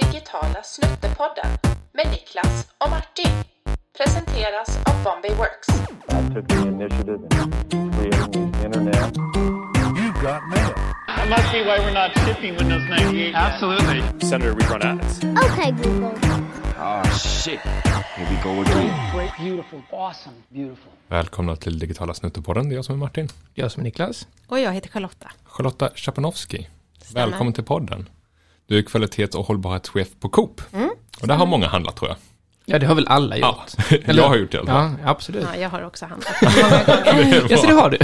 Digitala 0.00 0.62
snuttepodden 0.62 1.50
med 1.92 2.06
Niklas 2.10 2.66
och 2.78 2.90
Martin. 2.90 3.32
Presenteras 3.98 4.78
av 4.86 5.04
Bombay 5.04 5.34
Works. 5.34 5.68
I 5.68 6.34
took 6.34 6.48
the 6.48 6.54
initiative 6.68 7.20
in 7.72 7.92
creating 7.92 8.52
the 8.52 8.64
internet. 8.64 9.16
You 9.96 10.12
got 10.12 10.42
mail. 10.50 10.74
That 11.06 11.28
must 11.28 11.52
be 11.52 11.58
why 11.64 11.78
we're 11.84 11.92
not 12.02 12.10
shipping 12.26 12.56
Windows 12.56 12.82
98. 12.88 13.34
Absolutely. 13.34 14.28
Senator 14.28 14.54
rerun 14.54 14.82
ads. 14.82 15.18
Okay, 15.24 15.70
Google. 15.72 16.12
Great, 19.14 19.32
beautiful, 19.38 19.82
awesome, 19.90 20.36
beautiful. 20.48 20.92
Välkomna 21.08 21.56
till 21.56 21.78
Digitala 21.78 22.14
Snuttepodden. 22.14 22.68
Det 22.68 22.74
är 22.74 22.76
jag 22.76 22.84
som 22.84 22.94
är 22.94 22.98
Martin. 22.98 23.28
Jag 23.54 23.72
som 23.72 23.80
är 23.80 23.84
Niklas. 23.84 24.26
Och 24.46 24.60
jag 24.60 24.72
heter 24.72 24.88
Charlotta. 24.88 25.30
Charlotta 25.44 25.90
Chapanovski. 25.94 26.68
Stämmer. 27.02 27.26
Välkommen 27.26 27.52
till 27.52 27.64
podden. 27.64 28.08
Du 28.66 28.78
är 28.78 28.82
kvalitets 28.82 29.36
och 29.36 29.46
hållbarhetschef 29.46 30.08
på 30.20 30.28
Coop. 30.28 30.60
Mm. 30.72 30.90
Och 31.20 31.28
där 31.28 31.34
har 31.34 31.46
många 31.46 31.66
handlat 31.68 31.96
tror 31.96 32.08
jag. 32.10 32.16
Ja, 32.64 32.78
det 32.78 32.86
har 32.86 32.94
väl 32.94 33.06
alla 33.08 33.36
Ja, 33.38 33.64
gjort? 33.90 34.00
jag 34.16 34.28
har 34.28 34.36
gjort 34.36 34.50
det 34.52 34.56
i 34.56 34.60
alla 34.60 34.72
fall. 34.72 34.90
Ja, 35.02 35.10
absolut. 35.10 35.46
Ja, 35.54 35.60
jag 35.60 35.68
har 35.70 35.82
också 35.82 36.06
handlat. 36.06 36.34
Ja, 37.50 37.56
så 37.58 37.66
det 37.66 37.72
har 37.72 37.90
du. 37.90 37.98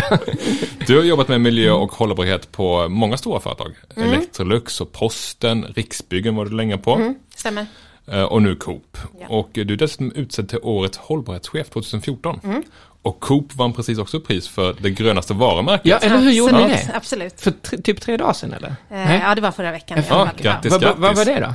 Du 0.87 0.97
har 0.97 1.05
jobbat 1.05 1.29
med 1.29 1.41
miljö 1.41 1.71
och 1.73 1.93
hållbarhet 1.93 2.53
på 2.53 2.89
många 2.89 3.17
stora 3.17 3.41
företag. 3.41 3.75
Mm. 3.97 4.09
Electrolux 4.09 4.81
och 4.81 4.93
Posten, 4.93 5.65
Riksbyggen 5.65 6.37
var 6.37 6.45
du 6.45 6.51
länge 6.57 6.79
på. 6.79 7.15
Stämmer. 7.37 7.67
Eh, 8.07 8.23
Och 8.23 8.43
nu 8.43 8.57
Coop. 8.57 8.99
Ja. 9.21 9.27
Och 9.29 9.49
du 9.53 9.61
är 9.73 9.77
dessutom 9.77 10.13
utsedd 10.13 10.49
till 10.49 10.59
årets 10.63 10.99
hållbarhetschef 10.99 11.69
2014. 11.71 12.41
Mm. 12.45 12.63
Och 13.03 13.21
Coop 13.21 13.55
vann 13.55 13.73
precis 13.73 13.99
också 13.99 14.21
pris 14.21 14.49
för 14.49 14.77
det 14.81 14.91
grönaste 14.91 15.35
varumärket. 15.35 15.87
Ja, 15.87 15.97
eller 15.97 16.19
hur 16.19 16.31
gjorde 16.31 16.53
ni 16.53 16.63
Absolut, 16.65 16.87
det? 16.87 16.97
Absolut. 16.97 17.41
För 17.41 17.77
typ 17.83 18.01
tre 18.01 18.17
dagar 18.17 18.33
sedan 18.33 18.53
eller? 18.53 18.75
Eh, 18.91 19.17
ja, 19.23 19.35
det 19.35 19.41
var 19.41 19.51
förra 19.51 19.71
veckan. 19.73 19.97
Ja, 19.99 20.03
fall. 20.03 20.29
grattis. 20.43 20.73
Vad 20.97 21.17
var 21.17 21.25
det 21.25 21.41
då? 21.41 21.47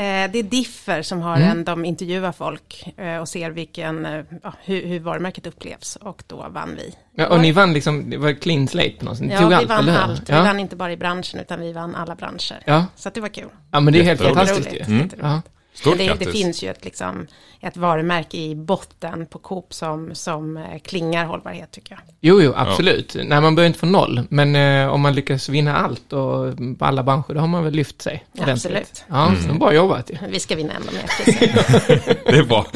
Eh, 0.00 0.30
det 0.32 0.38
är 0.38 0.42
Differ 0.42 1.02
som 1.02 1.20
har 1.20 1.36
Mm. 1.36 1.48
en, 1.50 1.64
de 1.64 1.84
intervjuar 1.84 2.32
folk 2.32 2.88
eh, 2.96 3.16
och 3.16 3.28
ser 3.28 3.50
vilken, 3.50 4.06
eh, 4.06 4.20
ja, 4.42 4.52
hur, 4.64 4.86
hur 4.86 5.00
varumärket 5.00 5.46
upplevs 5.46 5.96
och 5.96 6.22
då 6.26 6.46
vann 6.50 6.76
vi. 6.76 6.94
Ja, 7.16 7.26
och 7.26 7.40
ni 7.40 7.52
vann 7.52 7.72
liksom, 7.72 8.10
det 8.10 8.16
var 8.16 8.32
clean 8.32 8.68
slate 8.68 8.90
på 8.98 9.04
något 9.04 9.18
sätt. 9.18 9.26
Ja, 9.40 9.48
vi 9.48 9.54
allt, 9.54 9.68
vann 9.68 9.88
allt. 9.88 10.30
Vi 10.30 10.32
Ja. 10.34 10.42
vann 10.42 10.60
inte 10.60 10.76
bara 10.76 10.92
i 10.92 10.96
branschen 10.96 11.40
utan 11.40 11.60
vi 11.60 11.72
vann 11.72 11.94
alla 11.94 12.14
branscher. 12.14 12.62
Ja. 12.64 12.84
Så 12.96 13.08
att 13.08 13.14
det 13.14 13.20
var 13.20 13.28
kul. 13.28 13.48
ja, 13.70 13.80
men 13.80 13.92
det 13.92 14.00
är 14.00 14.04
helt 14.04 14.20
fantastiskt. 14.22 14.58
Jätteroligt. 14.72 14.88
Mm. 14.88 15.00
Jätteroligt. 15.02 15.46
Ja. 15.78 15.90
Stort 15.92 15.98
det, 15.98 16.24
det 16.24 16.32
finns 16.32 16.62
ju 16.62 16.70
ett, 16.70 16.84
liksom, 16.84 17.26
ett 17.60 17.76
varumärke 17.76 18.36
i 18.36 18.54
botten 18.54 19.26
på 19.26 19.38
Coop 19.38 19.74
som, 19.74 20.14
som 20.14 20.56
eh, 20.56 20.62
klingar 20.84 21.24
hållbarhet 21.26 21.70
tycker 21.72 21.92
jag. 21.92 22.00
Jo, 22.20 22.42
jo, 22.42 22.52
absolut. 22.56 23.16
Nej, 23.24 23.40
man 23.40 23.54
börjar 23.54 23.66
inte 23.66 23.78
från 23.78 23.92
noll. 23.92 24.22
Men 24.30 24.56
eh, 24.56 24.88
om 24.94 25.00
man 25.00 25.14
lyckas 25.14 25.48
vinna 25.48 25.76
allt 25.76 26.12
och 26.12 26.56
på 26.78 26.84
alla 26.84 27.02
branscher, 27.02 27.34
då 27.34 27.40
har 27.40 27.46
man 27.46 27.64
väl 27.64 27.72
lyft 27.72 28.02
sig. 28.02 28.24
ordentligt. 28.32 28.54
Absolut. 28.54 29.04
Ja, 29.08 29.32
så 29.48 29.54
bra 29.54 29.74
jobbat 29.74 30.10
ju. 30.10 30.16
Vi 30.28 30.40
ska 30.40 30.56
vinna 30.56 30.72
ännu 30.72 30.86
mer. 30.92 31.04
Det 32.32 32.38
är 32.38 32.44
bra. 32.44 32.66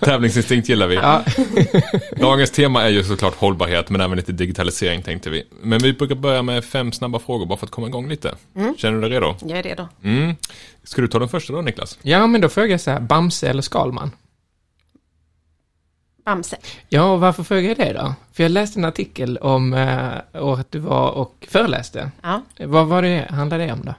Tävlingsinstinkt 0.00 0.68
gillar 0.68 0.86
vi. 0.86 0.94
Ja, 0.94 1.24
Dagens 2.20 2.50
tema 2.50 2.82
är 2.82 2.88
ju 2.88 3.04
såklart 3.04 3.34
hållbarhet, 3.34 3.90
men 3.90 4.00
även 4.00 4.16
lite 4.16 4.32
digitalisering 4.32 5.02
tänkte 5.02 5.30
vi. 5.30 5.44
Men 5.62 5.78
vi 5.78 5.92
brukar 5.92 6.14
börja 6.14 6.42
med 6.42 6.64
fem 6.64 6.92
snabba 6.92 7.18
frågor 7.18 7.46
bara 7.46 7.58
för 7.58 7.66
att 7.66 7.72
komma 7.72 7.86
igång 7.86 8.08
lite. 8.08 8.34
Känner 8.76 8.94
du 8.94 9.00
dig 9.00 9.10
redo? 9.10 9.34
Jag 9.40 9.58
är 9.58 9.62
redo. 9.62 9.88
Mm. 10.04 10.34
Ska 10.82 11.02
du 11.02 11.08
ta 11.08 11.18
den 11.18 11.28
första 11.28 11.52
då, 11.52 11.60
Niklas? 11.60 11.98
ja 12.02 12.26
men 12.26 12.40
då 12.40 12.48
frågar 12.48 12.68
jag 12.68 12.80
så 12.80 12.90
här, 12.90 13.00
Bamse 13.00 13.48
eller 13.48 13.62
Skalman? 13.62 14.10
Bamse. 16.24 16.56
Ja, 16.88 17.12
och 17.12 17.20
varför 17.20 17.42
frågar 17.42 17.68
jag 17.68 17.76
det 17.76 17.92
då? 17.92 18.14
För 18.32 18.42
jag 18.42 18.50
läste 18.52 18.80
en 18.80 18.84
artikel 18.84 19.36
om 19.36 19.74
eh, 19.74 20.12
året 20.34 20.66
du 20.70 20.78
var 20.78 21.10
och 21.10 21.46
föreläste. 21.50 22.10
Ja. 22.22 22.42
Vad 22.58 22.86
var 22.86 23.02
det, 23.02 23.26
handlade 23.30 23.66
det 23.66 23.72
om 23.72 23.84
då? 23.84 23.94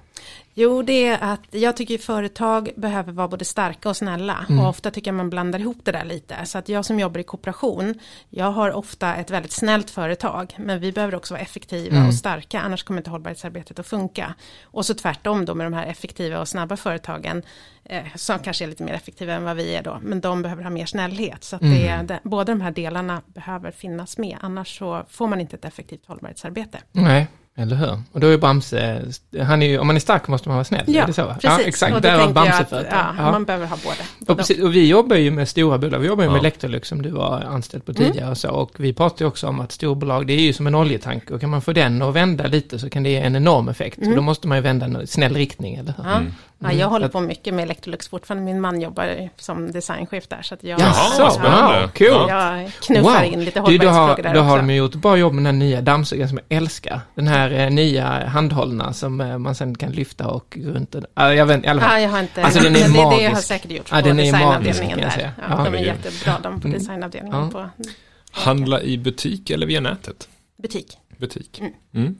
Jo, 0.53 0.81
det 0.81 1.05
är 1.05 1.17
att 1.21 1.41
jag 1.51 1.77
tycker 1.77 1.97
företag 1.97 2.69
behöver 2.75 3.13
vara 3.13 3.27
både 3.27 3.45
starka 3.45 3.89
och 3.89 3.97
snälla. 3.97 4.45
Och 4.59 4.69
ofta 4.69 4.91
tycker 4.91 5.11
jag 5.11 5.15
man 5.15 5.29
blandar 5.29 5.59
ihop 5.59 5.77
det 5.83 5.91
där 5.91 6.05
lite. 6.05 6.45
Så 6.45 6.57
att 6.57 6.69
jag 6.69 6.85
som 6.85 6.99
jobbar 6.99 7.19
i 7.19 7.23
kooperation, 7.23 7.99
jag 8.29 8.51
har 8.51 8.71
ofta 8.71 9.15
ett 9.15 9.31
väldigt 9.31 9.51
snällt 9.51 9.89
företag. 9.89 10.55
Men 10.57 10.79
vi 10.79 10.91
behöver 10.91 11.15
också 11.15 11.33
vara 11.33 11.41
effektiva 11.41 12.07
och 12.07 12.13
starka, 12.13 12.59
annars 12.59 12.83
kommer 12.83 12.99
inte 12.99 13.09
hållbarhetsarbetet 13.09 13.79
att 13.79 13.87
funka. 13.87 14.33
Och 14.63 14.85
så 14.85 14.93
tvärtom 14.93 15.45
då 15.45 15.55
med 15.55 15.65
de 15.65 15.73
här 15.73 15.85
effektiva 15.85 16.39
och 16.39 16.47
snabba 16.47 16.77
företagen, 16.77 17.43
eh, 17.85 18.03
som 18.15 18.39
kanske 18.39 18.65
är 18.65 18.67
lite 18.67 18.83
mer 18.83 18.93
effektiva 18.93 19.33
än 19.33 19.43
vad 19.43 19.55
vi 19.55 19.75
är 19.75 19.83
då. 19.83 19.99
Men 20.01 20.21
de 20.21 20.41
behöver 20.41 20.63
ha 20.63 20.69
mer 20.69 20.85
snällhet. 20.85 21.43
Så 21.43 21.55
att 21.55 21.61
det 21.61 21.87
är, 21.87 22.03
det, 22.03 22.19
båda 22.23 22.53
de 22.53 22.61
här 22.61 22.71
delarna 22.71 23.21
behöver 23.25 23.71
finnas 23.71 24.17
med. 24.17 24.37
Annars 24.41 24.77
så 24.77 25.05
får 25.09 25.27
man 25.27 25.41
inte 25.41 25.55
ett 25.55 25.65
effektivt 25.65 26.05
hållbarhetsarbete. 26.05 26.79
Nej, 26.91 27.27
eller 27.57 27.75
hur? 27.75 28.01
Och 28.11 28.19
då 28.19 28.27
är 28.27 28.37
Bamse, 28.37 29.01
han 29.41 29.61
är 29.61 29.67
ju, 29.67 29.79
om 29.79 29.87
man 29.87 29.95
är 29.95 29.99
stark 29.99 30.27
måste 30.27 30.49
man 30.49 30.55
vara 30.55 30.63
snäll, 30.63 30.95
är 30.95 31.07
det 31.07 31.13
så? 31.13 31.25
precis. 31.25 31.43
Ja, 31.43 31.59
exakt, 31.59 31.95
och 31.95 32.01
då 32.01 32.07
där 32.07 32.19
jag 32.19 32.33
Bamse 32.33 32.53
att, 32.57 32.69
för 32.69 32.87
ja, 32.91 33.31
man 33.31 33.45
behöver 33.45 33.67
ha 33.67 33.77
båda. 33.83 34.31
Och, 34.31 34.37
precis, 34.37 34.59
och 34.59 34.75
vi 34.75 34.87
jobbar 34.87 35.15
ju 35.15 35.31
med 35.31 35.49
stora 35.49 35.77
bolag, 35.77 35.99
vi 35.99 36.07
jobbar 36.07 36.23
ju 36.23 36.29
med 36.29 36.37
Ja. 36.37 36.39
Electrolux 36.39 36.87
som 36.87 37.01
du 37.01 37.09
var 37.09 37.41
anställd 37.41 37.85
på 37.85 37.93
tidigare 37.93 38.31
och 38.31 38.37
så, 38.37 38.49
och 38.49 38.71
vi 38.77 38.93
pratar 38.93 39.25
ju 39.25 39.27
också 39.27 39.47
om 39.47 39.59
att 39.59 39.71
storbolag, 39.71 40.27
det 40.27 40.33
är 40.33 40.41
ju 40.41 40.53
som 40.53 40.67
en 40.67 40.75
oljetank, 40.75 41.31
och 41.31 41.41
kan 41.41 41.49
man 41.49 41.61
få 41.61 41.73
den 41.73 42.01
att 42.01 42.15
vända 42.15 42.47
lite 42.47 42.79
så 42.79 42.89
kan 42.89 43.03
det 43.03 43.09
ge 43.09 43.17
en 43.17 43.35
enorm 43.35 43.69
effekt, 43.69 43.99
så 44.05 44.11
då 44.15 44.21
måste 44.21 44.47
man 44.47 44.57
ju 44.57 44.61
vända 44.61 44.85
en 44.85 45.07
snäll 45.07 45.35
riktning, 45.35 45.75
eller 45.75 45.93
hur? 45.97 46.31
Ja. 46.63 46.71
Ja, 46.71 46.77
jag 46.79 46.87
håller 46.87 47.05
Att- 47.05 47.11
på 47.11 47.19
mycket 47.21 47.53
med 47.53 47.63
Electrolux 47.63 48.07
fortfarande. 48.07 48.43
Min 48.45 48.61
man 48.61 48.81
jobbar 48.81 49.29
som 49.37 49.71
designchef 49.71 50.27
där. 50.27 50.41
Så 50.41 50.53
att 50.53 50.63
jag, 50.63 50.79
Jaså, 50.79 51.23
vad 51.23 51.33
spännande. 51.33 51.79
wow, 51.81 51.87
cool. 51.87 52.29
Ja. 52.29 52.61
jag 52.61 52.71
knuffar 52.87 53.23
in 53.23 53.43
lite 53.45 53.59
Du, 53.67 53.77
då 53.77 53.87
har, 53.87 53.93
hållbarhetsfrågor 53.99 54.23
där 54.23 54.33
då 54.33 54.41
har 54.41 54.57
de 54.57 54.73
gjort 54.75 54.95
bra 54.95 55.17
jobb 55.17 55.33
med 55.33 55.43
den 55.43 55.45
här 55.55 55.59
nya 55.67 55.81
dammsugaren 55.81 56.29
som 56.29 56.39
jag 56.47 56.57
älskar. 56.57 56.99
Den 57.15 57.27
här 57.27 57.51
eh, 57.51 57.69
nya 57.69 58.27
handhållna 58.27 58.93
som 58.93 59.21
eh, 59.21 59.37
man 59.37 59.55
sen 59.55 59.75
kan 59.77 59.91
lyfta 59.91 60.27
och 60.27 60.57
gå 60.61 60.69
runt. 60.71 60.95
Och, 60.95 61.03
ja, 61.15 61.33
jag 61.33 61.45
vet 61.45 61.63
i 61.63 61.67
alla 61.67 61.81
Ja, 61.81 61.87
fall. 61.89 62.01
jag 62.01 62.09
har 62.09 62.19
inte, 62.19 62.43
Alltså, 62.43 62.59
den 62.63 62.75
är 62.75 62.79
men 62.81 62.91
det, 62.91 62.97
det 62.97 63.03
har 63.03 63.11
magisk. 63.29 63.47
säkert 63.47 63.71
gjorts 63.71 63.91
Ja, 63.91 64.01
på 64.01 64.07
den 64.07 64.19
är 64.19 64.23
designavdelningen 64.23 64.97
magisk, 64.99 65.17
där. 65.17 65.31
Ja, 65.37 65.43
Ja. 65.49 65.55
de 65.63 65.67
är 65.67 65.71
Den 65.71 65.83
jättebra 65.83 66.37
de 66.43 66.61
på 66.61 66.67
designavdelningen 66.67 67.49
Ja. 67.53 67.69
på 67.71 67.85
Handla 68.31 68.81
i 68.81 68.97
butik 68.97 69.49
eller 69.49 69.67
via 69.67 69.79
nätet? 69.79 70.27
butik. 70.61 70.97
Butik. 71.21 71.61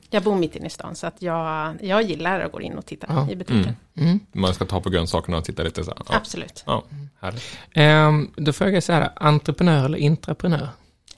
Jag 0.09 0.23
bor 0.23 0.35
mitt 0.35 0.55
inne 0.55 0.67
i 0.67 0.69
stan 0.69 0.95
så 0.95 1.07
att 1.07 1.21
jag, 1.21 1.75
jag 1.81 2.01
gillar 2.03 2.39
att 2.39 2.51
gå 2.51 2.61
in 2.61 2.73
och 2.77 2.85
titta 2.85 3.07
Ja. 3.09 3.29
i 3.31 3.35
butiken. 3.35 3.75
Mm. 3.97 4.19
Man 4.31 4.53
ska 4.53 4.65
ta 4.65 4.81
på 4.81 4.89
grönsakerna 4.89 5.37
och 5.37 5.45
titta 5.45 5.63
lite 5.63 5.83
så 5.83 5.91
här. 5.91 5.99
Ja, 6.09 6.15
Absolut. 6.15 6.63
ja 6.65 6.83
härligt. 7.21 7.43
Ehm, 7.73 8.31
då 8.35 8.53
frågar 8.53 8.73
jag 8.73 8.83
så 8.83 8.93
här, 8.93 9.09
entreprenör 9.15 9.85
eller 9.85 9.97
intraprenör? 9.97 10.67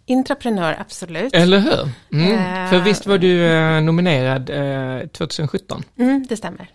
Intraprenör, 0.05 0.75
absolut. 0.79 1.33
Eller 1.33 1.59
hur? 1.59 1.89
Mm. 2.11 2.63
Eh. 2.63 2.69
För 2.69 2.79
visst 2.79 3.05
var 3.07 3.17
du 3.17 3.45
eh, 3.45 3.81
nominerad 3.81 4.49
eh, 5.01 5.07
2017? 5.07 5.83
Mm, 5.97 6.25
det 6.29 6.37
stämmer. 6.37 6.69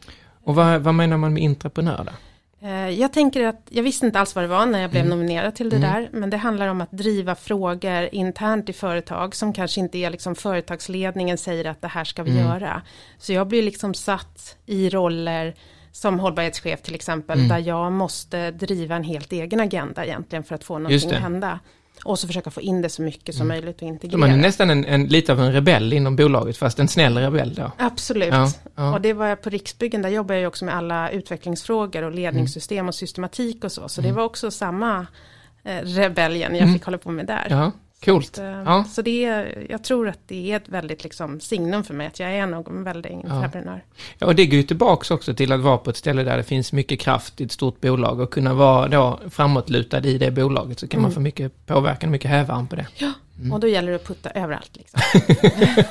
Och 0.44 0.54
vad, 0.54 0.80
vad 0.80 0.94
menar 0.94 1.16
man 1.16 1.32
med 1.32 1.42
intraprenör 1.42 2.04
då? 2.04 2.12
Eh, 2.60 2.88
Jag 2.88 3.12
tänker 3.12 3.46
att, 3.46 3.60
jag 3.69 3.82
visste 3.82 4.06
inte 4.06 4.20
alls 4.20 4.34
vad 4.34 4.44
det 4.44 4.48
var 4.48 4.66
när 4.66 4.80
jag 4.80 4.91
blev 4.91 5.06
nominerad 5.06 5.54
till 5.54 5.70
det 5.70 5.78
där, 5.78 6.08
men 6.12 6.30
det 6.30 6.36
handlar 6.36 6.69
om 6.69 6.80
att 6.80 6.91
driva 6.91 7.34
frågor 7.34 8.08
internt 8.12 8.69
i 8.69 8.72
företag 8.72 9.34
som 9.34 9.52
kanske 9.52 9.80
inte 9.80 9.98
är 9.98 10.10
liksom 10.10 10.34
företagsledningen 10.34 11.38
säger 11.38 11.64
att 11.64 11.82
det 11.82 11.88
här 11.88 12.04
ska 12.04 12.22
vi 12.22 12.30
göra. 12.38 12.82
Så 13.18 13.32
jag 13.32 13.47
blir 13.47 13.62
liksom 13.62 13.94
satt 13.94 14.56
i 14.66 14.91
roller 14.91 15.54
som 15.92 16.20
hållbarhetschef 16.20 16.82
till 16.82 16.94
exempel, 16.94 17.48
där 17.48 17.58
jag 17.58 17.92
måste 17.92 18.50
driva 18.50 18.97
en 18.97 19.04
helt 19.04 19.32
egen 19.32 19.60
agenda 19.60 20.04
egentligen 20.04 20.44
för 20.44 20.54
att 20.54 20.64
få 20.64 20.74
någonting 20.78 21.10
att 21.16 21.22
hända. 21.22 21.60
Och 22.04 22.19
så 22.19 22.26
försöka 22.26 22.50
få 22.50 22.60
in 22.60 22.82
det 22.82 22.88
så 22.88 23.03
mycket 23.03 23.34
som 23.34 23.48
möjligt 23.48 23.76
och 23.76 23.88
integrera. 23.88 24.19
man 24.19 24.31
är 24.31 24.36
nästan 24.36 24.70
en, 24.70 24.84
en, 24.84 25.06
lite 25.06 25.32
av 25.32 25.41
en 25.41 25.53
rebell 25.53 25.92
inom 25.92 26.16
bolaget, 26.16 26.56
fast 26.56 26.78
en 26.78 26.88
snäll 26.88 27.19
rebell 27.19 27.54
då? 27.54 27.72
Absolut. 27.78 28.28
Ja, 28.28 28.53
ja. 28.75 28.94
Och 28.94 29.00
det 29.00 29.12
var 29.12 29.26
jag 29.26 29.42
på 29.42 29.50
Riksbyggen, 29.50 30.03
där 30.03 30.09
jobbar 30.09 30.34
jag 30.34 30.48
också 30.48 30.64
med 30.64 30.75
alla 30.75 31.10
utvecklingsfrågor 31.10 32.03
och 32.03 32.12
ledningssystem 32.12 32.88
och 32.88 32.94
systematik 32.94 33.64
och 33.64 33.72
så. 33.72 33.88
Så 33.88 34.00
det 34.00 34.12
var 34.12 34.25
också 34.25 34.50
samma 34.50 35.06
eh, 35.64 35.82
rebellion 35.82 36.54
jag 36.54 36.72
fick 36.72 36.84
hålla 36.84 36.98
på 36.98 37.10
med 37.10 37.26
där. 37.26 37.47
Ja, 37.50 37.72
coolt. 38.04 38.36
Så, 38.36 38.42
eh, 38.42 38.48
Ja. 38.64 38.84
så 38.84 39.03
det 39.03 39.25
är, 39.25 39.66
jag 39.70 39.84
tror 39.84 40.09
att 40.09 40.19
det 40.26 40.53
är 40.53 40.56
ett 40.56 40.69
väldigt 40.69 41.04
liksom, 41.04 41.41
signum 41.41 41.84
för 41.84 41.94
mig 41.94 42.06
att 42.06 42.20
jag 42.20 42.31
är 42.34 42.47
nog 42.47 42.69
en 42.69 42.84
väldigt 42.84 43.25
entreprenör. 43.25 43.84
Ja, 44.19 44.26
och 44.26 44.34
det 44.34 44.47
går 44.47 44.56
ju 44.56 44.62
tillbaks 44.62 45.10
också 45.10 45.34
till 45.34 45.53
att 45.53 45.60
vara 45.60 45.78
på 45.78 45.91
ett 45.91 45.97
ställe 45.97 46.22
där 46.22 46.36
det 46.36 46.42
finns 46.44 46.72
mycket 46.72 47.00
kraft 47.00 47.41
i 47.41 47.44
ett 47.44 47.53
stort 47.53 47.80
bolag 47.80 48.21
och 48.21 48.30
kunna 48.33 48.54
vara 48.54 48.89
då 48.89 49.21
framåtlutad 49.30 50.04
i 50.06 50.18
det 50.18 50.30
bolaget 50.30 50.78
så 50.78 50.89
kan 50.89 51.03
man 51.03 51.12
få 51.12 51.21
mycket 51.21 51.66
påverkan, 51.66 52.10
mycket 52.10 52.30
hävarm 52.30 52.66
på 52.68 52.77
det. 52.77 52.86
Ja, 52.97 53.12
och 53.53 53.60
då 53.60 53.68
gäller 53.68 53.91
det 53.91 53.97
att 53.97 54.04
putta 54.06 54.30
överallt. 54.30 54.71
Liksom. 54.77 55.00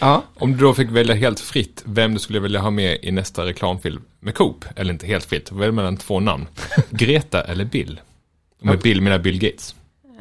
Ja, 0.00 0.22
Om 0.34 0.52
du 0.52 0.58
då 0.58 0.74
fick 0.74 0.90
välja 0.90 1.14
helt 1.14 1.40
fritt 1.40 1.82
vem 1.86 2.14
du 2.14 2.20
skulle 2.20 2.40
vilja 2.40 2.60
ha 2.60 2.70
med 2.70 2.98
i 3.02 3.10
nästa 3.12 3.44
reklamfilm 3.44 4.02
med 4.20 4.34
Coop, 4.34 4.64
eller 4.76 4.92
inte 4.92 5.06
helt 5.06 5.24
fritt, 5.24 5.52
välj 5.52 5.72
mellan 5.72 5.96
två 5.96 6.20
namn. 6.20 6.46
Greta 6.90 7.42
eller 7.44 7.64
Bill? 7.64 8.00
Med 8.60 8.78
Bill 8.78 9.00
menar 9.00 9.18
Bill 9.18 9.38
Gates. 9.38 9.74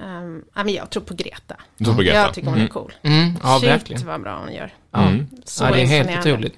Ehm, 0.03 0.14
ja, 0.55 0.63
men 0.63 0.73
jag 0.73 0.89
tror 0.89 1.03
på 1.03 1.13
Greta. 1.13 1.55
Du 1.77 1.85
tror 1.85 1.95
på 1.95 2.01
Greta? 2.01 2.17
Jag 2.17 2.33
tycker 2.33 2.49
hon 2.49 2.61
är 2.61 2.67
cool. 2.67 2.93
Mm, 3.03 3.33
ja, 3.43 3.57
Shit 3.59 3.69
verkligen. 3.69 4.07
vad 4.07 4.21
bra 4.21 4.39
hon 4.45 4.53
gör. 4.53 4.73
Ja. 4.91 5.01
Mm. 5.07 5.27
Så 5.45 5.63
ja, 5.63 5.71
det 5.71 5.81
är 5.81 5.85
helt 5.85 6.19
otroligt. 6.19 6.53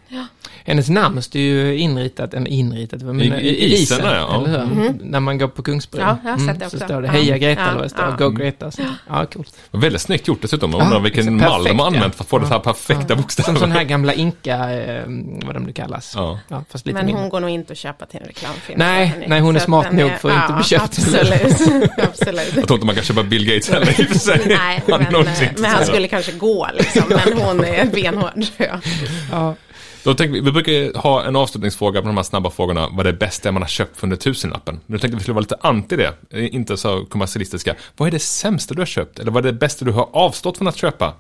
Hennes 0.65 0.89
namn 0.89 1.21
står 1.21 1.41
ju 1.41 1.77
inritat, 1.77 2.33
eller 2.33 2.47
inritat, 2.47 3.01
vad 3.01 3.15
menar- 3.15 3.39
I- 3.39 3.47
i 3.47 3.73
isen, 3.73 3.99
ja. 4.05 4.43
eller 4.45 4.65
hur? 4.65 4.93
När 5.01 5.19
man 5.19 5.37
går 5.37 5.47
på 5.47 5.63
Kungsbron. 5.63 6.01
Ja, 6.01 6.17
jag 6.23 6.31
har 6.31 6.37
sett 6.47 6.59
det 6.59 6.69
Så 6.69 6.75
också. 6.77 6.85
står 6.85 7.01
det 7.01 7.07
Ja. 7.07 7.11
Heja 7.13 7.37
Greta 7.37 7.61
Ja, 7.61 7.67
eller 7.67 7.75
vad 7.75 7.85
det 7.85 7.89
står, 7.89 8.05
ja. 8.05 8.15
Go 8.15 8.29
Greta. 8.29 8.71
Så. 8.71 8.81
Ja, 9.09 9.25
coolt. 9.25 9.55
Väldigt 9.71 10.01
snyggt 10.01 10.27
gjort 10.27 10.41
dessutom. 10.41 10.71
Jag 10.71 10.81
Ja, 10.81 10.85
undrar 10.85 10.99
vilken 10.99 11.37
mall 11.37 11.63
de 11.63 11.79
har 11.79 11.87
använt 11.87 12.05
ja. 12.05 12.11
för 12.11 12.23
att 12.23 12.29
få 12.29 12.39
det 12.39 12.45
så 12.47 12.53
här 12.53 12.59
perfekta 12.59 13.15
bokstäver. 13.15 13.45
Som 13.47 13.55
sån 13.57 13.71
här 13.71 13.83
gamla 13.83 14.13
Inka, 14.13 14.71
eh, 14.73 15.03
vad 15.45 15.55
de 15.55 15.63
nu 15.63 15.73
kallas. 15.73 16.13
Ja. 16.15 16.39
Ja, 16.47 16.63
fast 16.69 16.85
lite 16.85 16.97
Men 16.97 17.05
mindre. 17.05 17.21
hon 17.21 17.29
går 17.29 17.39
nog 17.39 17.49
inte 17.49 17.73
att 17.73 17.77
köpa 17.79 18.05
till 18.05 18.19
en 18.19 18.27
reklamfilm. 18.27 18.79
Nej, 18.79 19.05
hörni. 19.07 19.25
nej, 19.27 19.39
hon 19.39 19.55
är 19.55 19.59
Så 19.59 19.65
smart 19.65 19.91
nog 19.91 20.11
för 20.19 20.29
att 20.29 20.41
inte 20.49 20.53
bli 20.55 20.63
köpt. 20.63 20.83
Absolut, 20.83 21.89
absolut. 21.97 22.55
Jag 22.55 22.67
tror 22.67 22.73
inte 22.77 22.85
man 22.85 22.95
kan 22.95 23.03
köpa 23.03 23.23
Bill 23.23 23.45
Gates 23.45 23.56
heller 23.65 24.01
i 24.01 24.04
och 24.04 24.07
för 24.07 24.19
sig. 24.19 24.42
Nej, 24.48 24.83
Han 24.89 25.01
men, 25.12 25.25
men 25.57 25.65
han 25.71 25.86
skulle 25.86 26.07
kanske 26.07 26.31
gå 26.31 26.68
liksom, 26.74 27.04
men 27.09 27.38
hon 27.42 27.65
är 27.65 27.86
benhård. 27.86 28.44
Ja. 29.31 29.56
Då 30.04 30.13
tänkte 30.13 30.33
vi, 30.33 30.39
vi 30.39 30.51
brukar 30.51 31.00
ha 31.00 31.24
en 31.24 31.36
avslutningsfråga 31.36 32.01
på 32.01 32.07
de 32.07 32.18
här 32.18 32.24
snabba 32.24 32.50
frågorna. 32.50 32.88
Vad 32.92 33.07
är 33.07 33.12
det 33.12 33.18
bästa 33.19 33.51
man 33.51 33.62
har 33.62 33.69
köpt 33.69 33.98
för 33.98 34.06
under 34.06 34.18
tusenlappen? 34.18 34.80
Nu 34.86 34.98
tänkte 35.00 35.15
vi 35.18 35.21
skulle 35.24 35.33
vara 35.33 35.42
lite 35.42 35.57
anti 35.62 35.95
det. 35.95 36.13
Inte 36.39 36.77
så 36.77 37.06
kommersialistiska. 37.06 37.75
Vad 37.95 38.07
är 38.07 38.12
det 38.12 38.19
sämsta 38.19 38.74
du 38.74 38.81
har 38.81 38.86
köpt? 38.86 39.19
Eller 39.19 39.31
vad 39.31 39.45
är 39.45 39.51
det 39.51 39.60
bästa 39.60 39.86
du 39.86 39.92
har 39.92 40.10
avstått 40.13 40.57
från 40.57 40.68
att 40.68 40.75
köpa? 40.77 41.13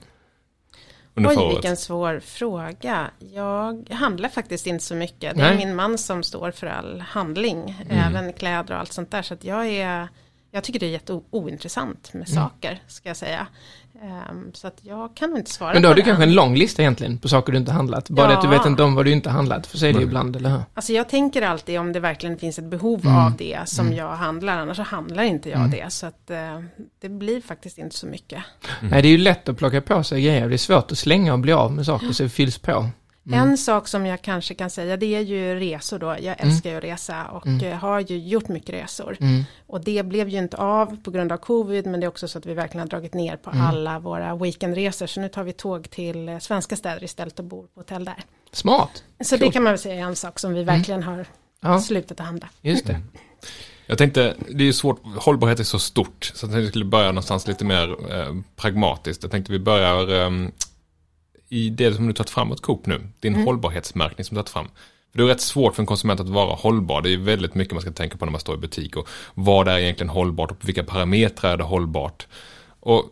Under 1.15 1.29
förra 1.29 1.39
Oj, 1.39 1.45
året? 1.45 1.55
vilken 1.57 1.77
svår 1.77 2.21
fråga. 2.25 3.07
Jag 3.33 3.87
handlar 3.91 4.29
faktiskt 4.29 4.67
inte 4.67 4.83
så 4.85 4.95
mycket. 4.95 5.35
Det 5.35 5.41
Nej. 5.41 5.53
är 5.53 5.57
min 5.65 5.75
man 5.75 5.97
som 5.97 6.23
står 6.23 6.51
för 6.51 6.67
all 6.67 6.99
handling, 7.01 7.85
Mm. 7.89 8.15
även 8.15 8.33
kläder 8.33 8.73
och 8.73 8.79
allt 8.79 8.93
sånt 8.93 9.11
där. 9.11 9.21
Så 9.21 9.33
att 9.33 9.43
jag 9.43 9.67
är, 9.67 10.07
jag 10.57 10.63
tycker 10.63 10.79
det 10.79 10.85
är 10.85 10.89
jätteointressant 10.89 12.13
med 12.13 12.29
Mm. 12.29 12.43
saker, 12.43 12.81
ska 12.87 13.09
jag 13.09 13.17
säga. 13.17 13.47
Ehm, 14.03 14.51
så 14.53 14.67
att 14.67 14.77
jag 14.81 15.15
kan 15.15 15.37
inte 15.37 15.51
svara 15.51 15.73
Men 15.73 15.81
då 15.81 15.87
har 15.87 15.95
du 15.95 16.01
kanske 16.01 16.23
en 16.23 16.33
lång 16.33 16.55
lista 16.55 16.81
egentligen 16.81 17.17
på 17.17 17.27
saker 17.29 17.51
du 17.51 17.57
inte 17.57 17.71
handlat. 17.71 18.09
Bara 18.09 18.27
det 18.27 18.33
att 18.35 18.41
du 18.41 18.47
Ja. 18.47 18.51
vet 18.57 18.65
inte 18.65 18.83
om 18.83 18.95
vad 18.95 19.05
du 19.05 19.11
inte 19.11 19.29
handlat, 19.29 19.67
för 19.67 19.77
så 19.77 19.85
är 19.85 19.93
det 19.93 19.99
ju 19.99 20.05
ibland, 20.05 20.35
eller 20.35 20.49
hur? 20.49 20.61
Alltså 20.73 20.93
jag 20.93 21.09
tänker 21.09 21.41
alltid 21.41 21.79
om 21.79 21.93
det 21.93 21.99
verkligen 21.99 22.37
finns 22.37 22.59
ett 22.59 22.65
behov 22.65 23.01
Mm. 23.05 23.17
av 23.17 23.37
det 23.37 23.59
som 23.65 23.93
jag 23.93 24.15
handlar, 24.15 24.57
annars 24.57 24.77
så 24.77 24.83
handlar 24.83 25.23
inte 25.23 25.49
jag 25.49 25.71
det. 25.71 25.93
Så 25.93 26.05
att 26.05 26.29
eh, 26.29 26.61
det 27.01 27.09
blir 27.09 27.41
faktiskt 27.41 27.77
inte 27.77 27.95
så 27.95 28.07
mycket. 28.07 28.43
Nej, 28.81 29.01
det 29.01 29.07
är 29.07 29.11
ju 29.11 29.17
lätt 29.17 29.49
att 29.49 29.57
plocka 29.57 29.81
på 29.81 30.03
sig 30.03 30.21
grejer. 30.21 30.49
Det 30.49 30.55
är 30.55 30.57
svårt 30.57 30.91
att 30.91 30.97
slänga 30.97 31.33
och 31.33 31.39
bli 31.39 31.53
av 31.53 31.71
med 31.71 31.85
saker 31.85 32.11
så 32.11 32.23
det 32.23 32.29
fylls 32.29 32.57
på. 32.57 32.89
En 33.33 33.57
sak 33.57 33.87
som 33.87 34.05
jag 34.05 34.21
kanske 34.21 34.53
kan 34.53 34.69
säga 34.69 34.97
det 34.97 35.15
är 35.15 35.21
ju 35.21 35.55
resor 35.59 35.99
då. 35.99 36.15
Jag 36.21 36.35
älskar 36.39 36.69
ju 36.69 36.77
att 36.77 36.83
resa 36.83 37.25
och 37.25 37.47
eh, 37.47 37.77
har 37.77 37.99
ju 37.99 38.17
gjort 38.17 38.47
mycket 38.47 38.69
resor. 38.69 39.17
Och 39.67 39.83
det 39.83 40.03
blev 40.05 40.29
ju 40.29 40.37
inte 40.37 40.57
av 40.57 40.97
på 41.03 41.11
grund 41.11 41.31
av 41.31 41.37
covid 41.37 41.85
men 41.85 41.99
det 41.99 42.05
är 42.05 42.07
också 42.07 42.27
så 42.27 42.37
att 42.37 42.45
vi 42.45 42.53
verkligen 42.53 42.79
har 42.81 42.87
dragit 42.87 43.13
ner 43.13 43.37
på 43.37 43.49
alla 43.53 43.99
våra 43.99 44.35
weekendresor. 44.35 45.07
Så 45.07 45.21
nu 45.21 45.29
tar 45.29 45.43
vi 45.43 45.53
tåg 45.53 45.89
till 45.89 46.29
eh, 46.29 46.39
svenska 46.39 46.75
städer 46.75 47.03
istället 47.03 47.39
och 47.39 47.45
bor 47.45 47.63
på 47.63 47.79
hotell 47.79 48.05
där. 48.05 48.23
Smart. 48.51 49.03
Så 49.21 49.37
det 49.37 49.51
kan 49.51 49.63
man 49.63 49.71
väl 49.73 49.79
säga 49.79 49.95
är 49.95 50.07
en 50.09 50.15
sak 50.15 50.39
som 50.39 50.53
vi 50.53 50.63
verkligen 50.63 51.03
har 51.03 51.25
Ja, 51.61 51.81
slutat 51.81 52.19
att 52.19 52.25
handla. 52.25 52.49
just 52.61 52.87
det. 52.87 53.01
Jag 53.89 53.97
tänkte, 53.97 54.35
det 54.49 54.63
är 54.63 54.65
ju 54.65 54.73
svårt, 54.73 55.01
hållbarhet 55.17 55.59
är 55.59 55.63
så 55.63 55.79
stort. 55.79 56.31
Så 56.35 56.45
jag 56.45 56.51
tänkte 56.51 56.61
vi 56.61 56.67
skulle 56.67 56.85
börja 56.85 57.07
någonstans 57.07 57.47
lite 57.47 57.65
mer 57.65 57.89
eh, 57.89 58.35
pragmatiskt. 58.55 59.23
Jag 59.23 59.31
tänkte 59.31 59.51
vi 59.51 59.59
börjar 59.59 60.21
eh, 60.25 60.47
i 61.49 61.69
det 61.69 61.93
som 61.93 62.07
du 62.07 62.13
tagit 62.13 62.29
fram 62.29 62.51
åt 62.51 62.61
Coop 62.61 62.85
nu. 62.85 63.01
Din 63.19 63.35
hållbarhetsmärkning 63.35 64.25
som 64.25 64.35
du 64.35 64.39
tagit 64.39 64.49
fram. 64.49 64.67
För 65.11 65.17
det 65.17 65.23
är 65.23 65.27
rätt 65.27 65.41
svårt 65.41 65.75
för 65.75 65.83
en 65.83 65.87
konsument 65.87 66.19
att 66.19 66.29
vara 66.29 66.55
hållbar. 66.55 67.01
Det 67.01 67.13
är 67.13 67.17
väldigt 67.17 67.55
mycket 67.55 67.73
man 67.73 67.81
ska 67.81 67.91
tänka 67.91 68.17
på 68.17 68.25
när 68.25 68.31
man 68.31 68.41
står 68.41 68.55
i 68.55 68.57
butik. 68.57 68.95
Och 68.95 69.07
vad 69.33 69.67
är 69.67 69.77
egentligen 69.77 70.09
hållbart 70.09 70.51
och 70.51 70.59
på 70.59 70.65
vilka 70.65 70.83
parametrar 70.83 71.51
är 71.51 71.57
det 71.57 71.63
hållbart. 71.63 72.27
Och 72.79 73.11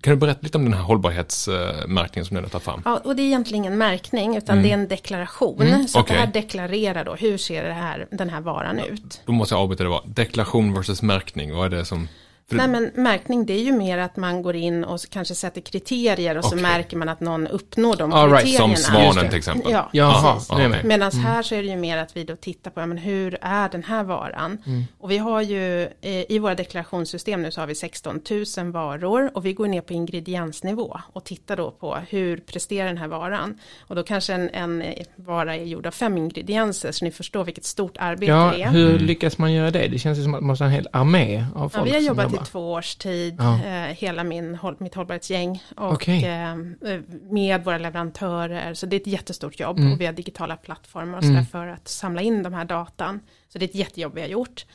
kan 0.00 0.10
du 0.14 0.20
berätta 0.20 0.40
lite 0.42 0.58
om 0.58 0.64
den 0.64 0.74
här 0.74 0.82
hållbarhetsmärkningen 0.82 2.26
som 2.26 2.36
du 2.36 2.42
har 2.42 2.48
tagit 2.48 2.64
fram? 2.64 2.82
Ja, 2.84 3.00
och 3.04 3.16
det 3.16 3.22
är 3.22 3.26
egentligen 3.26 3.64
ingen 3.64 3.78
märkning 3.78 4.36
utan 4.36 4.62
det 4.62 4.70
är 4.70 4.74
en 4.74 4.88
deklaration. 4.88 5.88
Så 5.88 5.98
att 5.98 6.04
okej. 6.04 6.16
det 6.16 6.22
här 6.22 6.32
deklarerar 6.32 7.04
då, 7.04 7.14
hur 7.14 7.38
ser 7.38 7.64
det 7.64 7.72
här, 7.72 8.08
den 8.10 8.30
här 8.30 8.40
varan 8.40 8.78
ut? 8.78 9.20
Då 9.26 9.32
måste 9.32 9.54
jag 9.54 9.62
avbryta 9.62 9.84
det 9.84 9.90
var. 9.90 10.02
Deklaration 10.06 10.74
versus 10.74 11.02
märkning, 11.02 11.54
vad 11.54 11.72
är 11.72 11.78
det 11.78 11.84
som... 11.84 12.08
För 12.48 12.56
Nej 12.56 12.68
men 12.68 12.90
märkning 12.94 13.46
det 13.46 13.52
är 13.52 13.62
ju 13.62 13.72
mer 13.72 13.98
att 13.98 14.16
man 14.16 14.42
går 14.42 14.56
in 14.56 14.84
och 14.84 15.00
så 15.00 15.08
kanske 15.08 15.34
sätter 15.34 15.60
kriterier 15.60 16.38
och 16.38 16.44
så 16.44 16.50
Okej. 16.50 16.62
märker 16.62 16.96
man 16.96 17.08
att 17.08 17.20
någon 17.20 17.46
uppnår 17.46 17.96
de 17.96 18.12
All 18.12 18.30
right, 18.30 18.44
kriterierna. 18.44 18.62
som 18.64 18.70
Just 18.70 18.84
svanen 18.84 19.28
till 19.28 19.38
exempel. 19.38 19.72
Ja, 19.72 19.88
Jaha, 19.92 20.68
med. 20.68 20.84
Medan 20.84 21.12
här 21.12 21.42
så 21.42 21.54
är 21.54 21.62
det 21.62 21.68
ju 21.68 21.76
mer 21.76 21.98
att 21.98 22.16
vi 22.16 22.24
då 22.24 22.36
tittar 22.36 22.70
på, 22.70 22.80
ja, 22.80 22.86
men 22.86 22.98
hur 22.98 23.38
är 23.40 23.68
den 23.68 23.82
här 23.84 24.04
varan? 24.04 24.58
Och 24.98 25.10
vi 25.10 25.18
har 25.18 25.40
ju, 25.40 25.82
eh, 25.82 25.90
i 26.32 26.38
våra 26.38 26.54
deklarationssystem 26.54 27.42
nu 27.42 27.50
så 27.50 27.60
har 27.60 27.66
vi 27.66 27.74
16 27.74 28.20
000 28.58 28.72
varor 28.72 29.30
och 29.34 29.46
vi 29.46 29.52
går 29.52 29.66
ner 29.68 29.80
på 29.80 29.92
ingrediensnivå 29.92 31.00
och 31.12 31.24
tittar 31.24 31.56
då 31.56 31.70
på 31.70 31.96
hur 32.08 32.36
presterar 32.36 32.86
den 32.86 32.98
här 32.98 33.08
varan? 33.08 33.58
Och 33.80 33.94
då 33.96 34.02
kanske 34.02 34.34
en, 34.34 34.50
en 34.50 34.82
eh, 34.82 35.04
vara 35.16 35.56
är 35.56 35.64
gjord 35.64 35.86
av 35.86 35.90
fem 35.90 36.16
ingredienser 36.18 36.92
så 36.92 37.04
ni 37.04 37.10
förstår 37.10 37.44
vilket 37.44 37.64
stort 37.64 37.96
arbete 37.98 38.32
Ja, 38.32 38.52
det 38.56 38.62
är. 38.62 38.70
hur 38.70 38.98
lyckas 38.98 39.38
man 39.38 39.52
göra 39.52 39.70
det? 39.70 39.86
Det 39.88 39.98
känns 39.98 40.18
ju 40.18 40.22
som 40.22 40.34
att 40.34 40.40
man 40.40 40.46
måste 40.46 40.64
ha 40.64 40.68
en 40.68 40.74
hel 40.74 40.88
armé 40.92 41.44
av 41.54 41.62
Ja, 41.62 41.68
folk 41.68 41.86
vi 41.86 41.90
har 41.90 41.98
som 41.98 42.06
jobbat 42.06 42.35
i 42.36 42.38
jobbar. 42.38 42.44
två 42.46 42.72
års 42.72 42.94
tid, 42.96 43.36
Ja. 43.38 43.64
eh, 43.64 43.94
hela 43.94 44.24
min, 44.24 44.58
mitt 44.78 44.94
hållbarhetsgäng 44.94 45.62
och 45.76 45.92
Okej. 45.92 46.24
eh, 46.24 46.50
eh, 46.52 47.00
med 47.30 47.64
våra 47.64 47.78
leverantörer. 47.78 48.74
Så 48.74 48.86
det 48.86 48.96
är 48.96 49.00
ett 49.00 49.06
jättestort 49.06 49.60
jobb 49.60 49.78
Mm. 49.78 49.92
och 49.92 50.00
vi 50.00 50.06
har 50.06 50.12
digitala 50.12 50.56
plattformar 50.56 51.20
sådär 51.20 51.42
för 51.42 51.66
att 51.66 51.88
samla 51.88 52.22
in 52.22 52.42
de 52.42 52.54
här 52.54 52.64
datan. 52.64 53.20
Så 53.48 53.58
det 53.58 53.64
är 53.64 53.68
ett 53.68 53.74
jättejobb 53.74 54.14
vi 54.14 54.20
har 54.20 54.28
gjort. 54.28 54.66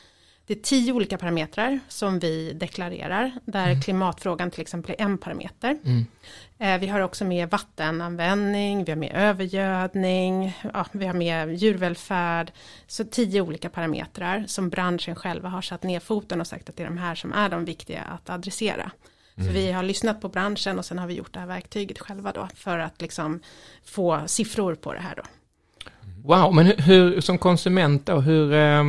Det 0.46 0.52
är 0.54 0.58
tio 0.62 0.92
olika 0.92 1.18
parametrar 1.18 1.80
som 1.88 2.18
vi 2.18 2.52
deklarerar, 2.52 3.30
där 3.44 3.66
Mm. 3.70 3.80
klimatfrågan 3.82 4.50
till 4.50 4.60
exempel 4.60 4.94
är 4.98 5.04
en 5.04 5.18
parameter. 5.18 5.78
Eh, 6.62 6.78
vi 6.78 6.86
har 6.86 7.00
också 7.00 7.24
med 7.24 7.50
vattenanvändning, 7.50 8.84
vi 8.84 8.92
har 8.92 8.96
med 8.96 9.12
övergödning, 9.14 10.56
ja, 10.74 10.86
vi 10.92 11.06
har 11.06 11.14
med 11.14 11.54
djurvälfärd. 11.54 12.52
Så 12.86 13.04
tio 13.04 13.40
olika 13.40 13.68
parametrar 13.68 14.44
som 14.46 14.70
branschen 14.70 15.14
själva 15.14 15.48
har 15.48 15.62
satt 15.62 15.82
ner 15.82 16.00
foten 16.00 16.40
och 16.40 16.46
sagt 16.46 16.68
att 16.68 16.76
det 16.76 16.82
är 16.82 16.86
de 16.86 16.98
här 16.98 17.14
som 17.14 17.32
är 17.32 17.48
de 17.48 17.64
viktiga 17.64 18.00
att 18.02 18.30
adressera. 18.30 18.90
Så 19.36 19.52
vi 19.52 19.72
har 19.72 19.82
lyssnat 19.82 20.20
på 20.20 20.28
branschen 20.28 20.78
och 20.78 20.84
sen 20.84 20.98
har 20.98 21.06
vi 21.06 21.14
gjort 21.14 21.34
det 21.34 21.40
här 21.40 21.46
verktyget 21.46 21.98
själva 21.98 22.32
då 22.32 22.48
för 22.54 22.78
att 22.78 23.00
liksom 23.00 23.40
få 23.84 24.22
siffror 24.26 24.74
på 24.74 24.92
det 24.92 25.00
här 25.00 25.14
då. 25.16 25.22
Wow, 26.24 26.54
men 26.54 26.66
hur, 26.66 27.20
som 27.20 27.38
konsument 27.38 28.06
då, 28.06 28.20
hur, 28.20 28.52
eh, 28.52 28.84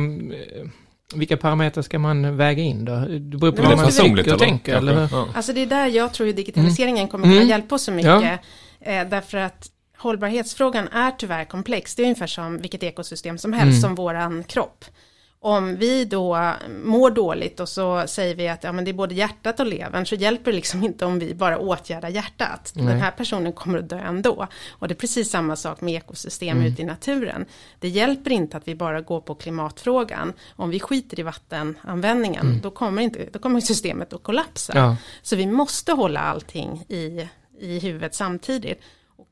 vilka 1.14 1.36
parametrar 1.36 1.82
ska 1.82 1.98
man 1.98 2.36
väga 2.36 2.62
in 2.62 2.84
då? 2.84 2.92
Det 2.96 3.18
beror 3.20 3.52
på 3.52 3.62
vad 3.62 3.76
man 3.76 3.90
tycker 3.90 4.32
och 4.32 4.38
tänker, 4.40 4.76
eller 4.76 4.94
hur? 4.94 5.08
Ja. 5.12 5.28
Alltså 5.34 5.52
det 5.52 5.62
är 5.62 5.66
där 5.66 5.86
jag 5.86 6.12
tror 6.12 6.26
ju 6.26 6.32
digitaliseringen 6.32 7.08
kommer 7.08 7.24
kunna 7.24 7.36
Mm. 7.36 7.48
hjälpa 7.48 7.74
oss 7.74 7.82
så 7.82 7.92
mycket. 7.92 8.40
Eh, 8.80 9.08
därför 9.10 9.38
att 9.38 9.70
hållbarhetsfrågan 9.98 10.88
är 10.88 11.10
tyvärr 11.10 11.44
komplex. 11.44 11.94
Det 11.94 12.02
är 12.02 12.04
ungefär 12.04 12.26
som 12.26 12.58
vilket 12.58 12.82
ekosystem 12.82 13.38
som 13.38 13.52
helst, 13.52 13.80
som 13.80 13.94
våran 13.94 14.44
kropp. 14.44 14.84
Om 15.44 15.76
vi 15.76 16.04
då 16.04 16.52
mår 16.84 17.10
dåligt 17.10 17.60
och 17.60 17.68
så 17.68 18.06
säger 18.06 18.34
vi 18.34 18.48
att 18.48 18.64
ja, 18.64 18.72
men 18.72 18.84
det 18.84 18.90
är 18.90 18.92
både 18.92 19.14
hjärtat 19.14 19.60
och 19.60 19.66
levern 19.66 20.06
så 20.06 20.14
hjälper 20.14 20.50
det 20.50 20.56
liksom 20.56 20.82
inte 20.82 21.06
om 21.06 21.18
vi 21.18 21.34
bara 21.34 21.58
åtgärdar 21.58 22.08
hjärtat. 22.08 22.72
Den 22.74 23.00
här 23.00 23.10
personen 23.10 23.52
kommer 23.52 23.78
att 23.78 23.88
dö 23.88 23.98
ändå. 23.98 24.46
Och 24.70 24.88
det 24.88 24.94
är 24.94 24.96
precis 24.96 25.30
samma 25.30 25.56
sak 25.56 25.80
med 25.80 25.94
ekosystem 25.94 26.62
ute 26.62 26.82
i 26.82 26.84
naturen. 26.84 27.44
Det 27.80 27.88
hjälper 27.88 28.30
inte 28.30 28.56
att 28.56 28.68
vi 28.68 28.74
bara 28.74 29.00
går 29.00 29.20
på 29.20 29.34
klimatfrågan. 29.34 30.32
Om 30.56 30.70
vi 30.70 30.80
skiter 30.80 31.20
i 31.20 31.22
vattenanvändningen 31.22 32.60
då, 32.62 32.70
kommer 32.70 33.02
inte, 33.02 33.28
då 33.32 33.38
kommer 33.38 33.60
systemet 33.60 34.12
att 34.12 34.22
kollapsa. 34.22 34.72
Ja. 34.76 34.96
Så 35.22 35.36
vi 35.36 35.46
måste 35.46 35.92
hålla 35.92 36.20
allting 36.20 36.84
i, 36.88 37.28
i 37.60 37.78
huvudet 37.78 38.14
samtidigt. 38.14 38.80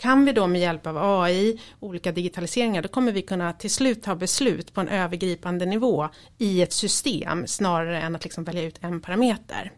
Kan 0.02 0.24
vi 0.24 0.32
då 0.32 0.46
med 0.46 0.60
hjälp 0.60 0.86
av 0.86 1.22
AI, 1.22 1.60
olika 1.80 2.12
digitaliseringar, 2.12 2.82
då 2.82 2.88
kommer 2.88 3.12
vi 3.12 3.22
kunna 3.22 3.52
till 3.52 3.70
slut 3.70 4.02
ta 4.02 4.14
beslut 4.14 4.74
på 4.74 4.80
en 4.80 4.88
övergripande 4.88 5.66
nivå 5.66 6.08
i 6.38 6.62
ett 6.62 6.72
system 6.72 7.46
snarare 7.46 8.00
än 8.00 8.16
att 8.16 8.24
liksom 8.24 8.44
välja 8.44 8.62
ut 8.62 8.78
en 8.80 9.00
parameter. 9.00 9.72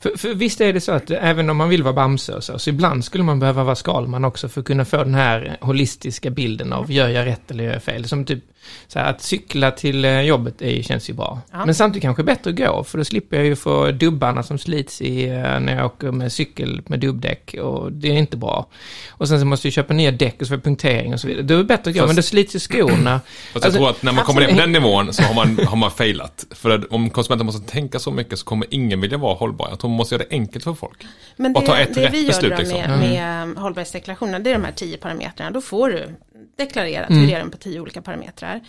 För, 0.00 0.16
för 0.16 0.34
visst 0.34 0.60
är 0.60 0.72
det 0.72 0.80
så 0.80 0.92
att 0.92 1.10
även 1.10 1.50
om 1.50 1.56
man 1.56 1.68
vill 1.68 1.82
vara 1.82 1.94
Bamse 1.94 2.34
och 2.34 2.44
så, 2.44 2.58
så 2.58 2.70
ibland 2.70 3.04
skulle 3.04 3.24
man 3.24 3.40
behöva 3.40 3.64
vara 3.64 3.74
Skalman 3.74 4.24
också 4.24 4.48
för 4.48 4.60
att 4.60 4.66
kunna 4.66 4.84
få 4.84 4.96
den 4.96 5.14
här 5.14 5.56
holistiska 5.60 6.30
bilden 6.30 6.72
av 6.72 6.90
gör 6.90 7.08
jag 7.08 7.26
rätt 7.26 7.50
eller 7.50 7.64
gör 7.64 7.72
jag 7.72 7.82
fel. 7.82 8.08
Som 8.08 8.24
typ 8.24 8.44
så 8.88 8.98
att 8.98 9.22
cykla 9.22 9.70
till 9.70 10.04
eh, 10.04 10.20
jobbet 10.20 10.62
är, 10.62 10.82
känns 10.82 11.10
ju 11.10 11.14
bra. 11.14 11.40
Ja. 11.52 11.66
Men 11.66 11.74
samtidigt 11.74 12.02
kanske 12.02 12.22
bättre 12.22 12.50
att 12.50 12.56
gå, 12.56 12.84
för 12.84 12.98
då 12.98 13.04
slipper 13.04 13.36
jag 13.36 13.46
ju 13.46 13.56
få 13.56 13.90
dubbarna 13.90 14.42
som 14.42 14.58
slits 14.58 15.00
i, 15.02 15.24
eh, 15.28 15.60
när 15.60 15.76
jag 15.76 15.86
åker 15.86 16.12
med 16.12 16.32
cykel 16.32 16.82
med 16.86 17.00
dubbdäck 17.00 17.54
och 17.60 17.92
det 17.92 18.08
är 18.08 18.14
inte 18.16 18.36
bra. 18.36 18.66
Och 19.10 19.28
sen 19.28 19.40
så 19.40 19.46
måste 19.46 19.66
jag 19.68 19.72
köpa 19.72 19.94
nya 19.94 20.10
däck 20.10 20.34
och 20.40 20.46
så 20.46 20.48
får 20.48 20.56
jag 20.56 20.64
punktering 20.64 21.12
och 21.14 21.20
så 21.20 21.26
vidare. 21.26 21.42
Då 21.42 21.54
är 21.54 21.58
det 21.58 21.64
bättre 21.64 21.90
att 21.90 21.94
gå, 21.96 22.00
Fast- 22.00 22.08
men 22.08 22.16
då 22.16 22.22
slits 22.22 22.54
ju 22.54 22.58
skorna. 22.58 23.20
Fast 23.52 23.54
jag 23.54 23.64
Alltså, 23.64 23.78
tror 23.78 23.90
att 23.90 24.02
när 24.02 24.12
man 24.12 24.24
kommer 24.24 24.40
ner 24.40 24.46
på 24.48 24.52
absolut. 24.52 24.74
den 24.74 24.82
nivån 24.82 25.12
så 25.12 25.22
har 25.22 25.34
man, 25.34 25.58
har 25.66 25.76
man 25.76 25.90
failat. 25.90 26.46
För 26.50 26.70
att 26.70 26.84
om 26.84 27.10
konsumenten 27.10 27.46
måste 27.46 27.70
tänka 27.72 27.98
så 27.98 28.10
mycket 28.10 28.38
så 28.38 28.44
kommer 28.44 28.66
ingen 28.70 29.00
vilja 29.00 29.18
vara 29.18 29.34
hållbar. 29.34 29.66
Jag 29.70 29.78
tror 29.78 29.90
man 29.90 29.96
måste 29.96 30.14
göra 30.14 30.24
det 30.28 30.34
enkelt 30.34 30.64
för 30.64 30.74
folk. 30.74 31.06
Men 31.36 31.56
Och 31.56 31.60
det, 31.60 31.66
ta 31.66 31.78
ett 31.78 31.94
det 31.94 32.02
rätt 32.06 32.12
vi 32.12 32.20
gör 32.20 32.26
beslut, 32.26 32.50
då 32.52 32.58
liksom. 32.58 32.78
med, 32.78 32.98
med 32.98 33.42
um, 33.42 33.56
hållbarhetsdeklarationen, 33.56 34.42
det 34.42 34.50
är 34.50 34.54
de 34.54 34.64
här 34.64 34.72
tio 34.72 34.96
parametrarna. 34.96 35.50
Då 35.50 35.60
får 35.60 35.88
du 35.90 36.08
deklarerat 36.56 37.10
hur 37.10 37.26
det 37.26 37.34
är 37.34 37.46
på 37.46 37.56
tio 37.56 37.80
olika 37.80 38.02
parametrar. 38.02 38.60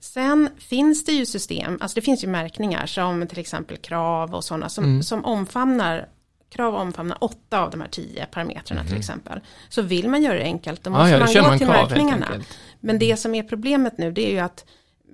Sen 0.00 0.48
finns 0.58 1.04
det 1.04 1.12
ju 1.12 1.26
system, 1.26 1.78
alltså 1.80 1.94
det 1.94 2.00
finns 2.00 2.24
ju 2.24 2.28
märkningar 2.28 2.86
som 2.86 3.26
till 3.26 3.38
exempel 3.38 3.76
krav 3.76 4.34
och 4.34 4.44
sådana 4.44 4.68
som, 4.68 5.02
som 5.02 5.24
omfamnar 5.24 6.08
miljökrav 6.48 6.74
omfamnar 6.74 7.18
åtta 7.20 7.60
av 7.60 7.70
de 7.70 7.80
här 7.80 7.88
tio 7.88 8.26
parametrarna 8.26 8.84
till 8.84 8.96
exempel. 8.98 9.40
Så 9.68 9.82
vill 9.82 10.08
man 10.08 10.22
göra 10.22 10.38
det 10.38 10.44
enkelt, 10.44 10.84
då 10.84 10.90
Mhm. 10.90 11.10
Ja, 11.10 11.18
måste 11.18 11.38
ja, 11.38 11.42
då 11.42 11.42
man 11.42 11.44
gå 11.44 11.50
man 11.50 11.58
till 11.58 11.66
krav 11.66 11.88
märkningarna. 11.88 12.44
Men 12.80 12.98
det 12.98 13.16
som 13.16 13.34
är 13.34 13.42
problemet 13.42 13.98
nu, 13.98 14.12
det 14.12 14.26
är 14.26 14.32
ju 14.32 14.38
att 14.38 14.64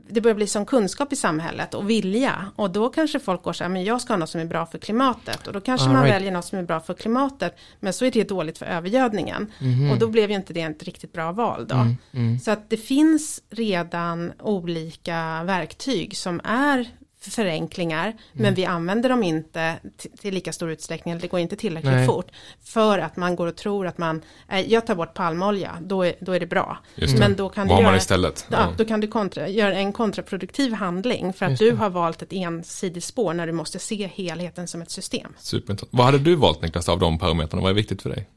det 0.08 0.20
börjar 0.20 0.34
bli 0.34 0.46
som 0.46 0.66
kunskap 0.66 1.12
i 1.12 1.16
samhället 1.16 1.74
och 1.74 1.90
vilja. 1.90 2.50
Och 2.56 2.70
då 2.70 2.88
kanske 2.88 3.20
folk 3.20 3.42
går 3.42 3.52
så 3.52 3.64
här, 3.64 3.68
men 3.70 3.84
jag 3.84 4.00
ska 4.00 4.12
ha 4.12 4.18
något 4.18 4.30
som 4.30 4.40
är 4.40 4.44
bra 4.44 4.66
för 4.66 4.78
klimatet. 4.78 5.46
Och 5.46 5.52
då 5.52 5.60
kanske 5.60 5.86
All 5.86 5.92
man 5.92 6.02
right. 6.02 6.14
väljer 6.16 6.32
något 6.32 6.44
som 6.44 6.58
är 6.58 6.62
bra 6.62 6.80
för 6.80 6.94
klimatet. 6.94 7.56
Men 7.80 7.92
så 7.92 8.04
är 8.04 8.10
det 8.10 8.28
dåligt 8.28 8.58
för 8.58 8.66
övergödningen. 8.66 9.52
Mhm. 9.60 9.90
Och 9.90 9.98
då 9.98 10.08
blev 10.08 10.30
ju 10.30 10.36
inte 10.36 10.52
det 10.52 10.60
ett 10.60 10.82
riktigt 10.82 11.12
bra 11.12 11.32
val 11.32 11.66
då. 11.68 11.86
Mm, 12.12 12.38
Så 12.38 12.50
att 12.50 12.70
det 12.70 12.76
finns 12.76 13.42
redan 13.50 14.32
olika 14.42 15.42
verktyg 15.44 16.16
som 16.16 16.40
är 16.44 16.88
förenklingar, 17.30 18.06
Mm. 18.06 18.18
men 18.32 18.54
vi 18.54 18.64
använder 18.64 19.08
dem 19.08 19.22
inte 19.22 19.76
till 20.20 20.34
lika 20.34 20.52
stor 20.52 20.70
utsträckning, 20.70 21.12
eller 21.12 21.22
det 21.22 21.28
går 21.28 21.40
inte 21.40 21.56
tillräckligt 21.56 21.92
Nej. 21.92 22.06
fort, 22.06 22.30
för 22.64 22.98
att 22.98 23.16
man 23.16 23.36
går 23.36 23.46
och 23.46 23.56
tror 23.56 23.86
att 23.86 23.98
man, 23.98 24.22
eh, 24.48 24.60
jag 24.72 24.86
tar 24.86 24.94
bort 24.94 25.14
palmolja, 25.14 25.78
då 25.80 26.02
är, 26.02 26.14
då 26.20 26.32
är 26.32 26.40
det 26.40 26.46
bra. 26.46 26.78
Det. 26.96 27.18
Men 27.18 27.36
då 27.36 27.48
kan 27.48 27.68
Vad 27.68 27.70
du 27.70 27.74
har 27.74 27.82
man 27.82 27.90
göra, 27.92 27.96
istället? 27.96 28.46
Ja, 28.50 28.72
då 28.76 28.84
kan 28.84 29.00
du 29.00 29.06
kontra, 29.08 29.48
göra 29.48 29.74
en 29.74 29.92
kontraproduktiv 29.92 30.72
handling, 30.72 31.32
för 31.32 31.44
att 31.46 31.50
Just 31.50 31.60
du 31.60 31.70
det. 31.70 31.76
har 31.76 31.90
valt 31.90 32.22
ett 32.22 32.32
ensidigt 32.32 33.04
spår 33.04 33.34
när 33.34 33.46
du 33.46 33.52
måste 33.52 33.78
se 33.78 34.06
helheten 34.14 34.68
som 34.68 34.82
ett 34.82 34.90
system. 34.90 35.32
Superintressant. 35.38 35.92
Vad 35.92 36.06
hade 36.06 36.18
du 36.18 36.34
valt 36.34 36.62
Niklas 36.62 36.88
av 36.88 36.98
de 36.98 37.18
parametrarna? 37.18 37.62
Vad 37.62 37.70
är 37.70 37.74
viktigt 37.74 38.02
för 38.02 38.10
dig? 38.10 38.28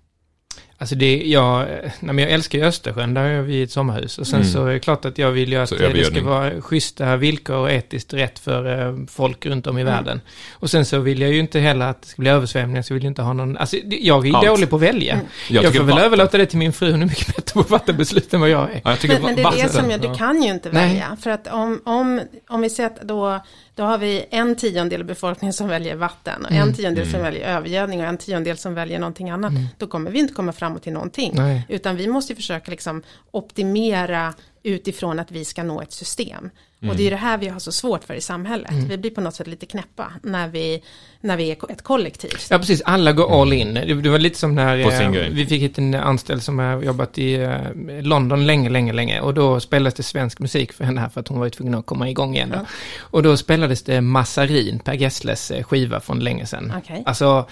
Alltså 0.79 0.95
det, 0.95 1.17
jag, 1.25 1.65
nej 1.99 2.15
men 2.15 2.17
jag 2.19 2.31
älskar 2.31 2.59
ju 2.59 2.65
Östersjön, 2.65 3.13
där 3.13 3.35
har 3.35 3.41
vi 3.41 3.61
ett 3.63 3.71
sommarhus. 3.71 4.17
Och 4.17 4.27
sen 4.27 4.39
Mm. 4.41 4.51
så 4.53 4.65
är 4.65 4.73
det 4.73 4.79
klart 4.79 5.05
att 5.05 5.17
jag 5.17 5.31
vill 5.31 5.51
ju 5.51 5.57
att 5.57 5.69
det 5.69 6.05
ska 6.05 6.21
vara 6.23 6.61
schyssta 6.61 7.15
villkor 7.15 7.55
och 7.55 7.71
etiskt 7.71 8.13
rätt 8.13 8.39
för 8.39 8.87
eh, 8.87 8.95
folk 9.09 9.45
runt 9.45 9.67
om 9.67 9.77
i 9.79 9.83
världen. 9.83 10.21
Och 10.53 10.69
sen 10.69 10.85
så 10.85 10.99
vill 10.99 11.21
jag 11.21 11.31
ju 11.31 11.39
inte 11.39 11.59
heller 11.59 11.85
att 11.85 12.01
det 12.01 12.07
ska 12.07 12.21
bli 12.21 12.29
översvämningar, 12.29 12.81
så 12.81 12.93
vill 12.93 13.03
jag 13.03 13.11
inte 13.11 13.21
ha 13.21 13.33
någon, 13.33 13.57
alltså 13.57 13.77
det- 13.85 13.95
jag 14.01 14.27
är 14.27 14.35
Allt. 14.35 14.45
dålig 14.47 14.69
på 14.69 14.75
att 14.75 14.81
välja. 14.81 15.19
Jag, 15.49 15.63
tycker 15.63 15.77
får 15.77 15.83
väl 15.85 15.93
vatten- 15.95 16.05
överlåta 16.05 16.37
det 16.37 16.45
till 16.45 16.57
min 16.57 16.73
fru, 16.73 16.91
hon 16.91 17.01
är 17.01 17.05
mycket 17.05 17.35
bättre 17.35 17.53
på 17.63 17.69
vattenbeslut 17.69 18.33
än 18.33 18.39
vad 18.41 18.49
jag 18.49 18.71
är. 18.71 18.81
Ja, 18.83 18.95
jag 19.01 19.07
Men, 19.09 19.21
men 19.21 19.23
det 19.23 19.31
är 19.31 19.35
det 19.35 19.43
vatten- 19.43 19.69
som 19.69 19.91
jag, 19.91 20.01
du 20.01 20.15
kan 20.15 20.43
ju 20.43 20.49
inte 20.49 20.69
Nej. 20.71 20.87
välja. 20.87 21.17
För 21.21 21.29
att 21.29 21.47
om, 21.47 21.81
om, 21.85 22.21
om 22.49 22.61
vi 22.61 22.69
säger 22.69 22.89
att 22.89 23.01
då, 23.01 23.39
då 23.77 23.83
har 23.83 23.97
vi 23.97 24.25
en 24.29 24.55
tiondel 24.55 25.01
av 25.01 25.07
befolkningen 25.07 25.53
som 25.53 25.67
väljer 25.67 25.95
vatten 25.95 26.45
och 26.45 26.51
Mm. 26.51 26.67
en 26.69 26.75
tiondel 26.75 27.11
som 27.11 27.21
väljer 27.21 27.47
övergödning 27.55 27.99
och 27.99 28.05
en 28.05 28.17
tiondel 28.17 28.57
som 28.57 28.73
väljer 28.73 28.99
någonting 28.99 29.29
annat. 29.29 29.53
Då 29.77 29.87
kommer 29.87 30.11
vi 30.11 30.19
inte 30.19 30.33
komma 30.33 30.51
framåt 30.53 30.83
till 30.83 30.93
någonting. 30.93 31.31
Nej. 31.35 31.65
Utan 31.69 31.95
vi 31.95 32.07
måste 32.07 32.35
försöka 32.35 32.71
liksom 32.71 33.03
optimera 33.31 34.33
utifrån 34.63 35.19
att 35.19 35.31
vi 35.31 35.45
ska 35.45 35.63
nå 35.63 35.81
ett 35.81 35.91
system. 35.91 36.49
Och 36.81 36.95
det 36.95 37.07
är 37.07 37.11
det 37.11 37.17
här 37.17 37.37
vi 37.37 37.47
har 37.47 37.59
så 37.59 37.71
svårt 37.71 38.03
för 38.03 38.13
i 38.13 38.21
samhället. 38.21 38.71
Vi 38.73 38.97
blir 38.97 39.11
på 39.11 39.21
något 39.21 39.35
sätt 39.35 39.47
lite 39.47 39.65
knäppa 39.65 40.11
när 40.23 40.47
vi, 40.47 40.83
när 41.21 41.37
vi 41.37 41.51
är 41.51 41.71
ett 41.71 41.81
kollektiv. 41.81 42.31
Ja, 42.49 42.57
precis. 42.57 42.81
Alla 42.81 43.11
går 43.11 43.41
all 43.41 43.53
in. 43.53 43.73
Det, 43.73 44.01
det 44.01 44.09
var 44.09 44.19
lite 44.19 44.39
som 44.39 44.55
när 44.55 44.77
eh, 44.77 45.29
vi 45.29 45.45
fick 45.45 45.61
hit 45.61 45.77
en 45.77 45.93
anställd 45.93 46.43
som 46.43 46.59
har 46.59 46.81
jobbat 46.81 47.17
i 47.17 47.33
eh, 47.33 48.01
London 48.01 48.47
länge, 48.47 48.69
länge, 48.69 48.93
länge. 48.93 49.21
Och 49.21 49.33
då 49.33 49.59
spelades 49.59 49.93
det 49.93 50.03
svensk 50.03 50.39
musik 50.39 50.73
för 50.73 50.83
henne 50.83 51.01
här 51.01 51.09
för 51.09 51.21
att 51.21 51.27
hon 51.27 51.39
var 51.39 51.49
tvungen 51.49 51.75
att 51.75 51.85
komma 51.85 52.09
igång 52.09 52.35
igen. 52.35 52.49
Då. 52.53 52.65
Och 52.99 53.23
då 53.23 53.37
spelades 53.37 53.83
det 53.83 54.01
Massarin, 54.01 54.79
Per 54.79 54.93
Gessles 54.93 55.51
eh, 55.51 55.63
skiva 55.63 55.99
från 55.99 56.19
länge 56.19 56.45
sedan. 56.45 56.73
Okej. 56.77 57.03
Alltså, 57.05 57.47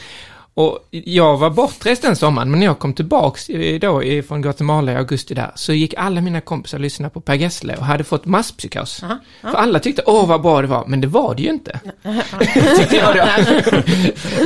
och 0.57 0.79
jag 0.89 1.37
var 1.37 1.49
bortrest 1.49 2.01
den 2.01 2.15
sommaren, 2.15 2.51
men 2.51 2.59
när 2.59 2.67
jag 2.67 2.79
kom 2.79 2.93
tillbaks 2.93 3.47
då 3.81 4.01
från 4.27 4.41
Guatemala 4.41 4.91
i 4.91 4.95
augusti 4.95 5.33
där, 5.33 5.51
så 5.55 5.73
gick 5.73 5.93
alla 5.97 6.21
mina 6.21 6.41
kompisar 6.41 6.77
och 6.77 6.81
lyssnade 6.81 7.13
på 7.13 7.21
Per 7.21 7.33
Gessle 7.33 7.75
och 7.75 7.85
hade 7.85 8.03
fått 8.03 8.25
masspsykos. 8.25 9.03
Aha, 9.03 9.19
ja. 9.41 9.51
För 9.51 9.57
alla 9.57 9.79
tyckte, 9.79 10.03
åh 10.05 10.27
vad 10.27 10.41
bra 10.41 10.61
det 10.61 10.67
var, 10.67 10.85
men 10.87 11.01
det 11.01 11.07
var 11.07 11.35
det 11.35 11.43
ju 11.43 11.49
inte. 11.49 11.79
tyckte 12.77 12.95
jag 12.95 13.15
då. 13.15 13.25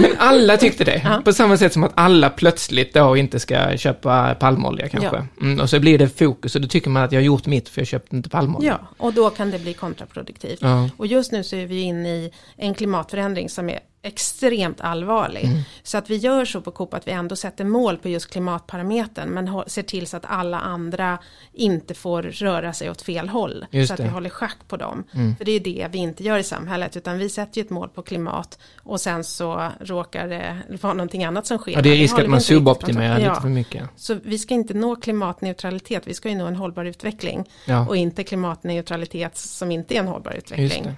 Men 0.01 0.11
alla 0.17 0.57
tyckte 0.57 0.83
det. 0.83 1.21
På 1.25 1.33
samma 1.33 1.57
sätt 1.57 1.73
som 1.73 1.83
att 1.83 1.91
alla 1.95 2.29
plötsligt 2.29 2.93
då 2.93 3.17
inte 3.17 3.39
ska 3.39 3.77
köpa 3.77 4.35
palmolja 4.35 4.89
kanske. 4.89 5.15
Ja. 5.15 5.45
Mm, 5.45 5.59
och 5.59 5.69
så 5.69 5.79
blir 5.79 5.97
det 5.97 6.19
fokus 6.19 6.55
och 6.55 6.61
då 6.61 6.67
tycker 6.67 6.89
man 6.89 7.03
att 7.03 7.11
jag 7.11 7.19
har 7.19 7.25
gjort 7.25 7.45
mitt 7.45 7.69
för 7.69 7.81
jag 7.81 7.87
köpte 7.87 8.15
inte 8.15 8.29
palmolja. 8.29 8.79
Ja, 8.81 8.87
och 8.97 9.13
då 9.13 9.29
kan 9.29 9.51
det 9.51 9.59
bli 9.59 9.73
kontraproduktivt. 9.73 10.59
Ja. 10.61 10.89
Och 10.97 11.07
just 11.07 11.31
nu 11.31 11.43
så 11.43 11.55
är 11.55 11.65
vi 11.65 11.81
inne 11.81 12.09
i 12.09 12.31
en 12.57 12.73
klimatförändring 12.73 13.49
som 13.49 13.69
är 13.69 13.79
extremt 14.01 14.81
allvarlig. 14.81 15.43
Mm. 15.45 15.61
Så 15.83 15.97
att 15.97 16.09
vi 16.09 16.15
gör 16.15 16.45
så 16.45 16.61
på 16.61 16.71
Coop 16.71 16.93
att 16.93 17.07
vi 17.07 17.11
ändå 17.11 17.35
sätter 17.35 17.65
mål 17.65 17.97
på 17.97 18.09
just 18.09 18.29
klimatparametern 18.29 19.29
men 19.29 19.63
ser 19.67 19.83
till 19.83 20.07
så 20.07 20.17
att 20.17 20.25
alla 20.27 20.59
andra 20.59 21.19
inte 21.53 21.93
får 21.93 22.23
röra 22.23 22.73
sig 22.73 22.89
åt 22.89 23.01
fel 23.01 23.29
håll. 23.29 23.65
Just 23.71 23.87
så 23.87 23.93
att 23.93 23.97
det. 23.97 24.03
Mm. 24.03 24.11
vi 24.11 24.13
håller 24.13 24.29
schack 24.29 24.57
på 24.67 24.77
dem. 24.77 25.03
För 25.37 25.45
det 25.45 25.51
är 25.51 25.59
det 25.59 25.87
vi 25.91 25.97
inte 25.97 26.23
gör 26.23 26.37
i 26.37 26.43
samhället 26.43 26.97
utan 26.97 27.17
vi 27.17 27.29
sätter 27.29 27.61
ju 27.61 27.65
ett 27.65 27.69
mål 27.69 27.89
på 27.89 28.01
klimat 28.01 28.59
och 28.77 29.01
sen 29.01 29.23
så 29.23 29.69
råkar 29.79 30.27
det 30.27 30.57
vara 30.81 30.93
någonting 30.93 31.23
annat 31.23 31.45
som 31.47 31.57
sker. 31.57 31.71
Ja, 31.71 31.81
det 31.81 31.89
är 31.89 31.95
risk 31.95 32.19
att 32.19 32.29
man 32.29 32.41
suboptimerar 32.41 33.19
lite 33.19 33.41
för 33.41 33.49
mycket. 33.49 33.83
Så 33.95 34.17
vi 34.23 34.39
ska 34.39 34.53
inte 34.53 34.73
nå 34.73 34.95
klimatneutralitet, 34.95 36.07
vi 36.07 36.13
ska 36.13 36.29
ju 36.29 36.35
nå 36.35 36.45
en 36.45 36.55
hållbar 36.55 36.85
utveckling. 36.85 37.49
Ja. 37.65 37.87
Och 37.87 37.97
inte 37.97 38.23
klimatneutralitet 38.23 39.37
som 39.37 39.71
inte 39.71 39.95
är 39.95 39.99
en 39.99 40.07
hållbar 40.07 40.31
utveckling. 40.31 40.95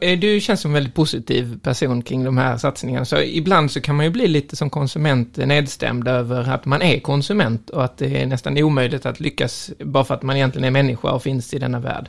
Eh, 0.00 0.18
du 0.18 0.40
känns 0.40 0.60
som 0.60 0.70
en 0.70 0.74
väldigt 0.74 0.94
positiv 0.94 1.58
person 1.60 2.02
kring 2.02 2.24
de 2.24 2.38
här 2.38 2.56
satsningarna. 2.56 3.04
Så 3.04 3.20
ibland 3.20 3.70
så 3.70 3.80
kan 3.80 3.96
man 3.96 4.04
ju 4.06 4.10
bli 4.10 4.28
lite 4.28 4.56
som 4.56 4.70
konsument 4.70 5.36
nedstämd 5.36 6.08
över 6.08 6.50
att 6.50 6.64
man 6.64 6.82
är 6.82 7.00
konsument 7.00 7.70
och 7.70 7.84
att 7.84 7.98
det 7.98 8.22
är 8.22 8.26
nästan 8.26 8.58
omöjligt 8.58 9.06
att 9.06 9.20
lyckas 9.20 9.70
bara 9.78 10.04
för 10.04 10.14
att 10.14 10.22
man 10.22 10.36
egentligen 10.36 10.64
är 10.64 10.70
människa 10.70 11.10
och 11.10 11.22
finns 11.22 11.54
i 11.54 11.58
denna 11.58 11.80
värld. 11.80 12.08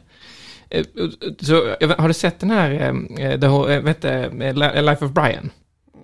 Eh, 0.69 0.85
så, 1.41 1.75
eh, 1.79 1.99
har 1.99 2.07
du 2.07 2.13
sett 2.13 2.39
den 2.39 2.51
här, 2.51 2.93
The 3.39 3.79
vet 3.79 4.01
du, 4.01 4.53
Life 4.81 5.05
of 5.05 5.11
Brian? 5.11 5.49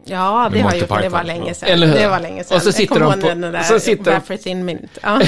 Ja, 0.08 0.50
det 0.54 0.60
har 0.60 0.72
jag 0.72 0.80
gjort, 0.80 1.02
det 1.02 1.10
var 1.10 1.24
länge 1.24 1.54
sedan. 1.54 1.70
Eller 1.70 1.88
hur? 1.88 1.94
Det 1.96 2.08
var 2.08 2.20
länge 2.20 2.44
sedan. 2.44 2.58
Och 2.58 2.64
så 2.64 2.72
sitter 2.72 3.00
de 3.00 3.22
på- 3.22 3.28
den 3.28 3.42
där 3.42 3.64
så 3.64 3.80
sitter 3.80 4.38
thin 4.38 4.66
minute. 4.66 4.88
Ja. 5.04 5.20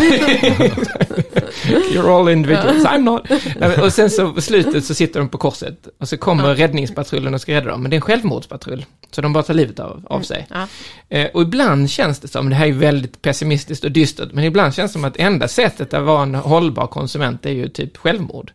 You're 1.94 2.20
all 2.20 2.30
individuals, 2.30 2.84
I'm 2.86 3.02
not. 3.02 3.22
Och 3.84 3.94
sen 3.94 4.10
så 4.10 4.34
på 4.34 4.42
slutet 4.42 4.86
så 4.86 4.94
sitter 4.94 5.20
de 5.20 5.30
på 5.30 5.38
korset 5.38 5.88
och 6.00 6.10
så 6.10 6.18
kommer 6.18 6.56
räddningspatrullen 6.56 7.34
och 7.34 7.42
ska 7.42 7.54
rädda 7.54 7.70
dem. 7.70 7.82
Men 7.82 7.90
det 7.92 7.96
är 7.96 7.98
en 7.98 8.02
självmordspatrull. 8.02 8.86
Så 9.12 9.22
de 9.22 9.34
bara 9.34 9.44
tar 9.44 9.54
livet 9.54 9.80
av, 9.80 10.06
av 10.10 10.22
sig. 10.22 10.48
Ja. 10.54 10.68
Eh, 11.18 11.28
och 11.34 11.42
ibland 11.42 11.90
känns 11.90 12.20
det 12.20 12.28
som, 12.28 12.50
det 12.50 12.56
här 12.56 12.68
är 12.68 12.72
väldigt 12.72 13.22
pessimistiskt 13.22 13.84
och 13.86 13.92
dystert, 13.92 14.30
men 14.34 14.44
ibland 14.44 14.74
känns 14.76 14.92
det 14.92 14.94
som 14.94 15.06
att 15.06 15.18
enda 15.18 15.48
sättet 15.48 15.94
att 15.94 16.04
vara 16.04 16.24
en 16.24 16.36
hållbar 16.36 16.88
konsument 16.88 17.46
är 17.46 17.52
ju 17.52 17.70
typ 17.70 17.98
självmord. 17.98 18.52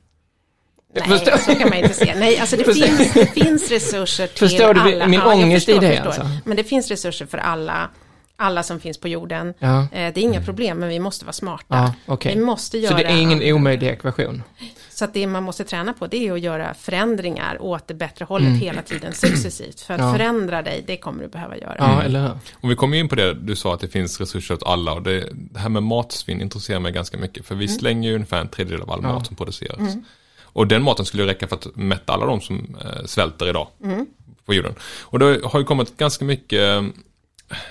Nej, 0.95 1.09
Förstår- 1.09 1.37
så 1.37 1.55
kan 1.55 1.69
man 1.69 1.79
inte 1.79 1.95
se. 1.95 2.15
Nej, 2.17 2.39
alltså 2.41 2.57
det, 2.57 2.65
Förstår- 2.65 2.87
finns, 2.87 3.13
det 3.13 3.27
finns 3.27 3.71
resurser 3.71 4.27
till 4.27 4.39
Förstår 4.39 4.75
du 4.75 4.81
alla. 4.81 5.07
min 5.07 5.21
jag 5.21 5.29
ångest 5.37 5.69
i 5.69 5.73
förstår, 5.73 5.89
det, 5.89 5.97
förstår. 5.97 6.07
alltså? 6.07 6.29
Men 6.45 6.57
det 6.57 6.65
finns 6.65 6.89
resurser 6.89 7.27
för 7.27 7.39
alla, 7.39 7.89
alla 8.37 8.63
som 8.63 8.81
finns 8.81 8.99
på 8.99 9.09
jorden. 9.09 9.55
Ja. 9.59 9.81
Eh, 9.83 9.87
Det 9.93 10.01
är 10.01 10.19
inga 10.19 10.43
problem, 10.45 10.79
men 10.79 10.89
vi 10.89 10.99
måste 11.01 11.25
vara 11.25 11.33
smarta. 11.33 11.65
Ja, 11.69 11.95
okej. 12.07 12.35
Vi 12.37 12.41
måste 12.45 12.79
göra... 12.79 12.91
Så 12.97 13.03
det 13.03 13.05
är 13.11 13.21
ingen 13.21 13.43
omöjlig 13.55 13.87
ekvation? 13.87 14.43
Så 14.91 15.05
att 15.05 15.15
det 15.15 15.27
man 15.27 15.43
måste 15.43 15.65
träna 15.65 15.93
på 15.93 16.07
det 16.07 16.29
är 16.29 16.33
att 16.33 16.41
göra 16.41 16.75
förändringar 16.75 17.63
åt 17.63 17.89
det 17.89 17.95
bättre 17.95 18.25
hållet 18.25 18.63
hela 18.63 18.83
tiden 18.83 19.13
successivt. 19.13 19.81
För 19.81 19.95
att 19.95 20.01
Mm. 20.01 20.13
Ja. 20.13 20.19
förändra 20.19 20.63
dig, 20.63 20.85
det 20.87 20.97
kommer 20.97 21.23
du 21.23 21.29
behöva 21.29 21.57
göra. 21.57 21.75
Ja, 21.79 22.03
eller 22.03 22.21
hur? 22.23 22.31
Och 22.61 22.71
vi 22.71 22.75
kommer 22.77 22.97
in 22.97 23.09
på 23.09 23.15
det, 23.15 23.35
du 23.35 23.57
sa 23.57 23.75
att 23.75 23.81
det 23.81 23.89
finns 23.89 24.21
resurser 24.21 24.55
åt 24.55 24.63
alla 24.63 24.93
och 24.93 25.03
det, 25.03 25.29
det 25.33 25.59
här 25.61 25.69
med 25.69 25.83
matsvinn 25.83 26.41
intresserar 26.41 26.81
mig 26.81 26.93
ganska 26.93 27.17
mycket. 27.17 27.47
För 27.47 27.55
vi 27.55 27.69
slänger 27.69 28.09
ju 28.09 28.15
ungefär 28.15 28.41
en 28.41 28.49
tredjedel 28.49 28.83
av 28.83 28.91
all 28.91 29.03
mat 29.03 29.27
som 29.27 29.37
produceras. 29.37 29.79
Och 30.53 30.67
den 30.67 30.83
maten 30.83 31.07
skulle 31.07 31.27
räcka 31.27 31.49
för 31.49 31.57
att 31.57 31.77
mätta 31.77 32.13
alla 32.13 32.27
de 32.27 32.41
som 32.41 32.77
eh, 32.85 33.05
svälter 33.05 33.49
idag 33.49 33.69
på 34.47 34.55
jorden. 34.55 34.75
Och 35.03 35.19
det 35.19 35.41
har 35.45 35.59
ju 35.59 35.65
kommit 35.65 35.97
ganska 35.97 36.25
mycket 36.25 36.61
eh, 36.61 36.83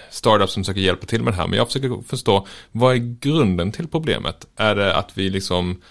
startups 0.09 0.53
som 0.53 0.63
försöker 0.63 0.81
hjälpa 0.81 1.05
till 1.05 1.23
med 1.23 1.33
det 1.33 1.37
här. 1.37 1.47
Men 1.47 1.57
jag 1.57 1.67
försöker 1.67 2.07
förstå, 2.07 2.47
vad 2.71 2.93
är 2.95 3.17
grunden 3.19 3.71
till 3.71 3.87
problemet? 3.87 4.45
Är 4.55 4.75
det 4.75 4.95
att 4.95 5.17
vi 5.17 5.29
liksom 5.29 5.81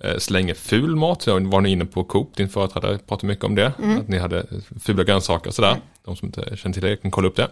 eh, 0.00 0.18
slänger 0.18 0.54
ful 0.54 0.96
mat? 0.96 1.26
Jag 1.26 1.40
var 1.46 1.60
ni 1.60 1.70
inne 1.70 1.84
på 1.84 2.04
Coop, 2.04 2.36
din 2.36 2.48
företrädare 2.48 2.98
pratade 2.98 3.26
mycket 3.26 3.44
om 3.44 3.54
det. 3.54 3.72
Att 4.00 4.08
ni 4.08 4.18
hade 4.18 4.46
fula 4.80 5.04
grönsaker 5.04 5.48
och 5.48 5.54
sådär. 5.54 5.76
De 6.04 6.16
som 6.16 6.26
inte 6.26 6.56
känner 6.56 6.72
till 6.72 6.82
det 6.82 6.96
kan 6.96 7.10
kolla 7.10 7.28
upp 7.28 7.36
det. 7.36 7.48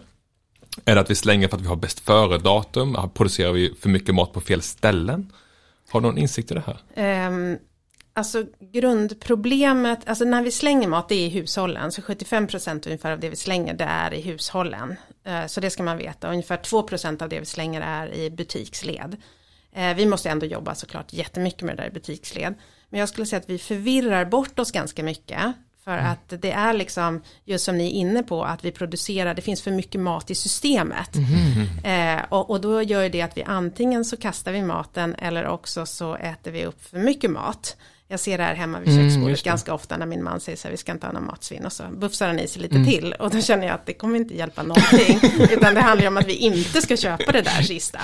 Är 0.85 0.95
det 0.95 1.01
att 1.01 1.09
vi 1.09 1.15
slänger 1.15 1.47
för 1.47 1.57
att 1.57 1.63
vi 1.63 1.67
har 1.67 1.75
bäst 1.75 1.99
före-datum? 1.99 2.97
Producerar 3.13 3.51
vi 3.51 3.73
för 3.81 3.89
mycket 3.89 4.15
mat 4.15 4.33
på 4.33 4.41
fel 4.41 4.61
ställen? 4.61 5.31
Har 5.89 6.01
du 6.01 6.07
någon 6.07 6.17
insikt 6.17 6.51
i 6.51 6.53
det 6.53 6.63
här? 6.65 6.77
Ehm, 6.95 7.57
alltså 8.19 8.45
grundproblemet, 8.59 9.99
alltså 10.05 10.25
när 10.25 10.43
vi 10.43 10.51
slänger 10.51 10.87
mat 10.87 11.09
det 11.09 11.15
är 11.15 11.25
i 11.25 11.29
hushållen, 11.29 11.91
så 11.91 12.01
75% 12.01 12.87
ungefär 12.87 13.11
av 13.11 13.19
det 13.19 13.29
vi 13.29 13.35
slänger 13.35 13.73
det 13.73 13.83
är 13.83 14.13
i 14.13 14.21
hushållen. 14.21 14.95
Eh, 15.23 15.45
så 15.45 15.61
det 15.61 15.69
ska 15.69 15.83
man 15.83 15.97
veta, 15.97 16.31
ungefär 16.31 16.57
2% 16.57 17.23
av 17.23 17.29
det 17.29 17.39
vi 17.39 17.45
slänger 17.45 17.81
är 17.81 18.13
i 18.13 18.29
butiksled. 18.29 19.17
Eh, 19.73 19.95
vi 19.95 20.05
måste 20.05 20.29
ändå 20.29 20.45
jobba 20.45 20.75
såklart 20.75 21.13
jättemycket 21.13 21.61
med 21.61 21.77
det 21.77 21.81
där 21.83 21.89
i 21.89 21.93
butiksled. 21.93 22.53
Men 22.89 22.99
jag 22.99 23.09
skulle 23.09 23.25
säga 23.25 23.39
att 23.39 23.49
vi 23.49 23.57
förvirrar 23.57 24.25
bort 24.25 24.59
oss 24.59 24.71
ganska 24.71 25.03
mycket. 25.03 25.53
För 25.83 25.97
att 25.97 26.33
det 26.41 26.51
är 26.51 26.73
liksom, 26.73 27.21
just 27.45 27.65
som 27.65 27.77
ni 27.77 27.85
är 27.87 27.91
inne 27.91 28.23
på, 28.23 28.43
att 28.43 28.65
vi 28.65 28.71
producerar, 28.71 29.33
det 29.33 29.41
finns 29.41 29.61
för 29.61 29.71
mycket 29.71 30.01
mat 30.01 30.31
i 30.31 30.35
systemet. 30.35 31.09
Eh, 31.83 32.21
och, 32.29 32.49
och 32.49 32.61
då 32.61 32.81
gör 32.81 33.09
det 33.09 33.21
att 33.21 33.37
vi 33.37 33.43
antingen 33.43 34.05
så 34.05 34.17
kastar 34.17 34.51
vi 34.51 34.61
maten 34.61 35.15
eller 35.15 35.47
också 35.47 35.85
så 35.85 36.15
äter 36.15 36.51
vi 36.51 36.65
upp 36.65 36.83
för 36.83 36.97
mycket 36.97 37.31
mat. 37.31 37.77
Jag 38.11 38.19
ser 38.19 38.37
det 38.37 38.43
här 38.43 38.55
hemma 38.55 38.79
vid 38.79 38.89
Mm, 38.89 39.09
köksbordet 39.09 39.43
det. 39.43 39.49
ganska 39.49 39.73
ofta 39.73 39.97
när 39.97 40.05
min 40.05 40.23
man 40.23 40.39
säger 40.39 40.57
så 40.57 40.63
här, 40.67 40.71
vi 40.71 40.77
ska 40.77 40.91
inte 40.91 41.05
ha 41.05 41.13
någon 41.13 41.25
matsvinn 41.25 41.65
och 41.65 41.73
så 41.73 41.83
bufsar 41.83 42.27
han 42.27 42.39
i 42.39 42.47
sig 42.47 42.65
Mm. 42.65 42.81
lite 42.83 42.91
till 42.99 43.13
och 43.13 43.29
då 43.31 43.41
känner 43.41 43.65
jag 43.67 43.73
att 43.75 43.85
det 43.85 43.93
kommer 43.93 44.15
inte 44.17 44.33
hjälpa 44.37 44.63
någonting. 44.63 45.19
utan 45.51 45.73
det 45.73 45.81
handlar 45.81 46.01
ju 46.01 46.07
om 46.07 46.17
att 46.17 46.27
vi 46.27 46.33
inte 46.35 46.81
ska 46.81 46.97
köpa 46.97 47.31
det 47.31 47.41
där 47.41 47.61
sista. 47.61 47.99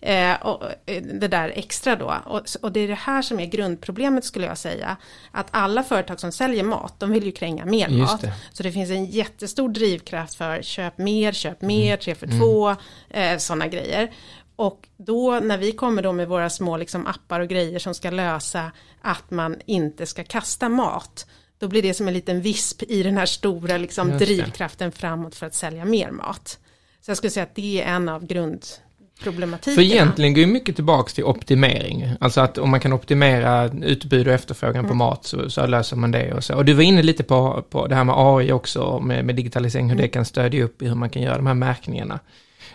Eh, 0.00 0.32
och, 0.46 0.62
eh, 0.86 1.02
det 1.02 1.28
där 1.28 1.52
extra 1.56 1.96
då. 1.96 2.14
Och, 2.24 2.42
och 2.62 2.72
det 2.72 2.80
är 2.80 2.88
det 2.88 2.94
här 2.94 3.22
som 3.22 3.40
är 3.40 3.46
grundproblemet 3.46 4.24
skulle 4.24 4.46
jag 4.46 4.58
säga. 4.58 4.96
Att 5.32 5.46
alla 5.50 5.82
företag 5.82 6.20
som 6.20 6.32
säljer 6.32 6.64
mat, 6.64 6.94
de 7.00 7.10
vill 7.10 7.24
ju 7.24 7.32
kränga 7.32 7.64
mer 7.64 7.88
Just 7.88 8.12
mat. 8.12 8.20
det. 8.20 8.32
Så 8.52 8.62
det 8.62 8.72
finns 8.72 8.90
en 8.90 9.04
jättestor 9.06 9.68
drivkraft 9.68 10.34
för 10.34 10.62
köp 10.62 10.98
mer, 10.98 11.32
köp 11.32 11.62
mer, 11.62 11.86
Mm. 11.86 11.98
tre 11.98 12.14
för 12.14 12.26
två, 12.26 12.76
eh, 13.10 13.38
sådana 13.38 13.66
grejer. 13.66 14.10
Och 14.58 14.88
då 14.96 15.40
när 15.40 15.58
vi 15.58 15.72
kommer 15.72 16.02
då 16.02 16.12
med 16.12 16.28
våra 16.28 16.50
små 16.50 16.76
liksom, 16.76 17.06
appar 17.06 17.40
och 17.40 17.48
grejer 17.48 17.78
som 17.78 17.94
ska 17.94 18.10
lösa 18.10 18.72
att 19.00 19.30
man 19.30 19.56
inte 19.66 20.06
ska 20.06 20.24
kasta 20.24 20.68
mat. 20.68 21.26
Då 21.58 21.68
blir 21.68 21.82
det 21.82 21.94
som 21.94 22.08
en 22.08 22.14
liten 22.14 22.40
visp 22.40 22.82
i 22.82 23.02
den 23.02 23.16
här 23.16 23.26
stora 23.26 23.76
liksom, 23.78 24.18
drivkraften 24.18 24.92
framåt 24.92 25.34
för 25.34 25.46
att 25.46 25.54
sälja 25.54 25.84
mer 25.84 26.10
mat. 26.10 26.58
Så 27.00 27.10
jag 27.10 27.16
skulle 27.16 27.30
säga 27.30 27.44
att 27.44 27.54
det 27.54 27.82
är 27.82 27.94
en 27.94 28.08
av 28.08 28.26
grundproblematikerna. 28.26 29.74
För 29.74 29.82
egentligen 29.82 30.34
går 30.34 30.40
ju 30.40 30.46
mycket 30.46 30.74
tillbaka 30.74 31.12
till 31.12 31.24
optimering. 31.24 32.12
Alltså 32.20 32.40
att 32.40 32.58
om 32.58 32.70
man 32.70 32.80
kan 32.80 32.92
optimera 32.92 33.70
utbud 33.82 34.28
och 34.28 34.34
efterfrågan 34.34 34.76
Mm. 34.76 34.88
på 34.88 34.94
mat 34.94 35.24
så, 35.24 35.50
så 35.50 35.66
löser 35.66 35.96
man 35.96 36.10
det 36.10 36.32
och 36.34 36.44
så. 36.44 36.54
Och 36.54 36.64
du 36.64 36.72
var 36.74 36.82
inne 36.82 37.02
lite 37.02 37.24
på, 37.24 37.64
på 37.70 37.86
det 37.86 37.94
här 37.94 38.04
med 38.04 38.14
AI 38.18 38.52
också, 38.52 39.00
med, 39.00 39.24
med 39.24 39.34
digitalisering, 39.36 39.86
hur 39.86 39.94
Mm. 39.94 40.02
det 40.02 40.08
kan 40.08 40.24
stödja 40.24 40.64
upp 40.64 40.82
i 40.82 40.86
hur 40.88 40.94
man 40.94 41.10
kan 41.10 41.22
göra 41.22 41.36
de 41.36 41.46
här 41.46 41.54
märkningarna. 41.54 42.18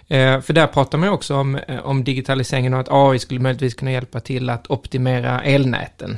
Eh, 0.07 0.41
för 0.41 0.53
där 0.53 0.67
pratar 0.67 0.97
man 0.97 1.07
ju 1.07 1.13
också 1.13 1.35
om, 1.35 1.55
eh, 1.55 1.79
om 1.79 2.03
digitaliseringen 2.03 2.73
och 2.73 2.79
att 2.79 2.91
AI 2.91 3.19
skulle 3.19 3.39
möjligtvis 3.39 3.73
kunna 3.73 3.91
hjälpa 3.91 4.19
till 4.19 4.49
att 4.49 4.71
optimera 4.71 5.41
elnäten. 5.41 6.17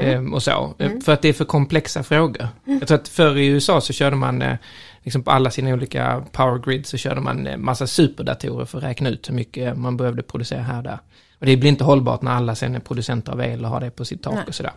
Eh, 0.00 0.32
och 0.32 0.42
så. 0.42 0.74
Eh, 0.78 0.90
För 1.04 1.12
att 1.12 1.22
det 1.22 1.28
är 1.28 1.32
för 1.32 1.44
komplexa 1.44 2.02
frågor. 2.02 2.48
Jag 2.64 2.88
tror 2.88 2.98
att 2.98 3.08
förr 3.08 3.36
i 3.36 3.46
USA 3.46 3.80
så 3.80 3.92
körde 3.92 4.16
man, 4.16 4.42
eh, 4.42 4.56
liksom 5.02 5.22
på 5.22 5.30
alla 5.30 5.50
sina 5.50 5.70
olika 5.70 6.24
power 6.32 6.58
grid 6.58 6.86
så 6.86 6.96
körde 6.96 7.20
man 7.20 7.48
massa 7.58 7.86
superdatorer 7.86 8.64
för 8.64 8.78
att 8.78 8.84
räkna 8.84 9.08
ut 9.08 9.28
hur 9.28 9.34
mycket 9.34 9.78
man 9.78 9.96
behövde 9.96 10.22
producera 10.22 10.62
här 10.62 10.76
och 10.76 10.82
där. 10.82 10.98
Och 11.38 11.46
det 11.46 11.56
blir 11.56 11.70
inte 11.70 11.84
hållbart 11.84 12.22
när 12.22 12.30
alla 12.30 12.54
sen 12.54 12.74
är 12.74 12.80
producenter 12.80 13.32
av 13.32 13.40
el 13.40 13.64
och 13.64 13.70
har 13.70 13.80
det 13.80 13.90
på 13.90 14.04
sitt 14.04 14.22
tak 14.22 14.34
Nej. 14.34 14.44
och 14.48 14.54
sådär. 14.54 14.72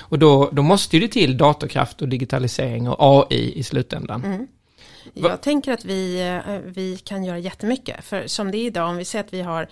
Och 0.00 0.18
då, 0.18 0.50
då 0.52 0.62
måste 0.62 0.96
ju 0.96 1.02
det 1.06 1.12
till 1.12 1.36
datorkraft 1.36 2.02
och 2.02 2.08
digitalisering 2.08 2.88
och 2.88 2.96
AI 3.30 3.58
i 3.58 3.62
slutändan. 3.62 4.48
Jag 5.14 5.40
tänker 5.40 5.72
att 5.72 5.84
vi, 5.84 6.28
eh, 6.46 6.58
vi 6.64 6.96
kan 6.96 7.24
göra 7.24 7.38
jättemycket. 7.38 8.04
För 8.04 8.26
som 8.26 8.50
det 8.50 8.58
är 8.58 8.66
idag, 8.66 8.88
om 8.88 8.96
vi 8.96 9.04
säger 9.04 9.24
att 9.24 9.32
vi 9.32 9.42
har 9.42 9.68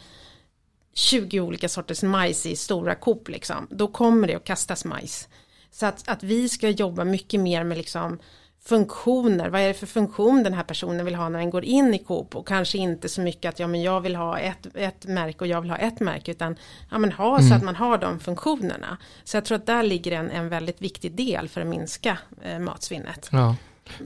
20 0.94 1.40
olika 1.40 1.68
sorters 1.68 2.02
majs 2.02 2.46
i 2.46 2.56
stora 2.56 2.94
kop, 2.94 3.28
liksom, 3.28 3.66
då 3.70 3.88
kommer 3.88 4.28
det 4.28 4.34
att 4.34 4.44
kastas 4.44 4.84
majs. 4.84 5.28
Så 5.70 5.86
att, 5.86 6.08
att 6.08 6.22
vi 6.22 6.48
ska 6.48 6.68
jobba 6.68 7.04
mycket 7.04 7.40
mer 7.40 7.64
med 7.64 7.76
liksom 7.76 8.18
funktioner, 8.64 9.48
vad 9.48 9.60
är 9.60 9.68
det 9.68 9.74
för 9.74 9.86
funktion 9.86 10.42
den 10.42 10.54
här 10.54 10.62
personen 10.62 11.04
vill 11.04 11.14
ha 11.14 11.28
när 11.28 11.38
den 11.38 11.50
går 11.50 11.64
in 11.64 11.94
i 11.94 11.98
Coop 11.98 12.36
och 12.36 12.48
kanske 12.48 12.78
inte 12.78 13.08
så 13.08 13.20
mycket 13.20 13.48
att 13.48 13.58
ja 13.58 13.66
men 13.66 13.82
jag 13.82 14.00
vill 14.00 14.16
ha 14.16 14.38
ett, 14.38 14.66
ett 14.74 15.06
märke 15.06 15.38
och 15.38 15.46
jag 15.46 15.60
vill 15.60 15.70
ha 15.70 15.76
ett 15.76 16.00
märke 16.00 16.30
utan 16.30 16.56
ja 16.90 16.98
men 16.98 17.12
ha 17.12 17.42
så 17.42 17.54
att 17.54 17.64
man 17.64 17.76
har 17.76 17.98
de 17.98 18.20
funktionerna. 18.20 18.98
Så 19.24 19.36
jag 19.36 19.44
tror 19.44 19.56
att 19.56 19.66
där 19.66 19.82
ligger 19.82 20.12
en, 20.12 20.30
en 20.30 20.48
väldigt 20.48 20.82
viktig 20.82 21.12
del 21.12 21.48
för 21.48 21.60
att 21.60 21.66
minska 21.66 22.18
eh, 22.42 22.58
matsvinnet. 22.58 23.28
Ja. 23.32 23.56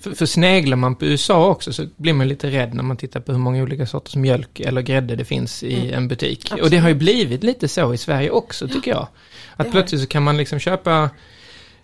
För, 0.00 0.10
för 0.10 0.26
sneglar 0.26 0.76
man 0.76 0.94
på 0.94 1.04
USA 1.04 1.48
också 1.48 1.72
så 1.72 1.86
blir 1.96 2.12
man 2.12 2.28
lite 2.28 2.50
rädd 2.50 2.74
när 2.74 2.82
man 2.82 2.96
tittar 2.96 3.20
på 3.20 3.32
hur 3.32 3.38
många 3.38 3.62
olika 3.62 3.86
sorters 3.86 4.16
mjölk 4.16 4.60
eller 4.60 4.82
grädde 4.82 5.16
det 5.16 5.24
finns 5.24 5.62
i 5.62 5.92
en 5.92 6.08
butik. 6.08 6.52
Och 6.62 6.70
det 6.70 6.76
har 6.76 6.88
ju 6.88 6.94
blivit 6.94 7.44
lite 7.44 7.68
så 7.68 7.94
i 7.94 7.98
Sverige 7.98 8.30
också 8.30 8.68
tycker 8.68 8.90
jag. 8.90 9.08
Att 9.56 9.70
plötsligt 9.70 10.00
så 10.00 10.06
kan 10.06 10.22
man 10.22 10.36
liksom 10.36 10.58
köpa, 10.58 11.10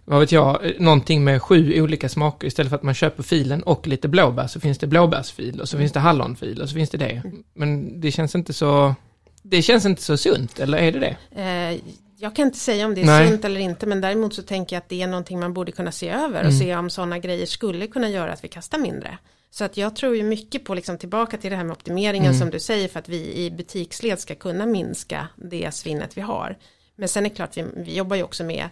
vad 0.05 0.21
vet 0.21 0.33
jag, 0.33 0.73
någonting 0.79 1.25
med 1.25 1.43
sju 1.43 1.83
olika 1.83 2.09
smaker 2.09 2.47
istället 2.47 2.71
för 2.71 2.77
att 2.77 2.83
man 2.83 2.95
köper 2.95 3.23
filen 3.23 3.63
och 3.63 3.87
lite 3.87 4.09
blåbär 4.09 4.47
så 4.47 4.61
finns 4.61 4.79
det 4.79 4.87
blåbärsfil 4.87 5.61
och 5.61 5.69
så 5.69 5.79
finns 5.79 5.93
det 5.93 6.01
hallonfil 6.01 6.63
och 6.63 6.69
så 6.69 6.75
finns 6.75 6.91
det 6.91 6.99
det. 6.99 7.23
Men 7.55 8.01
det 8.01 8.11
känns 8.13 8.35
inte 8.35 8.53
så, 8.53 8.95
det 9.43 9.63
känns 9.63 9.87
inte 9.87 10.03
så 10.03 10.17
sunt, 10.17 10.61
eller 10.61 10.79
är 10.79 10.93
det 10.93 10.99
det? 10.99 11.41
Eh, 11.43 11.81
jag 12.17 12.37
kan 12.37 12.47
inte 12.47 12.59
säga 12.59 12.87
om 12.87 12.95
det 12.95 13.01
är 13.01 13.05
Nej. 13.07 13.29
sunt 13.29 13.45
eller 13.45 13.61
inte, 13.61 13.87
men 13.87 14.01
däremot 14.01 14.35
så 14.35 14.43
tänker 14.43 14.77
jag 14.77 14.81
att 14.81 14.89
det 14.89 15.03
är 15.03 15.07
någonting 15.07 15.41
man 15.41 15.55
borde 15.55 15.73
kunna 15.73 15.93
se 15.93 16.09
över 16.09 16.41
och 16.41 16.51
Mm. 16.51 16.59
se 16.59 16.77
om 16.77 16.91
sådana 16.91 17.19
grejer 17.19 17.47
skulle 17.47 17.87
kunna 17.87 18.09
göra 18.09 18.33
att 18.33 18.45
vi 18.45 18.49
kastar 18.49 18.79
mindre. 18.79 19.19
Så 19.51 19.65
att 19.65 19.77
jag 19.77 19.97
tror 19.97 20.17
ju 20.17 20.23
mycket 20.23 20.65
på, 20.65 20.75
liksom 20.75 20.99
tillbaka 20.99 21.37
till 21.37 21.51
det 21.51 21.57
här 21.57 21.65
med 21.65 21.73
optimeringen 21.73 22.27
Mm. 22.31 22.39
som 22.41 22.51
du 22.51 22.61
säger, 22.61 22.89
för 22.89 22.99
att 22.99 23.09
vi 23.09 23.35
i 23.35 23.51
butiksled 23.51 24.19
ska 24.21 24.35
kunna 24.35 24.67
minska 24.67 25.29
det 25.37 25.75
svinnet 25.75 26.17
vi 26.17 26.21
har. 26.21 26.59
Men 26.97 27.09
sen 27.09 27.27
är 27.27 27.31
det 27.31 27.37
klart, 27.37 27.57
vi, 27.57 27.65
vi 27.77 27.97
jobbar 27.97 28.17
ju 28.17 28.23
också 28.23 28.45
med 28.45 28.69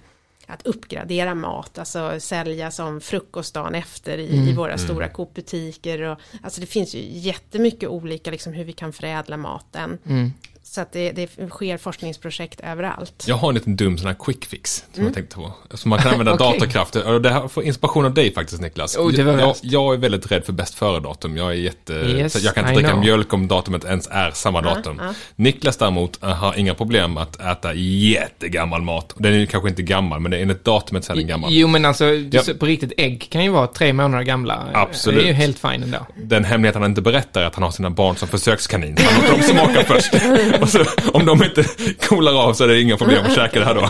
att 0.46 0.66
uppgradera 0.66 1.34
mat, 1.34 1.78
alltså 1.78 2.20
sälja 2.20 2.70
som 2.70 3.00
frukost 3.00 3.54
dagen 3.54 3.74
efter 3.74 4.18
i, 4.18 4.32
Mm. 4.36 4.48
i 4.48 4.52
våra 4.52 4.78
stora 4.78 5.08
Coop-butiker. 5.08 6.16
Alltså 6.42 6.60
det 6.60 6.66
finns 6.66 6.94
ju 6.94 7.00
jättemycket 7.18 7.88
olika, 7.88 8.30
liksom 8.30 8.52
hur 8.52 8.64
vi 8.64 8.72
kan 8.72 8.92
förädla 8.92 9.36
maten. 9.36 9.98
Mm. 10.06 10.32
Så 10.64 10.80
att 10.80 10.92
det, 10.92 11.12
det 11.12 11.28
sker 11.50 11.76
forskningsprojekt 11.78 12.60
överallt. 12.60 13.24
Jag 13.28 13.36
har 13.36 13.48
en 13.48 13.54
liten 13.54 13.76
dum 13.76 13.98
sån 13.98 14.06
här 14.06 14.16
quick 14.18 14.44
fix 14.44 14.84
som 14.94 15.04
jag 15.04 15.14
tänkte 15.14 15.36
på. 15.36 15.52
Som 15.74 15.88
man 15.90 15.98
kan 15.98 16.12
använda 16.12 16.32
Okej. 16.34 16.52
datorkraft. 16.52 16.96
Och 16.96 17.22
det 17.22 17.30
här 17.30 17.48
får 17.48 17.62
inspiration 17.64 18.04
av 18.04 18.14
dig 18.14 18.34
faktiskt 18.34 18.60
Niklas. 18.62 18.96
Oh, 18.96 19.12
det 19.12 19.22
var 19.22 19.38
jag, 19.38 19.56
jag 19.62 19.94
är 19.94 19.98
väldigt 19.98 20.32
rädd 20.32 20.44
för 20.44 20.52
bäst 20.52 20.74
före-datum. 20.74 21.36
Jag 21.36 21.48
är 21.50 21.54
jätte... 21.54 21.92
Yes, 21.92 22.32
så 22.32 22.38
jag 22.46 22.54
kan 22.54 22.64
I 22.64 22.68
inte 22.68 22.74
dricka 22.80 22.90
know. 22.90 23.00
mjölk 23.04 23.32
om 23.32 23.48
datumet 23.48 23.84
ens 23.84 24.08
är 24.10 24.30
samma 24.30 24.60
datum. 24.60 25.00
ja. 25.04 25.14
Niklas 25.36 25.76
däremot 25.76 26.22
eh, 26.22 26.28
har 26.28 26.58
inga 26.58 26.74
problem 26.74 27.16
att 27.16 27.40
äta 27.40 27.74
jättegammal 27.74 28.82
mat. 28.82 29.14
Den 29.18 29.32
är 29.34 29.38
ju 29.38 29.46
kanske 29.46 29.68
inte 29.68 29.82
gammal, 29.82 30.20
men 30.20 30.32
enligt 30.32 30.64
datumet 30.64 31.04
så 31.04 31.12
är 31.12 31.16
den 31.16 31.26
gammal. 31.26 31.50
Jo 31.52 31.68
men 31.68 31.84
alltså, 31.84 32.04
Ja. 32.04 32.42
så 32.42 32.54
på 32.54 32.66
riktigt, 32.66 32.92
ägg 32.96 33.28
kan 33.30 33.44
ju 33.44 33.50
vara 33.50 33.66
tre 33.66 33.92
månader 33.92 34.24
gamla. 34.24 34.68
Absolut. 34.74 35.20
Det 35.20 35.24
är 35.24 35.28
ju 35.28 35.32
helt 35.34 35.58
fine 35.58 35.82
ändå. 35.82 36.06
Den 36.16 36.44
hemligheten 36.44 36.82
han 36.82 36.90
inte 36.90 37.02
berättar 37.02 37.40
är 37.42 37.46
att 37.46 37.54
han 37.54 37.62
har 37.64 37.70
sina 37.70 37.90
barn 37.90 38.16
som 38.16 38.28
försökskanin. 38.28 38.96
Han 39.00 39.14
låter 39.22 39.32
dem 39.32 39.42
smaka 39.42 39.84
först. 39.86 40.12
Och 40.60 40.68
så, 40.68 40.84
om 41.12 41.26
de 41.26 41.42
inte 41.44 41.64
coolar 42.08 42.34
av 42.48 42.52
så 42.54 42.64
är 42.64 42.68
det 42.68 42.80
inga 42.80 42.96
problem 42.96 43.24
att 43.26 43.34
käka 43.34 43.58
det 43.58 43.64
här 43.64 43.74
då. 43.74 43.88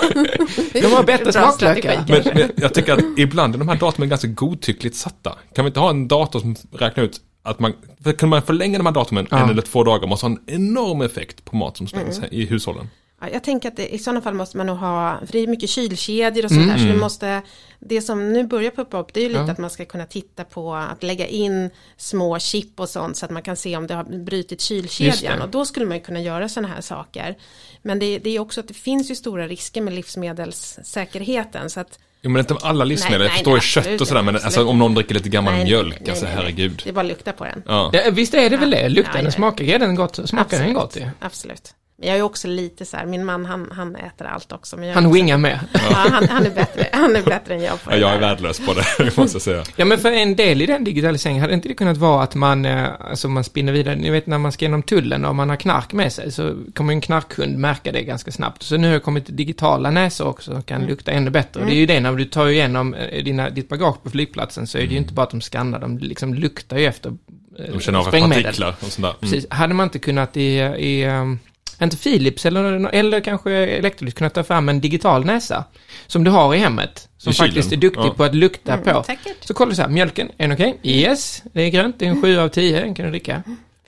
De 0.81 0.87
har 0.93 1.03
bättre 1.03 1.33
smaklökar. 1.33 2.05
Men, 2.09 2.23
men 2.35 2.51
jag 2.57 2.75
tycker 2.75 2.93
att 2.93 3.05
ibland 3.19 3.55
är 3.55 3.59
de 3.59 3.69
här 3.69 3.77
datumen 3.77 4.09
ganska 4.09 4.29
godtyckligt 4.29 4.97
satta. 4.97 5.39
Kan 5.55 5.65
vi 5.65 5.67
inte 5.69 5.81
ha 5.81 5.91
en 5.91 6.09
dator 6.09 6.41
som 6.41 6.57
räknar 6.73 7.05
ut 7.05 7.21
att 7.45 7.61
man, 7.61 7.73
för 8.05 8.13
kan 8.13 8.29
man 8.29 8.43
förlänga 8.43 8.79
de 8.79 8.87
här 8.87 8.95
datumen 8.95 9.27
Ja. 9.31 9.39
en 9.39 9.51
eller 9.51 9.63
två 9.63 9.85
dagar 9.85 10.07
måste 10.09 10.27
ha 10.27 10.31
en 10.31 10.41
enorm 10.47 11.01
effekt 11.01 11.45
på 11.45 11.57
mat 11.57 11.77
som 11.77 11.87
slängs 11.89 12.19
Mm. 12.19 12.29
i 12.33 12.47
hushållen. 12.47 12.89
Ja, 13.23 13.29
jag 13.33 13.45
tänker 13.45 13.69
att 13.69 13.77
det, 13.77 13.95
i 13.95 13.99
sådana 13.99 14.21
fall 14.21 14.35
måste 14.35 14.57
man 14.57 14.67
nog 14.67 14.77
ha, 14.77 15.19
för 15.27 15.33
det 15.33 15.39
är 15.39 15.47
mycket 15.47 15.71
kylkedjor 15.71 16.45
och 16.45 16.51
sånt 16.51 16.69
där, 16.69 16.79
så 16.79 16.85
vi 16.85 16.97
måste, 16.97 17.43
det 17.81 18.01
som 18.03 18.33
nu 18.33 18.45
börjar 18.47 18.71
poppa 18.71 18.99
upp, 18.99 19.13
det 19.15 19.21
är 19.21 19.23
ju 19.23 19.29
lite 19.29 19.41
Ja. 19.47 19.53
att 19.53 19.59
man 19.59 19.71
ska 19.71 19.85
kunna 19.85 20.07
titta 20.07 20.45
på 20.45 20.75
att 20.75 21.03
lägga 21.03 21.27
in 21.27 21.71
små 21.97 22.39
chip 22.39 22.81
och 22.81 22.89
sånt, 22.89 23.17
så 23.17 23.25
att 23.25 23.31
man 23.31 23.43
kan 23.43 23.57
se 23.57 23.77
om 23.77 23.87
det 23.87 23.95
har 23.95 24.05
brutit 24.05 24.61
kylkedjan, 24.61 25.43
och 25.43 25.49
då 25.49 25.65
skulle 25.65 25.87
man 25.87 25.97
ju 25.97 26.03
kunna 26.03 26.21
göra 26.21 26.49
sådana 26.49 26.75
här 26.75 26.81
saker. 26.81 27.37
Men 27.83 27.99
det, 27.99 28.19
det 28.19 28.31
är 28.31 28.39
också 28.41 28.61
att 28.61 28.69
det 28.69 28.75
finns 28.75 29.11
ju 29.11 29.15
stora 29.15 29.49
risker 29.49 29.81
med 29.81 29.93
livsmedelssäkerheten, 29.95 31.71
så 31.71 31.81
att 31.81 31.99
Jo 32.25 32.31
men 32.31 32.41
inte 32.41 32.55
alla 32.63 32.85
livsmedel, 32.85 33.19
Nej, 33.21 33.27
jag 33.27 33.33
förstår 33.35 33.55
ju 33.55 33.61
kött 33.61 34.01
och 34.01 34.09
sådär 34.09 34.23
men 34.23 34.35
alltså, 34.37 34.67
om 34.67 34.79
någon 34.79 34.95
dricker 34.95 35.15
lite 35.15 35.29
gammal 35.29 35.55
nej, 35.55 35.65
mjölk, 35.65 36.01
nej, 36.01 36.11
alltså 36.11 36.25
nej, 36.25 36.35
herregud. 36.35 36.81
det 36.85 36.91
är 36.91 36.95
bara 36.95 37.01
att 37.01 37.07
lukta 37.07 37.33
på 37.33 37.45
den. 37.45 37.63
Ja. 37.67 37.91
Ja, 37.93 38.01
visst 38.13 38.35
är 38.35 38.51
det 38.51 38.57
väl 38.57 38.71
det? 38.71 38.89
Luktar 38.89 39.17
Ja, 39.17 39.23
den? 39.23 39.33
Smakar 39.33 39.65
grädden 39.65 39.95
gott? 39.95 40.29
Smakar 40.29 40.59
den 40.59 40.75
gott? 40.75 40.97
ju? 40.97 41.09
Absolut. 41.21 41.75
Men 42.03 42.09
jag 42.11 42.19
är 42.19 42.23
också 42.23 42.49
lite 42.49 42.85
så 42.85 42.97
här, 42.97 43.07
min 43.07 43.25
man 43.25 43.45
han, 43.45 43.69
han 43.73 43.97
äter 43.97 44.27
allt 44.27 44.53
också. 44.53 44.77
Men 44.77 44.95
Han 44.95 45.13
wingar 45.13 45.39
med. 45.39 45.59
Ja, 45.73 45.81
han, 45.81 46.29
han, 46.29 46.47
är 46.47 46.51
bättre, 46.51 46.89
han 46.93 47.17
är 47.17 47.23
bättre 47.23 47.55
än 47.55 47.63
jag 47.63 47.83
på 47.83 47.91
Ja, 47.91 47.95
det 47.95 48.01
jag 48.01 48.13
är 48.13 48.19
värdelös 48.21 48.61
på 48.67 48.75
det, 48.75 49.17
måste 49.17 49.35
jag 49.35 49.43
säga. 49.43 49.65
Ja 49.77 49.85
men 49.85 49.99
för 49.99 50.13
en 50.13 50.37
del 50.37 50.63
i 50.63 50.67
den 50.67 50.85
digitaliseringen, 50.85 51.41
hade 51.43 51.55
inte 51.55 51.69
det 51.69 51.75
kunnat 51.75 51.97
vara 51.97 52.23
att 52.23 52.35
man, 52.35 52.65
eh, 52.65 52.89
alltså 53.01 53.29
man 53.29 53.45
spinner 53.45 53.73
vidare, 53.73 53.97
ni 53.97 54.11
vet 54.11 54.27
när 54.27 54.39
man 54.39 54.53
ska 54.53 54.65
genom 54.65 54.83
tullen 54.83 55.25
och 55.25 55.35
man 55.37 55.49
har 55.49 55.57
knark 55.57 55.93
med 55.93 56.13
sig 56.13 56.33
så 56.33 56.55
kommer 56.75 56.93
en 56.93 57.01
knarkhund 57.01 57.59
märka 57.59 57.93
det 57.93 58.03
ganska 58.03 58.33
snabbt. 58.33 58.63
Så 58.63 58.77
nu 58.77 58.87
har 58.87 58.95
det 58.95 59.01
kommit 59.01 59.37
digitala 59.37 59.91
näsor 59.91 60.27
också 60.29 60.53
som 60.53 60.63
kan 60.63 60.87
lukta 60.87 61.11
ännu 61.11 61.31
bättre. 61.31 61.61
Och 61.61 61.67
det 61.67 61.73
är 61.73 61.77
ju 61.77 61.87
det 61.87 62.01
när 62.01 62.13
du 62.13 62.25
tar 62.25 62.47
igenom 62.49 62.95
eh, 62.95 63.25
dina, 63.25 63.51
ditt 63.51 63.69
bagage 63.69 64.03
på 64.03 64.11
flygplatsen 64.11 64.67
så 64.67 64.79
är 64.79 64.83
det 64.87 64.93
ju 64.93 64.99
inte 64.99 65.13
bara 65.13 65.23
att 65.23 65.31
de 65.31 65.41
skannar, 65.41 65.79
de 65.81 65.99
liksom 65.99 66.35
luktar 66.35 66.79
ju 66.79 66.87
efter 66.87 67.11
eh, 67.59 67.73
De 67.73 67.81
känner 67.81 67.99
av 67.99 68.05
sprängmedel. 68.05 68.45
partiklar 68.45 68.75
och 68.81 68.93
sånt 68.93 68.97
där. 68.97 69.09
Mm. 69.09 69.21
Precis. 69.21 69.47
Hade 69.51 69.75
man 69.75 69.85
inte 69.85 69.99
kunnat 69.99 70.37
i, 70.37 70.59
i 70.59 71.07
um, 71.07 71.39
inte 71.85 71.97
Philips 71.97 72.47
eller, 72.47 72.95
eller 72.95 73.21
kanske 73.21 73.53
Electrolux 73.53 74.15
kunnat 74.15 74.35
ta 74.35 74.43
fram 74.45 74.69
en 74.69 74.81
digital 74.81 75.25
näsa 75.25 75.65
som 76.07 76.25
du 76.25 76.31
har 76.31 76.55
i 76.55 76.59
hemmet. 76.59 77.09
Som 77.19 77.31
I 77.31 77.35
kylen. 77.35 77.49
faktiskt 77.49 77.73
är 77.73 77.77
duktig 77.77 78.03
Ja. 78.03 78.15
på 78.17 78.25
att 78.25 78.35
lukta 78.35 78.73
Mm, 78.73 78.85
på. 78.85 79.03
säkert. 79.03 79.37
Så 79.45 79.55
kollar 79.55 79.71
du 79.71 79.77
så 79.77 79.83
här, 79.83 79.89
mjölken, 79.89 80.29
är 80.39 80.49
den 80.49 80.53
okej? 80.53 80.79
Yes, 80.83 81.43
det 81.53 81.63
är 81.63 81.69
grönt, 81.71 81.99
det 81.99 82.07
är 82.07 82.11
en 82.11 82.23
7 82.23 82.39
av 82.39 82.49
10, 82.49 82.81
den 82.81 82.95
kan 82.95 83.05
du 83.05 83.11
dricka. 83.11 83.43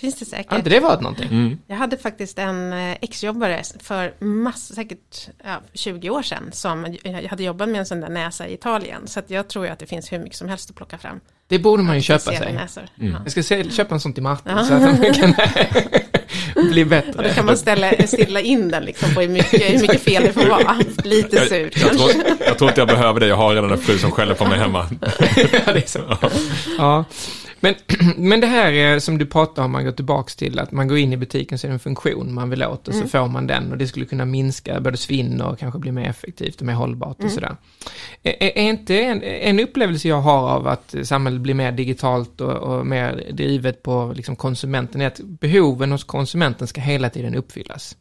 Finns 0.05 0.19
det 0.19 0.25
säkert. 0.25 0.51
Har 0.51 0.59
inte 0.59 0.71
det 0.71 0.81
varit 0.81 1.01
någonting? 1.01 1.29
Mm. 1.31 1.59
Jag 1.67 1.77
hade 1.77 1.97
faktiskt 1.97 2.39
en 2.39 2.73
eh, 2.73 2.97
exjobbare 3.01 3.63
för 3.83 4.25
massor, 4.25 4.75
säkert 4.75 5.29
ja, 5.45 5.61
20 5.75 6.11
år 6.11 6.23
sedan 6.23 6.51
som 6.53 6.97
jag 7.03 7.23
hade 7.23 7.43
jobbat 7.43 7.69
med 7.69 7.79
en 7.79 7.87
sån 7.87 8.01
där 8.01 8.09
näsa 8.09 8.49
i 8.49 8.55
Italien. 8.55 9.09
Så 9.09 9.19
att 9.19 9.31
jag 9.31 9.49
tror 9.49 9.67
ju 9.67 9.73
att 9.73 9.79
det 9.79 9.87
finns 9.87 10.13
hur 10.13 10.19
mycket 10.19 10.37
som 10.37 10.49
helst 10.49 10.71
att 10.71 10.77
plocka 10.77 10.99
fram. 10.99 11.21
Det 11.49 11.59
borde 11.59 11.83
man 11.83 11.95
ju 11.97 12.03
köpa 12.03 12.33
sig. 12.33 12.53
Näsor. 12.53 12.83
Mm. 13.01 13.13
Ja. 13.13 13.19
Jag 13.23 13.33
ska 13.33 13.43
se, 13.43 13.71
köpa 13.71 13.95
en 13.95 14.01
sån 14.01 14.13
till 14.13 14.23
Martin. 14.23 14.53
Ja. 14.57 14.65
Så 14.65 14.75
att 14.75 14.83
han 14.83 15.13
kan... 15.15 15.35
bli 16.71 16.83
Och 16.83 16.87
bättre. 16.89 17.29
då 17.29 17.35
kan 17.35 17.47
man 17.47 17.57
ställa, 17.57 17.93
stilla 18.07 18.41
in 18.41 18.69
den 18.71 18.85
liksom 18.85 19.15
på 19.15 19.21
hur 19.21 19.29
mycket, 19.29 19.63
hur 19.75 19.81
mycket 19.81 20.03
fel 20.03 20.23
det 20.23 20.33
får 20.33 20.49
vara. 20.49 20.77
Lite 21.05 21.37
Jag, 21.37 21.49
surt 21.49 21.77
jag, 21.77 21.91
kanske. 21.91 22.13
tror, 22.13 22.25
jag 22.47 22.59
tror 22.59 22.71
inte 22.71 22.81
jag 22.81 22.89
behöver 22.89 23.21
det, 23.21 23.27
jag 23.27 23.37
har 23.37 23.55
redan 23.55 23.73
en 23.73 23.79
fru 23.79 23.99
som 23.99 24.11
skäller 24.11 24.35
på 24.35 24.45
mig 24.45 24.59
hemma. 24.59 24.89
ja, 25.67 25.73
det 25.73 25.85
är 25.85 25.89
så. 25.89 26.19
Ja. 26.79 27.05
Men, 27.65 27.75
men 28.17 28.41
det 28.41 28.47
här 28.47 28.99
som 28.99 29.19
du 29.19 29.27
pratar 29.27 29.65
om, 29.65 29.71
man 29.73 29.85
går 29.85 29.93
tillbaks 29.93 30.37
till 30.37 30.59
att 30.59 30.73
man 30.73 30.89
går 30.89 30.99
in 30.99 31.13
i 31.13 31.17
butiken 31.17 31.59
så 31.59 31.67
är 31.67 31.69
det 31.69 31.75
en 31.75 31.79
funktion 31.79 32.35
man 32.35 32.51
vill 32.51 32.63
åt 32.65 32.89
och 32.89 32.95
så 32.95 33.07
får 33.07 33.29
man 33.29 33.47
den 33.47 33.73
och 33.73 33.79
det 33.79 33.87
skulle 33.87 34.07
kunna 34.07 34.25
minska 34.25 34.81
både 34.81 34.97
svinn 34.97 35.41
och 35.41 35.59
kanske 35.59 35.79
bli 35.79 35.93
mer 35.93 36.09
effektivt 36.09 36.61
och 36.61 36.67
mer 36.67 36.75
hållbart 36.75 37.25
och 37.25 37.31
sådär. 37.31 37.57
Är, 38.23 38.59
är 38.59 38.63
inte 38.63 39.01
en, 39.01 39.23
en 39.23 39.61
upplevelse 39.61 40.09
jag 40.09 40.21
har 40.21 40.49
av 40.49 40.67
att 40.67 40.95
samhället 41.03 41.41
blir 41.41 41.55
mer 41.55 41.73
digitalt 41.73 42.41
och, 42.41 42.53
och 42.53 42.87
mer 42.87 43.25
drivet 43.33 43.83
på 43.83 44.13
liksom 44.17 44.37
konsumenten 44.37 45.01
är 45.01 45.07
att 45.07 45.21
behoven 45.21 45.93
hos 45.93 46.05
konsumenten 46.05 46.67
ska 46.67 46.81
hela 46.81 47.11
tiden 47.11 47.35
uppfyllas. 47.35 47.97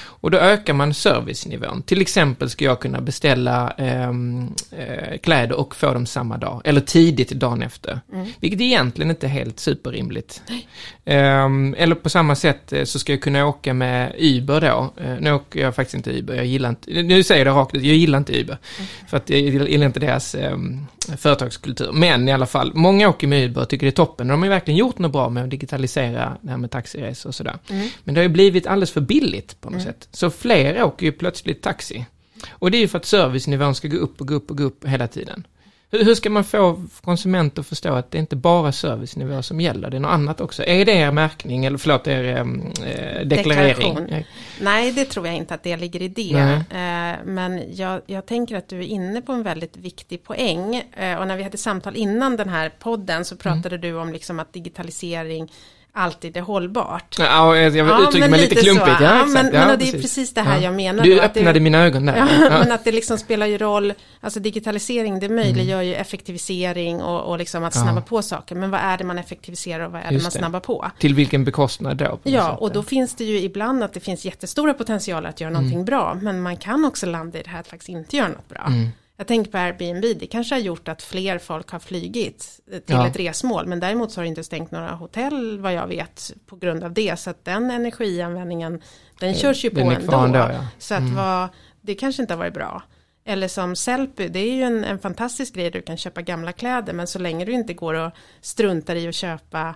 Och 0.00 0.30
då 0.30 0.38
ökar 0.38 0.74
man 0.74 0.94
servicenivån. 0.94 1.82
Till 1.82 2.00
exempel 2.00 2.50
ska 2.50 2.64
jag 2.64 2.80
kunna 2.80 3.00
beställa 3.00 3.70
ehm, 3.70 4.54
eh, 4.70 5.18
kläder 5.18 5.56
och 5.56 5.76
få 5.76 5.94
dem 5.94 6.06
samma 6.06 6.36
dag, 6.36 6.62
eller 6.64 6.80
tidigt 6.80 7.30
dagen 7.30 7.62
efter. 7.62 8.00
Vilket 8.40 8.60
egentligen 8.60 9.07
inte 9.10 9.26
är 9.26 9.30
helt 9.30 9.60
superrimligt. 9.60 10.42
Ehm, 11.04 11.74
eller 11.78 11.94
på 11.94 12.08
samma 12.08 12.34
sätt 12.34 12.72
eh, 12.72 12.84
så 12.84 12.98
ska 12.98 13.12
jag 13.12 13.22
kunna 13.22 13.46
åka 13.46 13.74
med 13.74 14.14
Uber 14.18 14.60
då. 14.60 14.92
Eh, 15.02 15.16
nu 15.20 15.32
åker 15.32 15.60
jag 15.60 15.74
faktiskt 15.74 15.94
inte 15.94 16.10
Uber, 16.10 16.34
jag 16.34 16.46
gillar 16.46 16.68
inte, 16.68 17.02
nu 17.02 17.22
säger 17.22 17.46
jag 17.46 17.54
det 17.54 17.60
rakt 17.60 17.74
ut, 17.74 17.82
jag 17.82 17.96
gillar 17.96 18.18
inte 18.18 18.40
Uber. 18.40 18.58
För 19.08 19.16
att 19.16 19.30
jag 19.30 19.40
gillar 19.40 19.86
inte 19.86 20.00
deras 20.00 20.34
ehm, 20.34 20.86
företagskultur. 21.16 21.92
Men 21.92 22.28
i 22.28 22.32
alla 22.32 22.46
fall, 22.46 22.72
många 22.74 23.08
åker 23.08 23.26
med 23.26 23.44
Uber 23.44 23.62
och 23.62 23.68
tycker 23.68 23.86
det 23.86 23.90
är 23.90 24.04
toppen. 24.04 24.28
De 24.28 24.38
har 24.38 24.46
ju 24.46 24.50
verkligen 24.50 24.78
gjort 24.78 24.98
något 24.98 25.12
bra 25.12 25.28
med 25.28 25.44
att 25.44 25.50
digitalisera 25.50 26.36
det 26.40 26.50
här 26.50 26.58
med 26.58 26.70
taxiresor 26.70 27.28
och 27.28 27.34
sådär. 27.34 27.58
Men 28.04 28.14
det 28.14 28.20
har 28.20 28.22
ju 28.22 28.28
blivit 28.28 28.66
alldeles 28.66 28.90
för 28.90 29.00
billigt 29.00 29.60
på 29.60 29.70
något 29.70 29.82
sätt. 29.82 30.08
Så 30.12 30.30
fler 30.30 30.82
åker 30.82 31.06
ju 31.06 31.12
plötsligt 31.12 31.62
taxi. 31.62 32.06
Och 32.50 32.70
det 32.70 32.78
är 32.78 32.80
ju 32.80 32.88
för 32.88 32.98
att 32.98 33.04
servicenivån 33.04 33.74
ska 33.74 33.88
gå 33.88 33.96
upp 33.96 34.20
och 34.20 34.28
gå 34.28 34.34
upp 34.34 34.50
och 34.50 34.58
gå 34.58 34.64
upp 34.64 34.86
hela 34.86 35.08
tiden. 35.08 35.46
Hur, 35.90 36.04
hur 36.04 36.14
ska 36.14 36.30
man 36.30 36.44
få 36.44 36.82
konsumenter 37.00 37.60
att 37.60 37.66
förstå 37.66 37.92
att 37.92 38.10
det 38.10 38.18
inte 38.18 38.36
bara 38.36 38.68
är 38.68 38.72
servicenivå 38.72 39.42
som 39.42 39.60
gäller, 39.60 39.90
det 39.90 39.96
är 39.96 40.00
något 40.00 40.10
annat 40.10 40.40
också? 40.40 40.64
Är 40.64 40.84
det 40.84 40.92
er 40.92 41.12
märkning, 41.12 41.64
eller 41.64 41.78
förlåt, 41.78 42.06
er 42.06 42.24
ehm, 42.24 42.72
eh, 42.86 43.26
deklarering? 43.26 43.94
Deklaration. 43.94 44.24
Nej, 44.60 44.92
det 44.92 45.04
tror 45.04 45.26
jag 45.26 45.36
inte 45.36 45.54
att 45.54 45.62
det 45.62 45.76
ligger 45.76 46.02
i 46.02 46.08
det. 46.08 46.64
Eh, 46.70 47.26
men 47.26 47.62
jag, 47.74 48.02
jag 48.06 48.26
tänker 48.26 48.56
att 48.56 48.68
du 48.68 48.78
är 48.78 48.86
inne 48.86 49.22
på 49.22 49.32
en 49.32 49.42
väldigt 49.42 49.76
viktig 49.76 50.24
poäng. 50.24 50.76
Eh, 50.76 51.18
och 51.18 51.26
när 51.26 51.36
vi 51.36 51.42
hade 51.42 51.58
samtal 51.58 51.96
innan 51.96 52.36
den 52.36 52.48
här 52.48 52.72
podden 52.78 53.24
så 53.24 53.36
pratade 53.36 53.78
du 53.78 53.94
om 53.94 54.12
liksom 54.12 54.40
att 54.40 54.52
digitalisering 54.52 55.52
alltid 55.92 56.36
är 56.36 56.40
hållbart. 56.40 57.16
Ja, 57.18 57.56
jag, 57.56 57.76
jag 57.76 57.88
Ja, 57.88 58.02
uttrycker 58.08 58.28
mig 58.28 58.40
lite 58.40 58.54
klumpigt. 58.54 58.86
Ja, 59.00 59.02
Ja, 59.18 59.26
men, 59.26 59.50
ja, 59.54 59.66
men 59.66 59.78
det 59.78 59.88
är 59.88 59.92
precis 59.92 60.34
det 60.34 60.40
här 60.40 60.56
Ja. 60.56 60.62
jag 60.62 60.74
menar. 60.74 61.04
Du 61.04 61.20
att 61.20 61.34
det- 61.34 61.40
öppnade 61.40 61.60
mina 61.60 61.78
ögon 61.84 62.06
där. 62.06 62.14
Men 62.50 62.72
att 62.72 62.84
det 62.84 62.92
liksom 62.92 63.18
spelar 63.18 63.46
ju 63.46 63.58
roll, 63.58 63.92
alltså 64.20 64.40
digitalisering 64.40 65.20
det 65.20 65.28
möjliggör 65.28 65.82
ju 65.82 65.94
effektivisering 65.94 67.02
och, 67.02 67.20
och 67.30 67.38
liksom 67.38 67.64
att 67.64 67.74
Mm. 67.76 67.86
Snabba 67.88 68.00
på 68.00 68.22
saker. 68.22 68.54
Men 68.54 68.70
vad 68.70 68.80
är 68.80 68.98
det 68.98 69.04
man 69.04 69.18
effektiviserar 69.18 69.86
och 69.86 69.92
vad 69.92 70.00
är 70.02 70.06
det 70.08 70.12
Just 70.14 70.24
man 70.24 70.30
det. 70.32 70.38
snabbar 70.38 70.60
på? 70.60 70.90
Till 70.98 71.14
vilken 71.14 71.44
bekostnad 71.44 71.96
då? 71.96 72.04
på 72.16 72.18
Ja, 72.30 72.50
sätt? 72.50 72.58
och 72.60 72.72
då 72.72 72.82
finns 72.82 73.14
det 73.14 73.24
ju 73.24 73.40
ibland 73.40 73.82
att 73.84 73.92
det 73.94 74.00
finns 74.00 74.24
jättestora 74.24 74.74
potentialer 74.74 75.28
att 75.28 75.40
göra 75.40 75.50
Mm. 75.50 75.62
någonting 75.62 75.84
bra. 75.84 76.18
Men 76.22 76.42
man 76.42 76.56
kan 76.56 76.84
också 76.84 77.06
landa 77.06 77.38
i 77.38 77.42
det 77.42 77.50
här 77.50 77.60
att 77.60 77.66
faktiskt 77.68 77.88
inte 77.88 78.16
göra 78.16 78.28
något 78.28 78.48
bra. 78.48 78.64
Mm. 78.66 78.88
Jag 79.20 79.26
tänker 79.26 79.50
på 79.50 79.58
Airbnb, 79.58 80.04
det 80.20 80.26
kanske 80.26 80.54
har 80.54 80.60
gjort 80.60 80.88
att 80.88 81.02
fler 81.02 81.38
folk 81.38 81.70
har 81.70 81.78
flygit 81.78 82.60
till 82.70 82.82
Ja. 82.86 83.06
ett 83.06 83.16
resmål. 83.16 83.66
Men 83.66 83.80
däremot 83.80 84.12
så 84.12 84.20
har 84.20 84.22
det 84.24 84.28
inte 84.28 84.44
stängt 84.44 84.70
några 84.70 84.90
hotell 84.90 85.58
vad 85.60 85.72
jag 85.72 85.86
vet 85.86 86.32
på 86.46 86.56
grund 86.56 86.84
av 86.84 86.92
det. 86.92 87.18
Så 87.18 87.30
att 87.30 87.44
den 87.44 87.70
energianvändningen, 87.70 88.82
den 89.20 89.34
körs 89.34 89.64
ju 89.64 89.70
på 89.70 89.76
den 89.76 89.90
ändå. 89.92 90.16
ändå, 90.16 90.38
ja. 90.38 90.66
Så 90.78 90.94
att 90.94 91.10
vad, 91.16 91.48
det 91.80 91.94
kanske 91.94 92.22
inte 92.22 92.34
har 92.34 92.38
varit 92.38 92.54
bra. 92.54 92.82
Eller 93.24 93.48
som 93.48 93.76
Sellpy, 93.76 94.28
det 94.28 94.38
är 94.38 94.54
ju 94.54 94.62
en, 94.62 94.84
en 94.84 94.98
fantastisk 94.98 95.54
grej, 95.54 95.70
du 95.70 95.82
kan 95.82 95.96
köpa 95.96 96.22
gamla 96.22 96.52
kläder, 96.52 96.92
men 96.92 97.06
så 97.06 97.18
länge 97.18 97.44
du 97.44 97.52
inte 97.52 97.74
går 97.74 97.94
och 97.94 98.12
struntar 98.40 98.96
i 98.96 99.08
att 99.08 99.14
köpa 99.14 99.74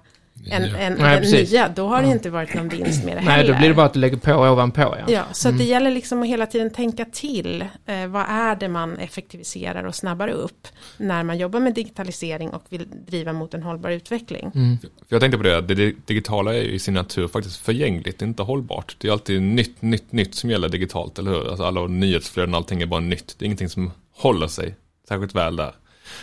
en, 0.50 0.64
en, 0.64 0.94
Nej, 0.98 1.16
en 1.16 1.22
nya, 1.30 1.68
då 1.68 1.86
har 1.86 2.02
det 2.02 2.08
inte 2.08 2.30
varit 2.30 2.54
någon 2.54 2.68
vinst 2.68 3.04
med 3.04 3.16
det 3.16 3.20
Nej, 3.20 3.36
heller. 3.36 3.52
då 3.52 3.58
blir 3.58 3.68
det 3.68 3.74
bara 3.74 3.86
att 3.86 3.92
du 3.92 4.00
lägger 4.00 4.16
på 4.16 4.32
ovanpå, 4.32 4.80
ja. 4.80 5.12
Ja, 5.12 5.24
så 5.32 5.48
att 5.48 5.58
det 5.58 5.64
gäller 5.64 5.90
liksom 5.90 6.22
att 6.22 6.28
hela 6.28 6.46
tiden 6.46 6.70
tänka 6.70 7.04
till. 7.04 7.64
Eh, 7.86 8.06
vad 8.06 8.24
är 8.28 8.56
det 8.56 8.68
man 8.68 8.96
effektiviserar 8.98 9.84
och 9.84 9.94
snabbar 9.94 10.28
upp 10.28 10.68
när 10.96 11.22
man 11.22 11.38
jobbar 11.38 11.60
med 11.60 11.74
digitalisering 11.74 12.50
och 12.50 12.64
vill 12.68 12.86
driva 13.06 13.32
mot 13.32 13.54
en 13.54 13.62
hållbar 13.62 13.90
utveckling. 13.90 14.50
För 14.52 14.88
jag 15.08 15.20
tänkte 15.20 15.38
på 15.38 15.44
det, 15.44 15.60
det 15.60 15.94
digitala 16.06 16.54
är 16.54 16.62
ju 16.62 16.72
i 16.72 16.78
sin 16.78 16.94
natur 16.94 17.28
faktiskt 17.28 17.56
förgängligt, 17.56 18.22
inte 18.22 18.42
hållbart. 18.42 18.96
Det 18.98 19.08
är 19.08 19.12
alltid 19.12 19.42
nytt, 19.42 19.82
nytt, 19.82 20.12
nytt 20.12 20.34
som 20.34 20.50
gäller 20.50 20.68
digitalt, 20.68 21.18
eller 21.18 21.30
hur? 21.30 21.48
Alltså 21.48 21.64
alla 21.64 21.86
nyhetsflöden, 21.86 22.54
allting 22.54 22.82
är 22.82 22.86
bara 22.86 23.00
nytt. 23.00 23.34
Det 23.38 23.44
är 23.44 23.46
ingenting 23.46 23.68
som 23.68 23.90
håller 24.16 24.46
sig 24.46 24.74
särskilt 25.08 25.34
väl 25.34 25.56
där. 25.56 25.72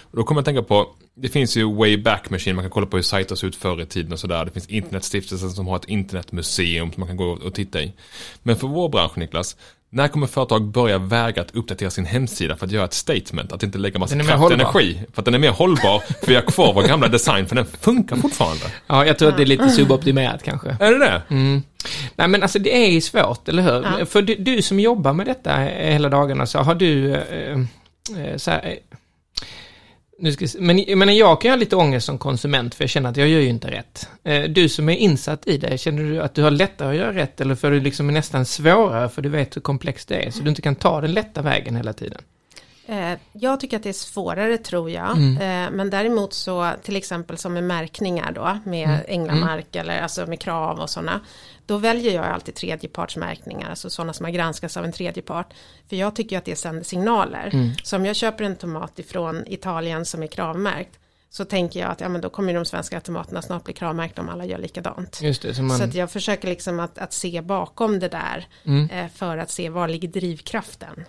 Och 0.02 0.17
då 0.17 0.23
kommer 0.23 0.39
jag 0.39 0.41
att 0.41 0.45
tänka 0.45 0.63
på, 0.63 0.88
det 1.15 1.30
finns 1.30 1.58
ju 1.58 1.75
Wayback 1.75 2.30
Machine, 2.30 2.56
man 2.56 2.63
kan 2.63 2.71
kolla 2.71 2.86
på 2.86 2.97
hur 2.97 3.04
sajter 3.04 3.36
såg 3.36 3.47
ut 3.47 3.56
förr 3.56 3.82
i 3.82 3.86
tiden 3.86 4.13
och 4.13 4.19
sådär. 4.19 4.45
Det 4.45 4.52
finns 4.52 4.67
internetstiftelsen 4.67 5.49
som 5.49 5.67
har 5.67 5.75
ett 5.75 5.86
internetmuseum 5.86 6.91
som 6.91 7.02
man 7.02 7.08
kan 7.08 7.17
gå 7.17 7.25
och 7.25 7.54
titta 7.54 7.82
i. 7.82 7.93
Men 8.43 8.56
för 8.56 8.67
vår 8.67 8.89
bransch, 8.89 9.17
Niklas, 9.17 9.56
när 9.91 10.08
kommer 10.08 10.28
företag 10.28 10.63
börja 10.63 10.97
väga 10.97 11.41
att 11.41 11.56
uppdatera 11.56 11.89
sin 11.89 12.06
hemsida 12.06 12.56
för 12.56 12.65
att 12.65 12.71
göra 12.71 12.86
ett 12.86 12.93
statement? 12.93 13.52
Att 13.52 13.63
inte 13.63 13.78
lägga 13.78 13.99
massa 13.99 14.19
kraft 14.19 14.43
och 14.43 14.52
energi. 14.52 14.99
För 15.13 15.21
att 15.21 15.25
den 15.25 15.34
är 15.34 15.39
mer 15.39 15.49
hållbar, 15.49 15.99
för 15.99 16.28
vi 16.28 16.36
har 16.36 16.41
kvar 16.41 16.73
vår 16.73 16.84
gamla 16.84 17.08
design, 17.08 17.47
för 17.47 17.56
den 17.56 17.65
funkar 17.65 18.15
fortfarande. 18.15 18.65
Ja, 18.88 19.06
jag 19.06 19.19
tror 19.19 19.30
att 19.30 19.38
det 19.38 19.43
är 19.43 19.47
lite 19.47 19.69
suboptimerat 19.69 20.43
kanske. 20.43 20.78
Är 20.80 20.91
det 20.91 20.99
det? 20.99 21.21
Mm. 21.30 21.63
Nej 22.15 22.28
men 22.28 22.41
alltså 22.43 22.60
det 22.60 22.86
är 22.86 22.89
ju 22.89 23.02
svårt, 23.02 23.47
eller 23.47 23.63
hur? 23.63 23.99
Ja. 23.99 24.06
För 24.06 24.21
du, 24.21 24.36
du 24.36 24.62
som 24.62 24.80
jobbar 24.80 25.13
med 25.13 25.25
detta 25.25 25.58
hela 25.58 26.10
dagarna, 26.10 26.45
så 26.45 26.60
har 26.60 26.75
du 26.75 27.13
eh, 27.13 27.60
eh, 28.17 28.38
så 28.38 28.52
här, 28.52 28.67
eh, 28.67 28.97
nu 30.19 30.34
ska, 30.34 30.45
jag 30.45 30.62
men 30.62 30.77
jag 30.88 30.97
menar, 30.97 31.13
jag 31.13 31.41
kan 31.41 31.51
ha 31.51 31.55
lite 31.55 31.75
ångest 31.75 32.05
som 32.05 32.17
konsument 32.17 32.75
för 32.75 32.84
jag 32.84 32.89
känner 32.89 33.10
att 33.10 33.17
jag 33.17 33.27
gör 33.27 33.39
ju 33.39 33.49
inte 33.49 33.71
rätt. 33.71 34.10
Eh, 34.23 34.43
du 34.43 34.69
som 34.69 34.89
är 34.89 34.95
insatt 34.95 35.47
i 35.47 35.58
det, 35.58 35.77
känner 35.77 36.03
du 36.03 36.21
att 36.21 36.36
du 36.36 36.43
har 36.43 36.51
lättare 36.51 36.89
att 36.89 36.95
göra 36.95 37.13
rätt 37.13 37.41
eller 37.41 37.55
får 37.55 37.71
du 37.71 37.79
liksom 37.79 38.08
nästan 38.08 38.45
svårare 38.45 39.10
för 39.10 39.21
du 39.21 39.29
vet 39.29 39.55
hur 39.55 39.62
komplext 39.62 40.08
det 40.08 40.25
är 40.25 40.32
så 40.32 40.43
du 40.43 40.49
inte 40.49 40.62
kan 40.62 40.75
ta 40.75 41.01
den 41.01 41.13
lätta 41.13 41.41
vägen 41.41 41.75
hela 41.75 41.93
tiden? 41.93 42.21
Eh, 42.89 43.17
jag 43.34 43.60
tycker 43.60 43.78
att 43.78 43.84
det 43.84 43.89
är 43.89 43.93
svårare 43.93 44.58
tror 44.58 44.89
jag. 44.89 45.17
Mm. 45.17 45.38
Eh, 45.38 45.71
men 45.78 45.89
däremot 45.89 46.34
så 46.34 46.71
till 46.84 46.95
exempel 46.95 47.38
som 47.38 47.54
med 47.54 47.63
märkningar 47.63 48.32
då 48.32 48.60
med 48.65 48.89
Mm. 48.89 49.02
änglamark 49.08 49.75
eller 49.75 50.02
alltså 50.02 50.25
med 50.28 50.39
krav 50.39 50.80
och 50.80 50.89
sådana. 50.89 51.19
Då 51.65 51.78
väljer 51.78 52.13
jag 52.13 52.25
alltid 52.25 52.56
tredjepartsmärkningar, 52.56 53.69
alltså 53.69 53.89
sådana 53.89 54.13
som 54.13 54.25
har 54.25 54.32
granskats 54.32 54.78
av 54.78 54.86
en 54.86 54.91
tredjepart. 54.91 55.54
För 55.89 55.95
jag 55.95 56.15
tycker 56.15 56.38
att 56.38 56.45
det 56.45 56.56
sänder 56.56 56.84
signaler. 56.84 57.49
Mm. 57.54 57.71
Så 57.84 57.95
om 57.95 58.06
jag 58.06 58.15
köper 58.15 58.43
en 58.43 58.56
tomat 58.56 58.99
ifrån 58.99 59.43
Italien 59.47 60.06
som 60.06 60.23
är 60.23 60.28
kravmärkt 60.28 60.99
så 61.30 61.45
tänker 61.45 61.80
jag 61.80 61.89
att 61.91 62.02
ja, 62.02 62.10
men 62.10 62.21
då 62.21 62.30
kommer 62.30 62.54
de 62.54 62.65
svenska 62.65 62.99
tomaterna 63.02 63.41
snart 63.41 63.63
bli 63.63 63.73
kravmärkta 63.73 64.21
om 64.21 64.30
alla 64.30 64.45
gör 64.45 64.58
likadant. 64.58 65.19
Just 65.21 65.41
det, 65.41 65.54
så 65.54 65.62
man... 65.62 65.78
Så 65.78 65.84
att 65.84 65.93
jag 65.95 66.12
försöker 66.12 66.47
liksom 66.47 66.80
att, 66.80 66.97
att 66.97 67.13
se 67.13 67.41
bakom 67.41 67.99
det 67.99 68.08
där 68.10 68.47
Mm. 68.65 68.89
eh, 68.89 69.08
för 69.15 69.38
att 69.38 69.52
se 69.52 69.69
var 69.69 69.88
ligger 69.88 70.08
drivkraften. 70.08 71.06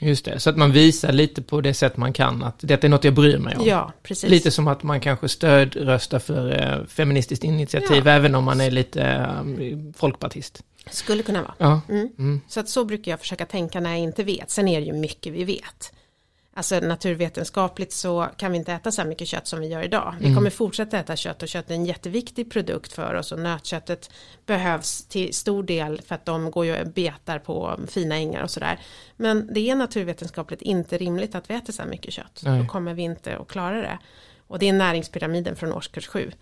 Just 0.00 0.24
det, 0.24 0.40
så 0.40 0.50
att 0.50 0.56
man 0.56 0.72
visar 0.72 1.12
lite 1.12 1.42
på 1.42 1.60
det 1.60 1.74
sätt 1.74 1.96
man 1.96 2.12
kan 2.12 2.42
att 2.42 2.54
detta 2.60 2.86
är 2.86 2.88
något 2.88 3.04
jag 3.04 3.14
bryr 3.14 3.38
mig 3.38 3.56
om. 3.56 3.66
Ja, 3.66 3.92
precis. 4.02 4.30
Lite 4.30 4.50
som 4.50 4.68
att 4.68 4.82
man 4.82 5.00
kanske 5.00 5.28
stödröstar 5.28 6.18
för 6.18 6.60
eh, 6.80 6.86
feministiskt 6.86 7.44
initiativ, 7.44 8.02
Ja. 8.06 8.12
även 8.12 8.34
om 8.34 8.44
man 8.44 8.60
är 8.60 8.70
lite 8.70 9.02
eh, 9.02 9.92
folkpartist. 9.96 10.62
Skulle 10.90 11.22
kunna 11.22 11.42
vara. 11.42 11.54
Ja. 11.58 11.80
Mm. 11.88 12.08
Mm. 12.18 12.40
Så 12.48 12.60
att 12.60 12.68
så 12.68 12.84
brukar 12.84 13.10
jag 13.10 13.20
försöka 13.20 13.46
tänka 13.46 13.80
när 13.80 13.90
jag 13.90 13.98
inte 13.98 14.24
vet. 14.24 14.50
Sen 14.50 14.68
är 14.68 14.80
det 14.80 14.86
ju 14.86 14.92
mycket 14.92 15.32
vi 15.32 15.44
vet. 15.44 15.92
Alltså 16.56 16.80
naturvetenskapligt 16.80 17.92
så 17.92 18.28
kan 18.36 18.52
vi 18.52 18.58
inte 18.58 18.72
äta 18.72 18.92
så 18.92 19.02
här 19.02 19.08
mycket 19.08 19.28
kött 19.28 19.46
som 19.46 19.60
vi 19.60 19.66
gör 19.66 19.82
idag. 19.82 20.14
Vi 20.18 20.24
Mm. 20.26 20.36
kommer 20.36 20.50
fortsätta 20.50 20.98
äta 20.98 21.16
kött 21.16 21.42
och 21.42 21.48
kött 21.48 21.70
är 21.70 21.74
en 21.74 21.86
jätteviktig 21.86 22.50
produkt 22.50 22.92
för 22.92 23.14
oss 23.14 23.32
och 23.32 23.38
nötköttet 23.38 24.10
behövs 24.46 25.04
till 25.08 25.34
stor 25.34 25.62
del 25.62 26.00
för 26.02 26.14
att 26.14 26.24
de 26.26 26.50
går 26.50 26.66
ju 26.66 26.80
och 26.80 26.86
betar 26.86 27.38
på 27.38 27.80
fina 27.88 28.14
ängar 28.16 28.42
och 28.42 28.50
sådär. 28.50 28.80
Men 29.16 29.54
det 29.54 29.70
är 29.70 29.74
naturvetenskapligt 29.74 30.62
inte 30.62 30.98
rimligt 30.98 31.34
att 31.34 31.50
vi 31.50 31.54
äter 31.54 31.72
så 31.72 31.82
här 31.82 31.88
mycket 31.88 32.12
kött. 32.12 32.40
Nej. 32.44 32.60
Då 32.62 32.66
kommer 32.68 32.94
vi 32.94 33.02
inte 33.02 33.36
att 33.36 33.48
klara 33.48 33.80
det. 33.80 33.98
Och 34.46 34.58
det 34.58 34.68
är 34.68 34.72
näringspyramiden 34.72 35.56
från 35.56 35.72
årskurs 35.72 36.06
7. 36.06 36.32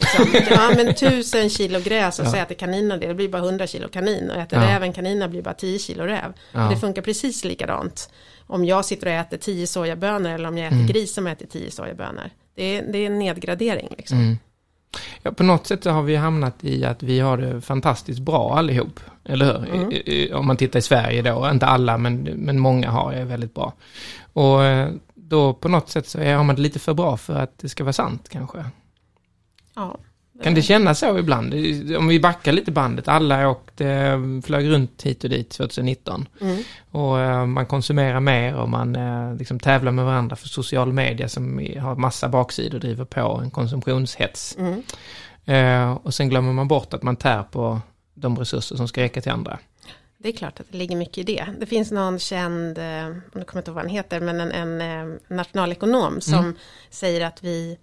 Liksom, 0.00 0.26
ja 0.56 0.72
men 0.76 0.94
tusen 0.94 1.50
kilo 1.50 1.80
gräs 1.80 2.18
och 2.18 2.26
så 2.26 2.36
äter 2.36 2.54
kaninerna 2.54 2.96
det, 2.96 3.06
det 3.06 3.14
blir 3.14 3.28
bara 3.28 3.42
100 3.42 3.66
kilo 3.66 3.88
kanin 3.88 4.30
och 4.30 4.36
äter 4.36 4.58
Ja. 4.62 4.68
räven 4.68 4.92
kaninerna 4.92 5.28
blir 5.28 5.42
bara 5.42 5.54
10 5.54 5.78
kilo 5.78 6.04
räv. 6.04 6.32
Ja. 6.52 6.64
Och 6.64 6.70
det 6.74 6.80
funkar 6.80 7.02
precis 7.02 7.44
likadant 7.44 8.10
om 8.46 8.64
jag 8.64 8.84
sitter 8.84 9.06
och 9.06 9.12
äter 9.12 9.36
10 9.36 9.66
sojabönor 9.66 10.30
eller 10.30 10.48
om 10.48 10.58
jag 10.58 10.66
äter 10.66 10.76
Mm. 10.76 10.86
gris 10.86 11.14
som 11.14 11.26
äter 11.26 11.46
10 11.46 11.70
sojabönor. 11.70 12.30
Det 12.54 12.76
är, 12.78 12.92
det 12.92 12.98
är 12.98 13.06
en 13.06 13.18
nedgradering 13.18 13.88
liksom. 13.98 14.18
Mm. 14.18 14.38
Ja, 15.22 15.32
på 15.32 15.42
något 15.42 15.66
sätt 15.66 15.82
så 15.84 15.90
har 15.90 16.02
vi 16.02 16.16
hamnat 16.16 16.54
i 16.64 16.84
att 16.84 17.02
vi 17.02 17.20
har 17.20 17.36
det 17.36 17.60
fantastiskt 17.60 18.20
bra 18.20 18.54
allihop. 18.58 19.00
Eller 19.24 19.46
hur? 19.46 19.74
Mm. 19.74 19.92
I- 19.92 20.02
i- 20.24 20.32
Om 20.32 20.46
man 20.46 20.56
tittar 20.56 20.78
i 20.78 20.82
Sverige 20.82 21.22
då, 21.22 21.50
inte 21.52 21.66
alla 21.66 21.98
men, 21.98 22.16
men 22.22 22.58
många 22.58 22.90
har 22.90 23.12
det 23.12 23.24
väldigt 23.24 23.54
bra. 23.54 23.72
Och 24.32 24.64
eh, 24.64 24.88
då 25.14 25.54
på 25.54 25.68
något 25.68 25.88
sätt 25.90 26.08
så 26.08 26.18
är- 26.18 26.34
har 26.36 26.44
man 26.44 26.56
det 26.56 26.62
lite 26.62 26.78
för 26.78 26.94
bra 26.94 27.16
för 27.16 27.34
att 27.34 27.58
det 27.58 27.68
ska 27.68 27.84
vara 27.84 27.92
sant 27.92 28.28
kanske. 28.28 28.64
Ja, 29.80 29.98
Kan 30.42 30.54
det 30.54 30.62
kännas 30.62 30.98
så 30.98 31.18
ibland? 31.18 31.54
Om 31.98 32.08
vi 32.08 32.20
backar 32.20 32.52
lite 32.52 32.70
bandet, 32.72 33.08
alla 33.08 33.48
åkte, 33.48 34.18
flög 34.44 34.70
runt 34.70 35.02
hit 35.02 35.24
och 35.24 35.30
dit 35.30 35.50
2019. 35.50 36.28
Mm. 36.40 36.62
Och 36.90 37.20
eh, 37.20 37.46
man 37.46 37.66
konsumerar 37.66 38.20
mer 38.20 38.54
och 38.54 38.68
man 38.68 38.96
eh, 38.96 39.34
liksom 39.34 39.60
tävlar 39.60 39.92
med 39.92 40.04
varandra 40.04 40.36
för 40.36 40.48
social 40.48 40.92
media 40.92 41.28
som 41.28 41.58
har 41.80 41.96
massa 41.96 42.28
baksidor 42.28 42.74
och 42.74 42.80
driver 42.80 43.04
på 43.04 43.40
en 43.44 43.50
konsumtionshets. 43.50 44.56
Mm. 44.58 44.82
Eh, 45.44 45.92
och 45.92 46.14
sen 46.14 46.28
glömmer 46.28 46.52
man 46.52 46.68
bort 46.68 46.94
att 46.94 47.02
man 47.02 47.16
tär 47.16 47.42
på 47.42 47.80
de 48.14 48.38
resurser 48.38 48.76
som 48.76 48.88
ska 48.88 49.00
räcka 49.02 49.20
till 49.20 49.32
andra. 49.32 49.58
Det 50.18 50.28
är 50.28 50.32
klart 50.32 50.60
att 50.60 50.66
det 50.70 50.78
ligger 50.78 50.96
mycket 50.96 51.18
i 51.18 51.22
det. 51.22 51.46
Det 51.58 51.66
finns 51.66 51.90
någon 51.90 52.18
känd, 52.18 52.78
nu 52.78 53.22
kommer 53.32 53.44
jag 53.44 53.56
inte 53.56 53.70
ihåg 53.70 53.74
vad 53.74 53.84
han 53.84 53.94
heter, 53.94 54.20
men 54.20 54.40
en, 54.40 54.80
en 54.80 55.18
nationalekonom 55.28 56.20
som 56.20 56.54
säger 56.90 57.26
att 57.26 57.44
vi 57.44 57.78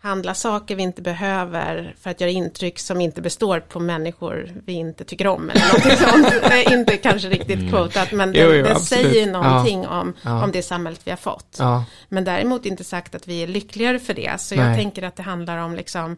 handlar 0.00 0.34
saker 0.34 0.76
vi 0.76 0.82
inte 0.82 1.02
behöver 1.02 1.94
för 2.00 2.10
att 2.10 2.20
göra 2.20 2.30
intryck 2.30 2.78
som 2.78 3.00
inte 3.00 3.22
består 3.22 3.60
på 3.60 3.80
människor 3.80 4.50
vi 4.66 4.72
inte 4.72 5.04
tycker 5.04 5.26
om. 5.26 5.50
Eller 5.50 5.66
någonting 5.66 5.96
sånt. 6.08 6.42
Det 6.48 6.64
är 6.64 6.78
inte 6.78 6.96
kanske 6.96 7.28
riktigt 7.28 7.70
quotat, 7.70 8.12
men 8.12 8.32
det, 8.32 8.38
Jo, 8.40 8.52
jo, 8.52 8.64
det 8.64 8.74
säger 8.74 9.32
någonting 9.32 9.86
om, 9.86 10.14
Ja. 10.22 10.44
om 10.44 10.52
det 10.52 10.62
samhället 10.62 11.00
vi 11.04 11.10
har 11.10 11.16
fått. 11.18 11.56
Ja, 11.58 11.84
Men 12.08 12.24
däremot 12.24 12.66
inte 12.66 12.84
sagt 12.84 13.14
att 13.14 13.28
vi 13.28 13.42
är 13.42 13.46
lyckligare 13.46 13.98
för 13.98 14.14
det. 14.14 14.40
Så 14.40 14.54
Nej. 14.56 14.66
jag 14.66 14.76
tänker 14.76 15.02
att 15.02 15.16
det 15.16 15.22
handlar 15.22 15.58
om 15.58 15.74
liksom 15.74 16.16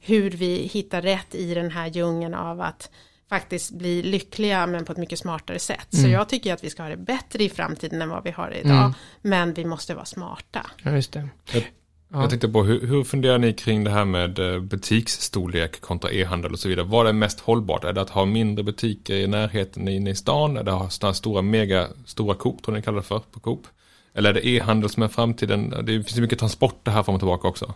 hur 0.00 0.30
vi 0.30 0.70
hittar 0.72 1.02
rätt 1.02 1.34
i 1.34 1.54
den 1.54 1.70
här 1.70 1.86
djungeln 1.86 2.34
av 2.34 2.60
att 2.60 2.90
faktiskt 3.28 3.70
bli 3.70 4.02
lyckliga 4.02 4.66
men 4.66 4.84
på 4.84 4.92
ett 4.92 4.98
mycket 4.98 5.18
smartare 5.18 5.58
sätt. 5.58 5.86
Så 5.90 5.98
Mm. 5.98 6.10
jag 6.12 6.28
tycker 6.28 6.54
att 6.54 6.64
vi 6.64 6.70
ska 6.70 6.82
ha 6.82 6.90
det 6.90 6.96
bättre 6.96 7.44
i 7.44 7.48
framtiden 7.48 8.02
än 8.02 8.08
vad 8.08 8.24
vi 8.24 8.30
har 8.30 8.50
idag. 8.54 8.76
Mm. 8.78 8.92
Men 9.22 9.52
vi 9.54 9.64
måste 9.64 9.94
vara 9.94 10.04
smarta. 10.04 10.66
ja, 10.82 10.90
just 10.90 11.12
det. 11.12 11.28
Jag- 11.52 11.64
Ja. 12.12 12.20
Jag 12.20 12.30
tänkte 12.30 12.48
på 12.48 12.64
hur, 12.64 12.86
hur 12.86 13.04
funderar 13.04 13.38
ni 13.38 13.52
kring 13.52 13.84
det 13.84 13.90
här 13.90 14.04
med 14.04 14.38
eh, 14.38 14.60
butiksstorlek 14.60 15.80
kontra 15.80 16.10
e-handel 16.10 16.52
och 16.52 16.58
så 16.58 16.68
vidare. 16.68 16.86
Vad 16.86 17.06
är 17.06 17.12
mest 17.12 17.40
hållbart? 17.40 17.84
Är 17.84 17.92
det 17.92 18.00
att 18.00 18.10
ha 18.10 18.24
mindre 18.24 18.64
butiker 18.64 19.14
i 19.14 19.26
närheten 19.26 19.88
inne 19.88 20.10
i 20.10 20.14
stan? 20.14 20.56
Är 20.56 20.62
det 20.62 20.72
att 20.72 20.78
ha 20.78 20.90
sådana 20.90 21.14
stora 21.14 21.42
mega, 21.42 21.88
stora 22.06 22.34
Coop, 22.34 22.62
tror 22.62 22.74
ni 22.74 22.82
kallar 22.82 22.98
det 22.98 23.04
för, 23.06 23.18
på 23.18 23.40
Coop? 23.40 23.66
Eller 24.14 24.30
är 24.30 24.34
det 24.34 24.48
e-handel 24.48 24.90
som 24.90 25.02
är 25.02 25.08
framtiden? 25.08 25.70
Det 25.70 25.92
finns 25.92 26.16
ju 26.16 26.20
mycket 26.20 26.38
transporter 26.38 26.90
här 26.92 27.02
fram 27.02 27.14
och 27.14 27.20
tillbaka 27.20 27.48
också. 27.48 27.74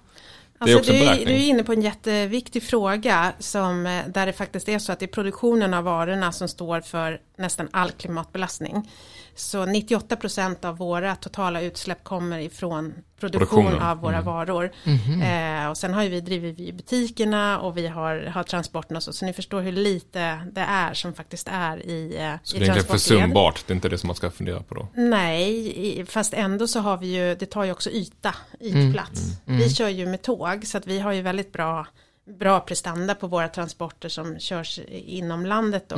Alltså, 0.59 0.93
du, 0.93 0.99
är, 0.99 1.27
du 1.27 1.33
är 1.33 1.49
inne 1.49 1.65
på 1.65 1.73
en 1.73 1.83
jätteviktig 1.83 2.63
fråga 2.63 3.33
som, 3.39 3.87
eh, 3.87 4.03
där 4.09 4.27
det 4.27 4.33
faktiskt 4.33 4.69
är 4.69 4.79
så 4.79 4.93
att 4.93 4.99
det 4.99 5.05
är 5.05 5.09
produktionen 5.09 5.75
av 5.75 5.85
varorna 5.85 6.33
som 6.33 6.49
står 6.49 6.81
för 6.81 7.21
nästan 7.39 7.69
all 7.71 7.91
klimatbelastning. 7.91 8.91
Så 9.35 9.67
98% 9.67 10.65
av 10.67 10.77
våra 10.77 11.17
totala 11.17 11.61
utsläpp 11.61 12.05
kommer 12.05 12.39
ifrån 12.39 12.95
produktion 13.21 13.65
Produktionen, 13.65 13.89
av 13.89 13.99
våra 13.99 14.15
mm. 14.15 14.25
varor. 14.25 14.73
Mhm. 14.85 15.23
Eh, 15.23 15.71
och 15.71 15.77
sen 15.77 15.95
har 15.95 16.03
ju 16.03 16.09
vi 16.09 16.21
drivit 16.21 16.59
vi 16.59 16.73
butikerna 16.73 17.61
och 17.61 17.77
vi 17.77 17.87
har, 17.87 18.17
har 18.35 18.43
transporterna 18.43 18.97
och 18.97 19.03
så. 19.03 19.13
Så 19.13 19.27
ni 19.27 19.33
förstår 19.33 19.61
hur 19.61 19.73
lite 19.73 20.47
det 20.53 20.61
är 20.61 20.95
som 20.95 21.15
faktiskt 21.15 21.49
är 21.53 21.87
i, 21.87 22.17
eh, 22.19 22.35
Så 22.43 22.57
i 22.57 22.59
det 22.59 22.65
är 22.65 22.69
inte 22.69 22.83
transportled. 22.83 23.01
försumbart, 23.01 23.65
det 23.67 23.73
är 23.73 23.75
inte 23.75 23.89
det 23.89 23.99
som 23.99 24.07
man 24.07 24.17
ska 24.17 24.31
fundera 24.31 24.63
på 24.63 24.75
då. 24.75 24.89
Nej, 24.95 26.07
fast 26.07 26.35
ändå 26.35 26.67
så 26.67 26.81
har 26.81 26.97
vi 26.97 27.07
ju, 27.07 27.35
det 27.35 27.47
tar 27.47 27.65
ju 27.65 27.73
också 27.73 27.91
yta, 27.91 28.35
ytplats. 28.61 29.21
Vi 29.45 29.75
kör 29.75 29.89
ju 29.89 30.07
med 30.07 30.23
tåg 30.23 30.67
så 30.67 30.79
att 30.79 30.87
vi 30.87 30.99
har 30.99 31.13
ju 31.13 31.23
väldigt 31.23 31.53
bra, 31.53 31.87
bra 32.39 32.61
prestanda 32.61 33.15
på 33.15 33.27
våra 33.27 33.49
transporter 33.49 34.09
som 34.09 34.39
körs 34.39 34.81
inom 34.89 35.47
landet 35.47 35.85
då. 35.89 35.97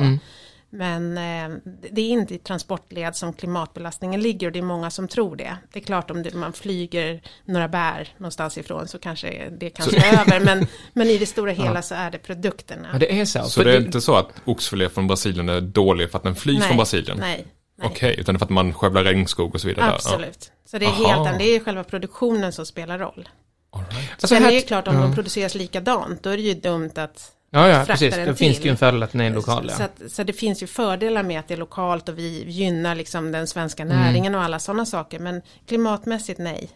Men 0.69 1.17
eh, 1.17 1.57
det 1.91 2.01
är 2.01 2.09
inte 2.09 2.35
i 2.35 2.37
transportled 2.37 3.15
som 3.15 3.33
klimatbelastningen 3.33 4.21
ligger 4.21 4.47
och 4.47 4.53
det 4.53 4.59
är 4.59 4.63
många 4.63 4.89
som 4.89 5.07
tror 5.07 5.35
det. 5.35 5.57
Det 5.73 5.79
är 5.79 5.83
klart 5.83 6.11
om 6.11 6.25
man 6.33 6.53
flyger 6.53 7.21
några 7.45 7.67
bär 7.67 8.13
någonstans 8.17 8.57
ifrån 8.57 8.87
så 8.87 8.99
kanske 8.99 9.49
det 9.49 9.69
kanske 9.69 9.97
är 9.97 10.21
över. 10.21 10.39
Men, 10.39 10.67
men 10.93 11.07
i 11.07 11.17
det 11.17 11.25
stora 11.25 11.51
hela 11.63 11.81
så 11.81 11.95
är 11.95 12.11
det 12.11 12.17
produkterna. 12.17 12.89
Ja, 12.93 12.99
det 12.99 13.19
är 13.19 13.25
så. 13.25 13.43
Så 13.43 13.63
det 13.63 13.73
är 13.73 13.81
inte 13.81 14.01
så 14.01 14.15
att 14.15 14.29
oxfilé 14.45 14.89
från 14.89 15.07
Brasilien 15.07 15.49
är 15.49 15.61
dålig 15.61 16.11
för 16.11 16.17
att 16.17 16.23
den 16.23 16.35
flygs 16.35 16.65
från 16.65 16.77
Brasilien? 16.77 17.17
Nej, 17.17 17.47
nej. 17.77 17.87
Okej, 17.91 18.15
utan 18.19 18.39
för 18.39 18.45
att 18.45 18.51
man 18.51 18.73
skövlar 18.73 19.03
regnskog 19.03 19.55
och 19.55 19.61
så 19.61 19.67
vidare? 19.67 19.91
Absolut. 19.91 20.51
Så 20.65 20.77
det 20.77 20.85
är 20.85 20.89
Aha. 20.89 21.23
helt 21.23 21.39
det 21.39 21.55
är 21.55 21.59
själva 21.59 21.83
produktionen 21.83 22.53
som 22.53 22.65
spelar 22.65 22.99
roll. 22.99 23.29
Ja, 23.71 23.79
all 23.79 23.95
right. 23.95 24.11
Alltså 24.11 24.27
Sen 24.27 24.37
här- 24.37 24.49
är 24.49 24.51
det 24.51 24.59
ju 24.59 24.65
klart 24.65 24.87
om 24.87 24.95
ja. 24.95 25.01
de 25.01 25.15
produceras 25.15 25.55
likadant, 25.55 26.23
då 26.23 26.29
är 26.29 26.37
det 26.37 26.43
ju 26.43 26.53
dumt 26.53 26.91
att... 26.95 27.31
Ja, 27.55 27.67
ja, 27.69 27.83
precis. 27.87 28.15
Då 28.25 28.33
finns 28.33 28.37
till. 28.55 28.61
det 28.63 28.65
ju 28.65 28.71
en 28.71 28.77
fördel 28.77 29.03
att 29.03 29.11
den 29.11 29.21
är 29.21 29.29
lokal. 29.29 29.69
så, 29.69 29.81
Ja. 29.81 29.85
att, 30.05 30.11
så 30.11 30.23
det 30.23 30.33
finns 30.33 30.63
ju 30.63 30.67
fördelar 30.67 31.23
med 31.23 31.39
att 31.39 31.47
det 31.47 31.53
är 31.53 31.57
lokalt 31.57 32.09
och 32.09 32.17
vi 32.17 32.43
gynnar 32.47 32.95
liksom 32.95 33.31
den 33.31 33.47
svenska 33.47 33.83
Mm. 33.83 33.97
näringen 33.97 34.35
och 34.35 34.41
alla 34.41 34.59
sådana 34.59 34.85
saker. 34.85 35.19
Men 35.19 35.41
klimatmässigt 35.67 36.39
nej. 36.39 36.69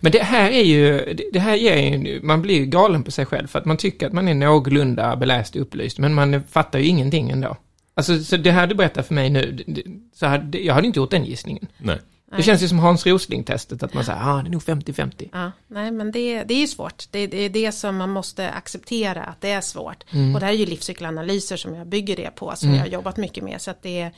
Men 0.00 0.12
det 0.12 0.22
här 0.22 0.50
är 0.50 0.62
ju, 0.64 1.14
det- 1.32 1.38
här 1.38 1.54
ger 1.54 1.76
ju, 1.76 2.20
man 2.22 2.42
blir 2.42 2.54
ju 2.58 2.66
galen 2.66 3.02
på 3.02 3.10
sig 3.10 3.26
själv 3.26 3.46
för 3.46 3.58
att 3.58 3.64
man 3.64 3.76
tycker 3.76 4.06
att 4.06 4.12
man 4.12 4.28
är 4.28 4.34
någorlunda 4.34 5.16
beläst 5.16 5.54
och 5.56 5.62
upplyst, 5.62 5.98
men 5.98 6.14
man 6.14 6.42
fattar 6.50 6.78
ju 6.78 6.84
ingenting 6.84 7.30
ändå. 7.30 7.56
Alltså, 7.94 8.18
så 8.24 8.36
det 8.36 8.50
här 8.50 8.66
du 8.66 8.74
berättar 8.74 9.02
för 9.02 9.14
mig 9.14 9.30
nu, 9.30 9.62
det- 9.66 9.82
så 10.14 10.26
hade, 10.26 10.58
jag 10.58 10.74
hade 10.74 10.86
inte 10.86 10.98
gjort 10.98 11.10
den 11.10 11.24
gissningen. 11.24 11.66
Nej. 11.78 11.98
Det 12.36 12.42
känns 12.42 12.62
ju 12.62 12.68
som 12.68 12.78
Hans 12.78 13.06
Rosling-testet, 13.06 13.82
att 13.82 13.94
man 13.94 14.04
säger, 14.04 14.18
ah, 14.22 14.42
det 14.42 14.48
är 14.48 14.52
nog 14.52 14.62
50-50. 14.62 15.28
Ja, 15.32 15.52
nej, 15.66 15.90
men 15.90 16.12
det, 16.12 16.44
det 16.44 16.54
är 16.54 16.58
ju 16.58 16.66
svårt. 16.66 17.04
Det, 17.10 17.26
det 17.26 17.38
är 17.38 17.50
det 17.50 17.72
som 17.72 17.96
man 17.96 18.10
måste 18.10 18.50
acceptera, 18.50 19.24
att 19.24 19.40
det 19.40 19.50
är 19.50 19.60
svårt. 19.60 20.04
Mm. 20.10 20.34
Och 20.34 20.40
det 20.40 20.46
här 20.46 20.52
är 20.52 20.56
ju 20.56 20.66
livscykelanalyser 20.66 21.56
som 21.56 21.74
jag 21.74 21.86
bygger 21.86 22.16
det 22.16 22.30
på, 22.34 22.52
som 22.56 22.74
jag 22.74 22.80
har 22.80 22.86
jobbat 22.86 23.16
mycket 23.16 23.44
med. 23.44 23.60
Så 23.60 23.70
att 23.70 23.82
det, 23.82 24.10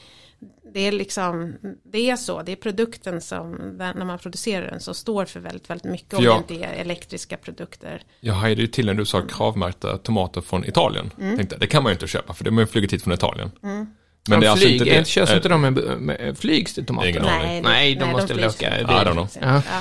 det 0.75 0.81
är 0.81 0.93
liksom, 0.93 1.55
det 1.93 2.11
är 2.11 2.17
så, 2.17 2.43
det 2.43 2.53
är 2.53 2.57
produkten 2.57 3.21
som, 3.21 3.53
när 3.79 4.05
man 4.05 4.19
producerar 4.19 4.71
den, 4.71 4.81
som 4.81 4.95
står 4.95 5.25
för 5.25 5.41
väldigt, 5.41 5.71
väldigt 5.71 5.93
mycket. 5.93 6.15
Om 6.15 6.25
Ja. 6.25 6.43
det 6.49 6.55
inte 6.55 6.67
är 6.67 6.73
elektriska 6.73 7.37
produkter. 7.37 8.03
Jag 8.21 8.35
hajade 8.35 8.61
ju 8.61 8.67
till 8.67 8.87
när 8.87 8.95
du 8.95 9.05
sa 9.05 9.23
kravmärkta 9.23 9.99
tomater 9.99 10.41
från 10.41 10.65
Italien. 10.65 11.11
Mm. 11.21 11.37
Tänkte, 11.37 11.57
det 11.57 11.67
kan 11.67 11.83
man 11.83 11.91
ju 11.91 11.95
inte 11.95 12.07
köpa 12.07 12.35
för 12.35 12.45
de 12.45 12.55
har 12.55 12.61
ju 12.61 12.67
flugit 12.67 12.93
hit 12.93 13.03
från 13.03 13.15
Italien. 13.15 13.51
Mm. 13.63 13.87
Men 14.29 14.41
det 14.41 14.47
är 14.47 14.51
alltså 14.51 14.67
flyg, 14.67 14.81
inte 14.81 14.99
det. 14.99 15.07
Körs 15.07 15.31
Eh, 15.31 15.37
inte 15.37 15.49
de 15.49 15.61
med, 15.61 15.75
med 16.01 16.39
flygs 16.39 16.75
till 16.75 16.87
tomater? 16.87 17.21
Nej, 17.21 17.63
Nej, 17.63 17.95
de 17.95 18.11
måste 18.11 18.35
väl 18.35 18.43
flygs- 18.45 18.55
åka 18.57 18.81
I 18.81 18.85
don't 18.85 19.13
know. 19.13 19.29
Ja. 19.41 19.63
Ja. 19.73 19.81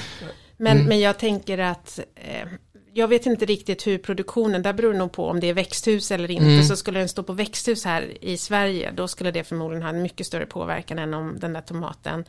Men, 0.57 0.85
men 0.85 0.99
jag 0.99 1.19
tänker 1.19 1.57
att 1.57 1.99
eh, 2.15 2.47
jag 2.93 3.07
vet 3.07 3.25
inte 3.25 3.45
riktigt 3.45 3.87
hur 3.87 3.97
produktionen, 3.97 4.61
där 4.61 4.73
beror 4.73 4.93
det 4.93 4.99
nog 4.99 5.11
på 5.11 5.27
om 5.27 5.39
det 5.39 5.49
är 5.49 5.53
växthus 5.53 6.11
eller 6.11 6.31
inte. 6.31 6.45
Mm. 6.45 6.63
Så 6.63 6.75
skulle 6.75 6.99
den 6.99 7.09
stå 7.09 7.23
på 7.23 7.33
växthus 7.33 7.85
här 7.85 8.13
i 8.21 8.37
Sverige, 8.37 8.91
då 8.91 9.07
skulle 9.07 9.31
det 9.31 9.43
förmodligen 9.43 9.83
ha 9.83 9.89
en 9.89 10.01
mycket 10.01 10.27
större 10.27 10.45
påverkan 10.45 10.99
än 10.99 11.13
om 11.13 11.39
den 11.39 11.53
där 11.53 11.61
tomaten 11.61 12.19
eh, 12.19 12.25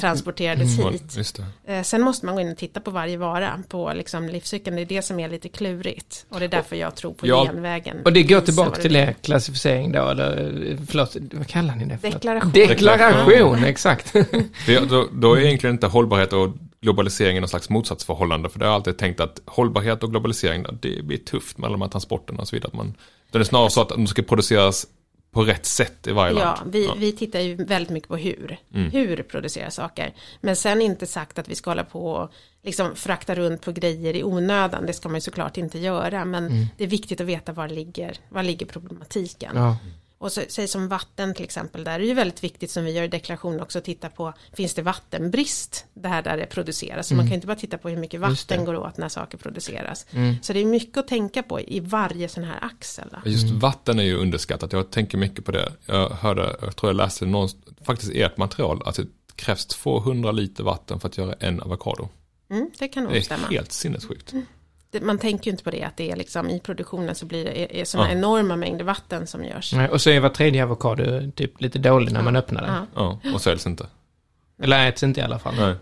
transporterades 0.00 0.78
Ja, 0.78 0.90
hit. 0.90 1.16
Just 1.16 1.40
det. 1.66 1.74
Eh, 1.74 1.82
sen 1.82 2.02
måste 2.02 2.26
man 2.26 2.34
gå 2.34 2.40
in 2.40 2.50
och 2.52 2.56
titta 2.56 2.80
på 2.80 2.90
varje 2.90 3.16
vara 3.16 3.62
på 3.68 3.92
liksom, 3.94 4.28
livscykeln. 4.28 4.76
Det 4.76 4.82
är 4.82 4.86
det 4.86 5.02
som 5.02 5.20
är 5.20 5.28
lite 5.28 5.48
klurigt. 5.48 6.26
Och 6.28 6.38
det 6.40 6.46
är 6.46 6.48
därför 6.48 6.76
jag 6.76 6.94
tror 6.94 7.14
på 7.14 7.26
Ja. 7.26 7.44
genvägen. 7.46 7.96
Och 8.04 8.12
det 8.12 8.22
går 8.22 8.40
tillbaka 8.40 8.80
till 8.82 8.92
det 8.92 8.98
er 9.00 9.12
klassificering 9.22 9.92
då, 9.92 10.08
eller 10.08 10.78
förlåt, 10.86 11.16
vad 11.32 11.46
kallar 11.46 11.76
ni 11.76 11.84
det 11.84 11.98
för? 11.98 12.10
Deklaration. 12.10 12.52
Deklaration, 12.52 13.64
exakt. 13.64 14.12
Det, 14.66 14.88
då, 14.90 15.08
då 15.12 15.34
är 15.34 15.40
egentligen 15.40 15.74
inte 15.74 15.86
hållbarhet 15.86 16.32
och 16.32 16.48
globalisering 16.80 17.40
någon 17.40 17.48
slags 17.48 17.68
motsatsförhållande. 17.70 18.48
För 18.48 18.58
det 18.58 18.64
har 18.64 18.70
jag 18.72 18.74
alltid 18.74 18.98
tänkt 18.98 19.20
att 19.20 19.40
hållbarhet 19.46 20.02
och 20.02 20.10
globalisering, 20.10 20.64
det 20.80 21.04
blir 21.04 21.18
tufft 21.18 21.58
med 21.58 21.66
alla 21.66 21.72
de 21.74 21.82
här 21.82 21.88
transporterna 21.88 22.40
och 22.40 22.48
så 22.48 22.56
vidare. 22.56 22.68
Att 22.68 22.74
man, 22.76 22.94
det 23.30 23.38
är 23.38 23.44
snarare 23.44 23.70
så 23.70 23.80
att 23.80 23.88
de 23.88 24.06
ska 24.06 24.22
produceras 24.22 24.86
på 25.38 25.44
rätt 25.44 25.66
sätt 25.66 26.06
i 26.06 26.12
varje 26.12 26.38
Ja, 26.38 26.44
land. 26.44 26.72
vi, 26.72 26.90
vi 26.96 27.12
tittar 27.12 27.40
ju 27.40 27.54
väldigt 27.54 27.90
mycket 27.90 28.08
på 28.08 28.16
hur. 28.16 28.58
Mm. 28.74 28.90
Hur 28.90 29.22
producerar 29.22 29.70
saker. 29.70 30.14
Men 30.40 30.56
sen 30.56 30.82
inte 30.82 31.06
sagt 31.06 31.38
att 31.38 31.48
vi 31.48 31.54
ska 31.54 31.70
hålla 31.70 31.84
på 31.84 32.10
och 32.10 32.32
liksom 32.62 32.96
frakta 32.96 33.34
runt 33.34 33.62
på 33.62 33.72
grejer 33.72 34.16
i 34.16 34.24
onödan. 34.24 34.86
Det 34.86 34.92
ska 34.92 35.08
man 35.08 35.14
ju 35.16 35.20
såklart 35.20 35.56
inte 35.56 35.78
göra. 35.78 36.24
Men 36.24 36.66
det 36.76 36.84
är 36.84 36.88
viktigt 36.88 37.20
att 37.20 37.26
veta 37.26 37.52
var 37.52 37.68
ligger, 37.68 38.16
var 38.28 38.42
ligger 38.42 38.66
problematiken. 38.66 39.52
Ja. 39.54 39.76
Och 40.20 40.32
så, 40.32 40.40
säg 40.48 40.68
som 40.68 40.88
vatten 40.88 41.34
till 41.34 41.44
exempel. 41.44 41.84
Där 41.84 41.92
är 41.94 41.98
det 41.98 42.04
ju 42.04 42.14
väldigt 42.14 42.44
viktigt 42.44 42.70
som 42.70 42.84
vi 42.84 42.90
gör 42.92 43.02
i 43.02 43.08
deklarationen 43.08 43.60
också 43.60 43.78
att 43.78 43.84
titta 43.84 44.08
på. 44.08 44.32
Finns 44.52 44.74
det 44.74 44.82
vattenbrist 44.82 45.86
där 45.94 46.22
där 46.22 46.36
det 46.36 46.46
produceras? 46.46 47.06
Så 47.06 47.14
man 47.14 47.24
kan 47.24 47.28
ju 47.30 47.34
inte 47.34 47.46
bara 47.46 47.56
titta 47.56 47.78
på 47.78 47.88
hur 47.88 47.96
mycket 47.96 48.14
Mm. 48.18 48.20
Det. 48.20 48.26
Mm. 48.52 48.64
vatten 48.64 48.64
går 48.64 48.76
åt 48.88 48.96
när 48.96 49.08
saker 49.08 49.38
produceras. 49.38 50.06
Så 50.42 50.52
det 50.52 50.60
är 50.60 50.64
mycket 50.64 50.96
att 50.96 51.08
tänka 51.08 51.42
på 51.42 51.60
i 51.60 51.80
varje 51.80 52.28
sån 52.28 52.44
här 52.44 52.58
axel. 52.64 53.08
Då. 53.24 53.30
Just 53.30 53.50
vatten 53.50 53.98
är 53.98 54.02
ju 54.02 54.16
underskattat. 54.16 54.72
Jag 54.72 54.90
tänker 54.90 55.18
mycket 55.18 55.44
på 55.44 55.52
det. 55.52 55.72
Jag 55.86 56.08
hörde, 56.10 56.56
jag 56.60 56.76
tror 56.76 56.90
jag 56.90 56.96
läste 56.96 57.26
någon, 57.26 57.48
faktiskt 57.86 58.12
i 58.12 58.22
ert 58.22 58.36
material, 58.36 58.82
att 58.84 58.94
det 58.94 59.06
krävs 59.36 59.66
200 59.66 60.32
liter 60.32 60.64
vatten 60.64 61.00
för 61.00 61.08
att 61.08 61.18
göra 61.18 61.34
en 61.40 61.60
avokado. 61.60 62.08
Mm, 62.50 62.70
det 62.78 62.88
kan 62.88 63.02
nog 63.04 63.12
Det 63.12 63.18
är 63.18 63.22
stämma. 63.22 63.46
helt 63.46 63.72
sinnessjukt. 63.72 64.32
Man 65.00 65.18
tänker 65.18 65.44
ju 65.46 65.50
inte 65.50 65.64
på 65.64 65.70
det 65.70 65.82
att 65.84 65.96
det 65.96 66.10
är 66.10 66.16
liksom 66.16 66.50
i 66.50 66.60
produktionen 66.60 67.14
så 67.14 67.26
blir 67.26 67.44
det 67.44 67.80
är, 67.80 67.84
sådana 67.84 68.08
Ja. 68.08 68.14
enorma 68.18 68.56
mängder 68.56 68.84
vatten 68.84 69.26
som 69.26 69.44
görs. 69.44 69.72
Nej, 69.72 69.88
Och 69.88 70.00
så 70.00 70.10
är 70.10 70.20
var 70.20 70.28
tredje 70.28 70.64
avokado 70.64 71.30
typ 71.30 71.60
lite 71.60 71.78
dålig 71.78 72.12
när 72.12 72.22
man 72.22 72.36
öppnar 72.36 72.62
den. 72.62 72.74
Ja. 72.94 73.18
Ja, 73.22 73.34
och 73.34 73.40
säljs 73.40 73.66
inte. 73.66 73.86
Eller 74.62 74.88
äts 74.88 75.02
inte 75.02 75.20
i 75.20 75.22
alla 75.22 75.38
fall. 75.38 75.54
Nej. 75.58 75.74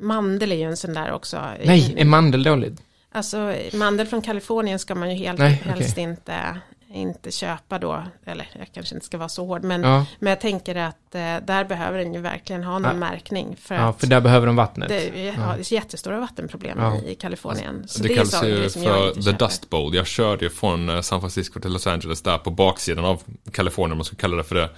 Mandel 0.00 0.52
är 0.52 0.56
ju 0.56 0.62
en 0.62 0.76
sån 0.76 0.94
där 0.94 1.12
också. 1.12 1.42
Nej, 1.64 1.94
är 1.96 2.04
mandel 2.04 2.42
dåligt? 2.42 2.82
Alltså 3.12 3.54
mandel 3.72 4.06
från 4.06 4.22
Kalifornien 4.22 4.78
ska 4.78 4.94
man 4.94 5.10
ju 5.10 5.16
helt 5.16 5.38
Nej, 5.38 5.62
helst 5.64 5.98
inte 5.98 6.60
inte 6.94 7.30
köpa 7.30 7.78
då, 7.78 8.02
eller 8.24 8.48
jag 8.58 8.68
kanske 8.74 8.94
inte 8.94 9.06
ska 9.06 9.18
vara 9.18 9.28
så 9.28 9.46
hård, 9.46 9.64
men, 9.64 9.82
Ja. 9.82 10.06
men 10.18 10.30
jag 10.30 10.40
tänker 10.40 10.74
att 10.74 11.14
eh, 11.14 11.20
där 11.20 11.64
behöver 11.64 11.98
den 11.98 12.14
ju 12.14 12.20
verkligen 12.20 12.64
ha 12.64 12.72
någon 12.78 12.90
Ja. 12.90 12.96
märkning. 12.96 13.56
För 13.56 13.74
Ja, 13.74 13.80
att 13.80 14.00
för 14.00 14.06
där 14.06 14.20
behöver 14.20 14.46
de 14.46 14.56
vattnet. 14.56 14.88
det 14.88 15.08
är, 15.08 15.16
ju- 15.16 15.26
ja. 15.26 15.32
det 15.56 15.70
är 15.70 15.72
jättestora 15.72 16.20
vattenproblem 16.20 16.78
Ja. 16.78 16.98
i 17.06 17.14
Kalifornien. 17.14 17.84
Så 17.88 18.02
det 18.02 18.08
är 18.12 18.14
kallas 18.16 18.44
ju 18.44 18.68
för 18.68 19.14
The 19.14 19.22
köper. 19.22 19.38
Dust 19.38 19.70
Bowl. 19.70 19.94
Jag 19.94 20.06
körde 20.06 20.44
ju 20.44 20.50
från 20.50 20.88
eh, 20.88 21.00
San 21.00 21.20
Francisco 21.20 21.60
till 21.60 21.72
Los 21.72 21.86
Angeles 21.86 22.22
där 22.22 22.38
på 22.38 22.50
baksidan 22.50 23.04
av 23.04 23.22
Kalifornien 23.52 23.92
om 23.92 23.98
man 23.98 24.04
ska 24.04 24.16
kalla 24.16 24.36
det 24.36 24.44
för 24.44 24.54
det. 24.54 24.70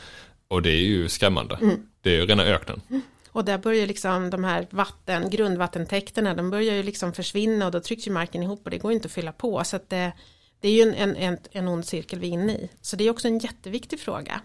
Och 0.48 0.62
det 0.62 0.70
är 0.70 0.82
ju 0.82 1.08
skrämmande. 1.08 1.58
Mm. 1.62 1.76
Det 2.00 2.10
är 2.10 2.14
ju 2.20 2.26
rena 2.26 2.42
öknen. 2.44 2.80
Och 3.30 3.44
där 3.44 3.58
börjar 3.58 3.86
liksom 3.86 4.30
de 4.30 4.44
här 4.44 4.66
vatten, 4.70 5.30
grundvattentäkterna, 5.30 6.34
de 6.34 6.50
börjar 6.50 6.74
ju 6.74 6.82
liksom 6.82 7.12
försvinna 7.12 7.66
och 7.66 7.72
då 7.72 7.80
trycks 7.80 8.06
ju 8.06 8.10
marken 8.12 8.42
ihop 8.42 8.60
och 8.64 8.70
det 8.70 8.78
går 8.78 8.92
inte 8.92 9.06
att 9.06 9.12
fylla 9.12 9.32
på. 9.32 9.64
Så 9.64 9.76
att 9.76 9.90
det, 9.90 10.12
det 10.64 10.68
är 10.68 10.72
ju 10.72 10.94
en, 10.94 11.16
en, 11.16 11.38
en, 11.52 11.68
ond 11.68 11.84
cirkel 11.84 12.18
vi 12.18 12.28
är 12.28 12.32
inne 12.32 12.52
i. 12.52 12.70
Så 12.80 12.96
det 12.96 13.04
är 13.04 13.10
också 13.10 13.28
en 13.28 13.38
jätteviktig 13.38 14.00
fråga. 14.00 14.40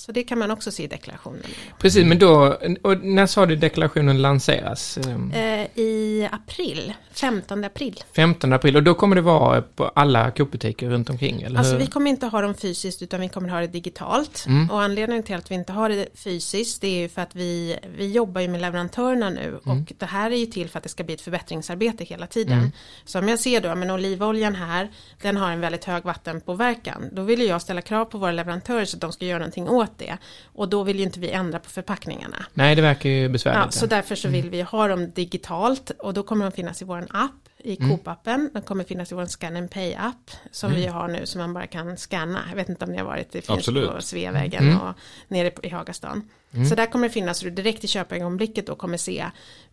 Så 0.00 0.12
det 0.12 0.22
kan 0.22 0.38
man 0.38 0.50
också 0.50 0.70
se 0.70 0.82
i 0.82 0.86
deklarationen. 0.86 1.42
Precis, 1.78 2.04
men 2.06 2.18
då, 2.18 2.58
och 2.82 3.04
när 3.04 3.26
sa 3.26 3.46
du 3.46 3.56
deklarationen 3.56 4.22
lanseras? 4.22 4.98
Ehm, 4.98 5.32
Eh, 5.32 5.66
I 5.80 6.28
april, 6.32 6.92
15 7.12 7.64
april. 7.64 8.04
15 8.16 8.52
april, 8.52 8.76
och 8.76 8.82
då 8.82 8.94
kommer 8.94 9.16
det 9.16 9.22
vara 9.22 9.62
på 9.62 9.84
alla 9.84 10.30
Coop-butiker 10.30 10.88
runt 10.90 11.10
omkring, 11.10 11.42
eller 11.42 11.58
Alltså 11.58 11.72
hur? 11.72 11.80
vi 11.80 11.86
kommer 11.86 12.10
inte 12.10 12.26
ha 12.26 12.40
dem 12.40 12.54
fysiskt 12.54 13.02
utan 13.02 13.20
vi 13.20 13.28
kommer 13.28 13.48
ha 13.48 13.60
det 13.60 13.66
digitalt. 13.66 14.44
Mm. 14.48 14.70
Och 14.70 14.82
anledningen 14.82 15.22
till 15.22 15.36
att 15.36 15.50
vi 15.50 15.54
inte 15.54 15.72
har 15.72 15.88
det 15.88 16.06
fysiskt 16.14 16.80
det 16.80 16.88
är 16.88 17.00
ju 17.00 17.08
för 17.08 17.22
att 17.22 17.34
vi, 17.36 17.78
vi 17.96 18.12
jobbar 18.12 18.40
ju 18.40 18.48
med 18.48 18.60
leverantörerna 18.60 19.30
nu 19.30 19.60
Mm. 19.66 19.80
och 19.82 19.92
det 19.98 20.06
här 20.06 20.30
är 20.30 20.36
ju 20.36 20.46
till 20.46 20.68
för 20.68 20.78
att 20.78 20.82
det 20.82 20.88
ska 20.88 21.04
bli 21.04 21.14
ett 21.14 21.20
förbättringsarbete 21.20 22.04
hela 22.04 22.26
tiden. 22.26 22.72
Så 23.04 23.18
om 23.18 23.28
jag 23.28 23.38
ser 23.38 23.60
då, 23.60 23.74
men 23.74 23.90
olivoljan 23.90 24.54
här, 24.54 24.90
den 25.22 25.36
har 25.36 25.50
en 25.50 25.60
väldigt 25.60 25.84
hög 25.84 26.04
vattenpåverkan. 26.04 27.08
Då 27.12 27.22
vill 27.22 27.42
jag 27.46 27.62
ställa 27.62 27.82
krav 27.82 28.04
på 28.04 28.18
våra 28.18 28.32
leverantörer 28.32 28.84
så 28.84 28.96
att 28.96 29.00
de 29.00 29.12
ska 29.12 29.24
göra 29.24 29.38
någonting 29.38 29.68
åt 29.68 29.89
det. 29.98 30.18
Och 30.44 30.68
då 30.68 30.82
vill 30.82 30.98
ju 30.98 31.02
inte 31.02 31.20
vi 31.20 31.30
ändra 31.30 31.58
på 31.58 31.70
förpackningarna. 31.70 32.46
Nej, 32.54 32.74
det 32.74 32.82
verkar 32.82 33.10
ju 33.10 33.28
besvärligt. 33.28 33.74
Ja, 33.74 33.80
så 33.80 33.86
därför 33.86 34.14
så 34.14 34.28
vill 34.28 34.50
vi 34.50 34.62
ha 34.62 34.88
dem 34.88 35.10
digitalt 35.10 35.90
och 35.98 36.14
då 36.14 36.22
kommer 36.22 36.44
de 36.44 36.52
finnas 36.52 36.82
i 36.82 36.84
vår 36.84 37.06
app, 37.10 37.48
i 37.58 37.76
Coop-appen. 37.76 38.50
De 38.54 38.62
kommer 38.62 38.84
finnas 38.84 39.12
i 39.12 39.14
vår 39.14 39.26
Scan 39.26 39.56
and 39.56 39.70
Pay-app 39.70 40.30
som 40.50 40.74
vi 40.74 40.86
har 40.86 41.08
nu 41.08 41.26
som 41.26 41.40
man 41.40 41.54
bara 41.54 41.66
kan 41.66 41.96
scanna. 41.96 42.40
Jag 42.48 42.56
vet 42.56 42.68
inte 42.68 42.84
om 42.84 42.92
ni 42.92 42.98
har 42.98 43.04
varit, 43.04 43.32
det 43.32 43.42
finns 43.42 43.58
Absolut. 43.58 43.90
på 43.90 44.02
Sveavägen 44.02 44.76
och 44.76 44.94
nere 45.28 45.52
i 45.62 45.68
Hagastan. 45.68 46.30
Så 46.68 46.74
där 46.74 46.86
kommer 46.86 47.08
det 47.08 47.14
finnas 47.14 47.38
så 47.38 47.44
du 47.44 47.50
direkt 47.50 47.84
i 47.84 47.88
köpögonblicket 47.88 48.66
då 48.66 48.74
kommer 48.74 48.96
se 48.96 49.26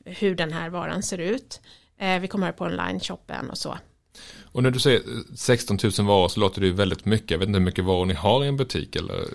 hur 0.05 0.35
den 0.35 0.53
här 0.53 0.69
varan 0.69 1.03
ser 1.03 1.17
ut. 1.17 1.61
Eh, 1.99 2.19
vi 2.19 2.27
kommer 2.27 2.47
ha 2.47 2.53
på 2.53 2.63
online-shoppen 2.63 3.49
och 3.49 3.57
så. 3.57 3.77
Och 4.51 4.63
när 4.63 4.71
du 4.71 4.79
säger 4.79 5.01
16 5.35 5.77
000 5.83 6.07
varor 6.07 6.27
så 6.27 6.39
låter 6.39 6.61
det 6.61 6.67
ju 6.67 6.73
väldigt 6.73 7.05
mycket. 7.05 7.31
Jag 7.31 7.37
vet 7.37 7.47
inte 7.47 7.59
hur 7.59 7.65
mycket 7.65 7.85
varor 7.85 8.05
ni 8.05 8.13
har 8.13 8.45
i 8.45 8.47
en 8.47 8.57
butik 8.57 8.95
eller 8.95 9.25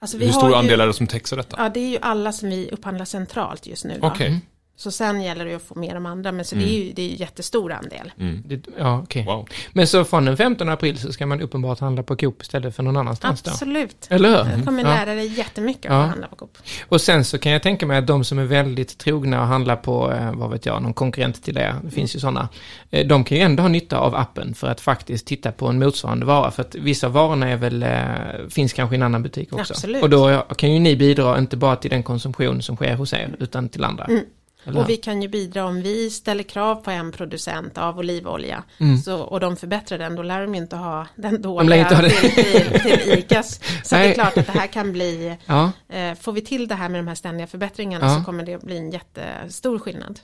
Alltså, 0.00 0.16
vi 0.18 0.24
hur 0.26 0.32
har 0.32 0.40
stor 0.40 0.50
ju- 0.50 0.56
andel 0.56 0.80
är 0.80 0.86
det 0.86 0.92
som 0.94 1.06
täcks 1.06 1.32
av 1.32 1.36
detta? 1.36 1.56
Ja, 1.58 1.68
det 1.68 1.80
är 1.80 1.88
ju 1.88 1.98
alla 2.02 2.32
som 2.32 2.48
vi 2.50 2.70
upphandlar 2.70 3.04
centralt 3.04 3.66
just 3.66 3.84
nu. 3.84 3.98
då. 4.00 4.06
Okej, 4.06 4.40
Så 4.80 4.90
sen 4.90 5.22
gäller 5.22 5.44
det 5.44 5.54
att 5.54 5.62
få 5.62 5.74
med 5.74 5.96
de 5.96 6.06
andra, 6.06 6.32
men 6.32 6.44
så 6.44 6.54
det 6.54 6.62
är 6.64 6.84
ju 6.84 6.92
det 6.92 7.02
är 7.02 7.08
ju 7.08 7.16
jättestor 7.16 7.72
andel. 7.72 8.12
Det, 8.44 8.60
ja, 8.78 9.00
okej. 9.04 9.24
wow. 9.24 9.48
Men 9.72 9.86
så 9.86 10.04
från 10.04 10.24
den 10.24 10.36
15 10.36 10.68
april 10.68 10.98
så 10.98 11.12
ska 11.12 11.26
man 11.26 11.40
uppenbart 11.40 11.80
handla 11.80 12.02
på 12.02 12.16
Coop 12.16 12.42
istället 12.42 12.76
för 12.76 12.82
någon 12.82 12.96
annanstans 12.96 13.42
då? 13.42 13.50
Absolut. 13.50 14.06
Eller 14.10 14.28
hur? 14.44 14.50
Jag 14.56 14.64
kommer 14.64 14.82
Ja. 14.82 14.88
lära 14.88 15.14
dig 15.14 15.26
jättemycket 15.26 15.84
Ja. 15.84 16.02
att 16.02 16.08
handla 16.08 16.26
på 16.28 16.36
Coop. 16.36 16.58
Och 16.88 17.00
sen 17.00 17.24
så 17.24 17.38
kan 17.38 17.52
jag 17.52 17.62
tänka 17.62 17.86
mig 17.86 17.98
att 17.98 18.06
de 18.06 18.24
som 18.24 18.38
är 18.38 18.44
väldigt 18.44 18.98
trogna 18.98 19.40
och 19.40 19.46
handlar 19.46 19.76
på, 19.76 20.12
eh, 20.12 20.32
vad 20.34 20.50
vet 20.50 20.66
jag, 20.66 20.82
någon 20.82 20.94
konkurrent 20.94 21.42
till 21.44 21.54
det, 21.54 21.74
det 21.84 21.90
finns 21.90 22.16
ju 22.16 22.20
sådana, 22.20 22.48
eh, 22.90 23.06
de 23.06 23.24
kan 23.24 23.38
ju 23.38 23.42
ändå 23.44 23.62
ha 23.62 23.68
nytta 23.68 23.98
av 23.98 24.14
appen 24.14 24.54
för 24.54 24.66
att 24.68 24.80
faktiskt 24.80 25.26
titta 25.26 25.52
på 25.52 25.66
en 25.66 25.78
motsvarande 25.78 26.26
vara. 26.26 26.50
För 26.50 26.62
att 26.62 26.74
vissa 26.74 27.08
varorna 27.08 27.48
är 27.48 27.56
väl, 27.56 27.82
eh, 27.82 28.48
finns 28.50 28.72
kanske 28.72 28.94
i 28.94 28.98
en 28.98 29.02
annan 29.02 29.22
butik 29.22 29.52
också. 29.52 29.72
Absolut. 29.74 30.02
Och 30.02 30.10
då 30.10 30.46
kan 30.56 30.72
ju 30.72 30.78
ni 30.78 30.96
bidra 30.96 31.38
inte 31.38 31.56
bara 31.56 31.76
till 31.76 31.90
den 31.90 32.02
konsumtion 32.02 32.62
som 32.62 32.76
sker 32.76 32.94
hos 32.94 33.12
er, 33.12 33.34
utan 33.38 33.68
till 33.68 33.84
andra. 33.84 34.04
Mm. 34.04 34.24
Eller? 34.68 34.80
Och 34.80 34.88
vi 34.88 34.96
kan 34.96 35.22
ju 35.22 35.28
bidra 35.28 35.64
om 35.64 35.82
vi 35.82 36.10
ställer 36.10 36.42
krav 36.42 36.74
på 36.74 36.90
en 36.90 37.12
producent 37.12 37.78
av 37.78 37.98
olivolja 37.98 38.62
så, 39.04 39.16
och 39.20 39.40
de 39.40 39.56
förbättrar 39.56 39.98
den, 39.98 40.14
då 40.16 40.22
lär 40.22 40.40
de 40.40 40.54
ju 40.54 40.60
inte 40.60 40.76
ha 40.76 41.06
den 41.16 41.42
dåliga 41.42 41.80
inte 41.80 41.94
ha 41.94 42.02
det. 42.02 42.10
till, 42.10 42.30
till, 42.30 42.80
till 42.80 43.12
ICAs. 43.18 43.60
Så 43.84 43.94
det 43.94 44.00
är 44.02 44.14
klart 44.14 44.38
att 44.38 44.46
det 44.46 44.52
här 44.52 44.66
kan 44.66 44.92
bli, 44.92 45.36
Ja, 45.46 45.72
eh, 45.88 46.14
får 46.14 46.32
vi 46.32 46.40
till 46.40 46.68
det 46.68 46.74
här 46.74 46.88
med 46.88 46.98
de 47.00 47.08
här 47.08 47.14
ständiga 47.14 47.46
förbättringarna 47.46 48.06
Ja. 48.06 48.18
så 48.18 48.24
kommer 48.24 48.44
det 48.46 48.54
att 48.54 48.62
bli 48.62 48.76
en 48.78 48.90
jättestor 48.90 49.78
skillnad. 49.78 50.20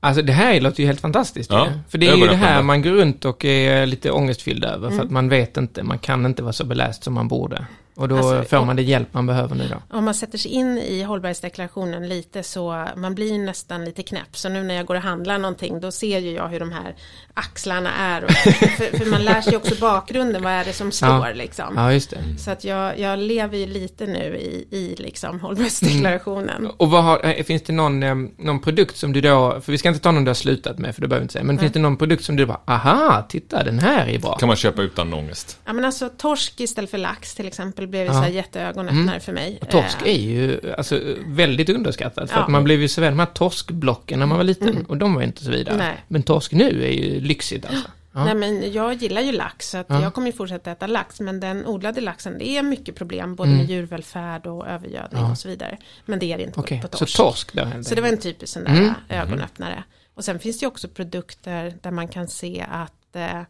alltså 0.00 0.22
det 0.22 0.32
här 0.32 0.60
låter 0.60 0.80
ju 0.80 0.86
helt 0.86 1.00
fantastiskt. 1.00 1.50
Ja, 1.50 1.66
ju. 1.66 1.72
För 1.88 1.98
det 1.98 2.06
är 2.08 2.16
ju 2.16 2.26
det 2.26 2.36
här 2.36 2.62
man 2.62 2.82
går 2.82 2.90
runt 2.90 3.24
och 3.24 3.44
är 3.44 3.86
lite 3.86 4.10
ångestfylld 4.10 4.64
över, 4.64 4.86
Mm. 4.86 4.98
för 4.98 5.04
att 5.04 5.10
man 5.10 5.28
vet 5.28 5.56
inte, 5.56 5.82
man 5.82 5.98
kan 5.98 6.26
inte 6.26 6.42
vara 6.42 6.52
så 6.52 6.64
beläst 6.64 7.04
som 7.04 7.14
man 7.14 7.28
borde. 7.28 7.66
Och 7.94 8.08
då 8.08 8.16
Alltså, 8.16 8.42
får 8.44 8.58
och- 8.60 8.66
man 8.66 8.76
det 8.76 8.82
hjälp 8.82 9.08
man 9.14 9.26
behöver 9.26 9.54
nu 9.54 9.68
då. 9.68 9.96
Om 9.96 10.04
man 10.04 10.14
sätter 10.14 10.38
sig 10.38 10.50
in 10.50 10.78
i 10.78 11.02
hållbarhetsdeklarationen 11.02 12.08
lite 12.08 12.42
så 12.42 12.86
man 12.96 13.14
blir 13.14 13.38
nästan 13.38 13.84
lite 13.84 14.02
knäpp. 14.02 14.36
Så 14.36 14.48
nu 14.48 14.62
när 14.62 14.74
jag 14.74 14.86
går 14.86 14.94
och 14.94 15.02
handlar 15.02 15.38
någonting 15.38 15.80
då 15.80 15.92
ser 15.92 16.18
ju 16.18 16.30
jag 16.32 16.48
hur 16.48 16.60
de 16.60 16.72
här 16.72 16.94
axlarna 17.34 17.90
är. 17.94 18.24
Och, 18.24 18.30
för, 18.76 18.98
för 18.98 19.10
man 19.10 19.22
lär 19.24 19.40
sig 19.40 19.56
också 19.56 19.74
bakgrunden, 19.80 20.42
vad 20.42 20.52
är 20.52 20.64
det 20.64 20.72
som 20.72 20.92
står 20.92 21.08
Ja. 21.08 21.32
liksom. 21.34 21.72
Ja, 21.76 21.92
just 21.92 22.10
det. 22.10 22.18
Så 22.38 22.50
att 22.50 22.64
jag, 22.64 22.98
jag 22.98 23.18
lever 23.18 23.58
ju 23.58 23.66
lite 23.66 24.06
nu 24.06 24.36
i, 24.36 24.66
i 24.76 24.94
liksom 24.98 25.40
hållbarhetsdeklarationen. 25.40 26.66
Och 26.76 26.90
vad 26.90 27.04
har, 27.04 27.24
eh, 27.26 27.44
finns 27.44 27.62
det 27.62 27.72
någon, 27.72 28.02
eh, 28.02 28.14
någon 28.38 28.60
produkt 28.60 28.96
som 28.96 29.12
du 29.12 29.20
då, 29.20 29.60
för 29.60 29.72
vi 29.72 29.78
ska 29.78 29.88
inte 29.88 30.00
ta 30.00 30.10
någon 30.12 30.24
du 30.24 30.28
har 30.28 30.34
slutat 30.34 30.78
med, 30.78 30.94
för 30.94 31.02
det 31.02 31.08
behöver 31.08 31.20
vi 31.20 31.24
inte 31.24 31.32
säga, 31.32 31.44
men 31.44 31.58
finns 31.58 31.72
det 31.72 31.78
någon 31.78 31.96
produkt 31.96 32.24
som 32.24 32.36
du 32.36 32.46
bara, 32.46 32.60
aha, 32.66 33.26
titta 33.28 33.64
den 33.64 33.78
här 33.78 34.06
är 34.08 34.18
bra. 34.18 34.36
Kan 34.36 34.46
man 34.46 34.56
köpa 34.56 34.82
utan 34.82 35.14
ångest? 35.14 35.58
Ja 35.64 35.72
men 35.72 35.84
alltså 35.84 36.08
torsk 36.16 36.60
istället 36.60 36.90
för 36.90 36.98
lax 36.98 37.34
till 37.34 37.46
exempel 37.46 37.81
blev 37.86 38.02
ju 38.02 38.06
Ja. 38.06 38.12
så 38.12 38.18
här 38.18 38.28
jätteögonöppnare 38.28 39.20
för 39.20 39.32
mig. 39.32 39.58
Och 39.62 39.68
torsk 39.70 39.96
Eh, 40.02 40.08
är 40.08 40.18
ju 40.18 40.60
alltså, 40.78 41.00
väldigt 41.26 41.68
underskattat, 41.68 42.30
för 42.30 42.36
Ja. 42.36 42.42
att 42.42 42.50
man 42.50 42.64
blev 42.64 42.80
ju 42.80 42.88
serverad 42.88 43.12
de 43.12 43.18
här 43.18 43.26
torskblocken 43.26 44.18
när 44.18 44.26
man 44.26 44.36
var 44.38 44.44
liten, 44.44 44.86
och 44.86 44.96
de 44.96 45.14
var 45.14 45.22
inte 45.22 45.44
så 45.44 45.50
vidare. 45.50 45.76
Nej. 45.76 46.04
Men 46.08 46.22
torsk 46.22 46.52
nu 46.52 46.84
är 46.84 46.90
ju 46.92 47.20
lyxigt 47.20 47.66
alltså. 47.66 47.88
Ja. 48.14 48.24
Nej 48.24 48.34
men 48.34 48.72
jag 48.72 48.94
gillar 48.94 49.20
ju 49.22 49.32
lax 49.32 49.70
så 49.70 49.84
jag 49.88 50.14
kommer 50.14 50.26
ju 50.26 50.32
fortsätta 50.32 50.70
äta 50.70 50.86
lax 50.86 51.20
men 51.20 51.40
den 51.40 51.66
odlade 51.66 52.00
laxen 52.00 52.38
det 52.38 52.48
är 52.48 52.62
mycket 52.62 52.94
problem 52.94 53.34
både 53.34 53.50
med 53.50 53.70
djurvälfärd 53.70 54.46
och 54.46 54.68
övergödning 54.68 55.18
Mm. 55.20 55.30
Och 55.30 55.38
så 55.38 55.48
vidare. 55.48 55.78
Men 56.04 56.18
det 56.18 56.32
är 56.32 56.36
det 56.38 56.44
inte 56.44 56.60
Okej, 56.60 56.80
på, 56.82 56.88
på 56.88 56.96
så 56.96 57.04
torsk. 57.04 57.16
torsk 57.16 57.52
då 57.52 57.82
Så 57.82 57.94
det 57.94 58.00
var 58.00 58.08
en 58.08 58.18
typisk 58.18 58.52
sån 58.52 58.64
där 58.64 58.70
Mm. 58.72 58.94
ögonöppnare. 59.08 59.84
Och 60.14 60.24
sen 60.24 60.38
finns 60.38 60.58
det 60.58 60.64
ju 60.64 60.68
också 60.68 60.88
produkter 60.88 61.74
där 61.82 61.90
man 61.90 62.08
kan 62.08 62.28
se 62.28 62.66
att 62.70 63.16
eh, 63.16 63.42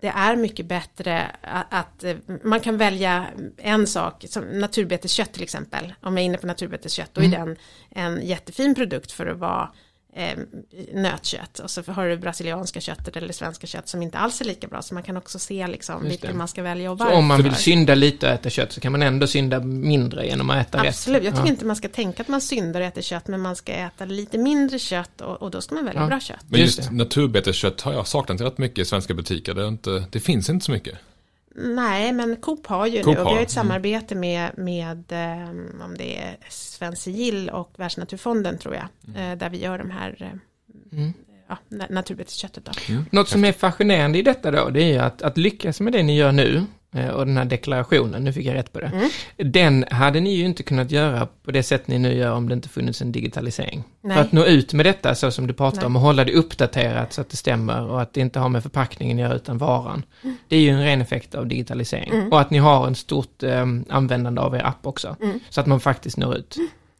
det 0.00 0.08
är 0.08 0.36
mycket 0.36 0.66
bättre 0.66 1.30
att, 1.42 1.66
att 1.70 2.04
eh, 2.04 2.16
man 2.44 2.60
kan 2.60 2.76
välja 2.76 3.26
en 3.56 3.86
sak, 3.86 4.24
som 4.28 4.44
naturbeteskött 4.44 5.32
till 5.32 5.42
exempel. 5.42 5.94
Om 6.00 6.16
jag 6.16 6.22
är 6.22 6.26
inne 6.26 6.38
på 6.38 6.46
naturbeteskött, 6.46 7.10
då 7.14 7.20
är 7.20 7.26
Mm. 7.26 7.40
den 7.40 7.56
en 7.90 8.26
jättefin 8.26 8.74
produkt 8.74 9.12
för 9.12 9.26
att 9.26 9.38
vara 9.38 9.70
eh, 10.18 10.38
nötkött. 10.94 11.58
Och 11.58 11.70
så 11.70 11.82
har 11.86 12.08
du 12.08 12.16
brasilianska 12.16 12.80
köttet 12.80 13.16
eller 13.16 13.32
svenska 13.32 13.66
kött 13.66 13.88
som 13.88 14.02
inte 14.02 14.18
alls 14.18 14.40
är 14.40 14.44
lika 14.44 14.68
bra. 14.68 14.82
Så 14.82 14.94
man 14.94 15.02
kan 15.02 15.16
också 15.16 15.38
se 15.38 15.66
liksom 15.66 16.04
vilken 16.04 16.36
man 16.36 16.48
ska 16.48 16.62
välja 16.62 16.90
och 16.92 16.98
Så 16.98 17.04
varför. 17.04 17.18
om 17.18 17.26
man 17.26 17.42
vill 17.42 17.54
synda 17.54 17.94
lite 17.94 18.26
och 18.26 18.32
äta 18.32 18.50
kött 18.50 18.72
så 18.72 18.80
kan 18.80 18.92
man 18.92 19.02
ändå 19.02 19.26
synda 19.26 19.60
mindre 19.60 20.26
genom 20.26 20.50
att 20.50 20.66
äta 20.66 20.78
rätt. 20.82 20.88
Absolut, 20.88 21.24
jag 21.24 21.32
tycker 21.32 21.46
ja. 21.46 21.52
inte 21.52 21.64
man 21.64 21.76
ska 21.76 21.88
tänka 21.88 22.22
att 22.22 22.28
man 22.28 22.40
syndar 22.40 22.80
och 22.80 22.86
äter 22.86 23.02
kött, 23.02 23.28
men 23.28 23.40
man 23.40 23.56
ska 23.56 23.72
äta 23.72 24.04
lite 24.04 24.38
mindre 24.38 24.78
kött 24.78 25.20
och, 25.20 25.42
och 25.42 25.50
då 25.50 25.60
ska 25.60 25.74
man 25.74 25.84
välja 25.84 26.00
Ja. 26.00 26.06
bra 26.06 26.20
kött. 26.20 26.44
Men 26.48 26.60
Just 26.60 26.78
just, 26.78 26.90
naturbeteskött 26.92 27.80
har 27.80 27.92
jag 27.92 28.06
saknat 28.06 28.40
rätt 28.40 28.58
mycket 28.58 28.78
i 28.78 28.84
svenska 28.84 29.14
butiker. 29.14 29.54
Det, 29.54 29.62
är 29.62 29.68
inte, 29.68 30.04
det 30.10 30.20
finns 30.20 30.50
inte 30.50 30.64
så 30.64 30.72
mycket. 30.72 30.94
Nej, 31.60 32.12
men 32.12 32.36
Coop 32.36 32.66
har 32.66 32.86
ju 32.86 33.02
Coop 33.02 33.14
nu 33.16 33.20
och 33.22 33.26
vi 33.26 33.30
har, 33.34 33.42
ett 33.42 33.56
mm. 33.56 33.64
samarbete 33.64 34.14
med, 34.14 34.50
med 34.58 35.12
eh, 35.12 35.48
om 35.84 35.94
det 35.98 36.18
är 36.18 36.36
Svensk 36.48 37.02
Sigill 37.02 37.50
och 37.50 37.72
Världsnaturfonden 37.76 38.58
tror 38.58 38.74
jag, 38.74 38.84
Mm. 39.08 39.32
eh, 39.32 39.38
där 39.38 39.50
vi 39.50 39.58
gör 39.62 39.78
de 39.78 39.90
här 39.90 40.16
eh, 40.20 40.28
Mm. 40.98 41.12
ja, 41.48 41.58
na- 41.70 41.92
naturbetesköttet 41.92 42.64
då. 42.64 42.72
Något 43.10 43.28
som 43.28 43.44
är 43.44 43.52
fascinerande 43.52 44.18
i 44.18 44.22
detta 44.22 44.50
då, 44.50 44.68
det 44.70 44.82
är 44.82 45.00
att, 45.02 45.22
att 45.22 45.38
lyckas 45.38 45.80
med 45.80 45.92
det 45.92 46.02
ni 46.02 46.16
gör 46.16 46.32
nu, 46.32 46.64
och 47.14 47.26
den 47.26 47.36
här 47.36 47.44
deklarationen, 47.44 48.24
nu 48.24 48.32
fick 48.32 48.46
jag 48.46 48.54
rätt 48.54 48.72
på 48.72 48.80
det, 48.80 48.86
Mm. 49.38 49.52
den 49.52 49.84
hade 49.90 50.20
ni 50.20 50.34
ju 50.34 50.44
inte 50.44 50.62
kunnat 50.62 50.90
göra 50.90 51.28
på 51.44 51.50
det 51.50 51.62
sätt 51.62 51.88
ni 51.88 51.98
nu 51.98 52.12
gör 52.14 52.32
om 52.32 52.48
det 52.48 52.54
inte 52.54 52.68
funnits 52.68 53.02
en 53.02 53.12
digitalisering. 53.12 53.84
Nej. 54.00 54.14
För 54.16 54.22
att 54.24 54.32
nå 54.32 54.44
ut 54.44 54.72
med 54.72 54.86
detta, 54.86 55.14
så 55.14 55.30
som 55.30 55.46
du 55.46 55.52
pratar 55.54 55.76
Nej. 55.76 55.86
om, 55.86 55.96
och 55.96 56.02
hålla 56.02 56.24
det 56.24 56.32
uppdaterat 56.32 57.12
så 57.12 57.20
att 57.20 57.28
det 57.30 57.36
stämmer 57.36 57.86
och 57.86 58.02
att 58.02 58.12
det 58.12 58.20
inte 58.20 58.38
har 58.38 58.48
med 58.48 58.62
förpackningen 58.62 59.16
att 59.18 59.20
göra 59.22 59.34
utan 59.34 59.58
varan. 59.58 60.02
Mm. 60.24 60.36
Det 60.48 60.56
är 60.56 60.60
ju 60.60 60.70
en 60.70 60.82
ren 60.84 61.00
effekt 61.00 61.34
av 61.34 61.46
digitalisering. 61.46 62.32
Och 62.32 62.40
att 62.40 62.50
ni 62.50 62.58
har 62.58 62.86
en 62.86 62.94
stort 62.94 63.42
eh, 63.42 63.66
användande 63.88 64.40
av 64.40 64.54
er 64.54 64.66
app 64.66 64.86
också, 64.86 65.16
Mm. 65.22 65.40
så 65.50 65.60
att 65.60 65.66
man 65.66 65.80
faktiskt 65.80 66.16
når 66.16 66.36
ut. 66.36 66.56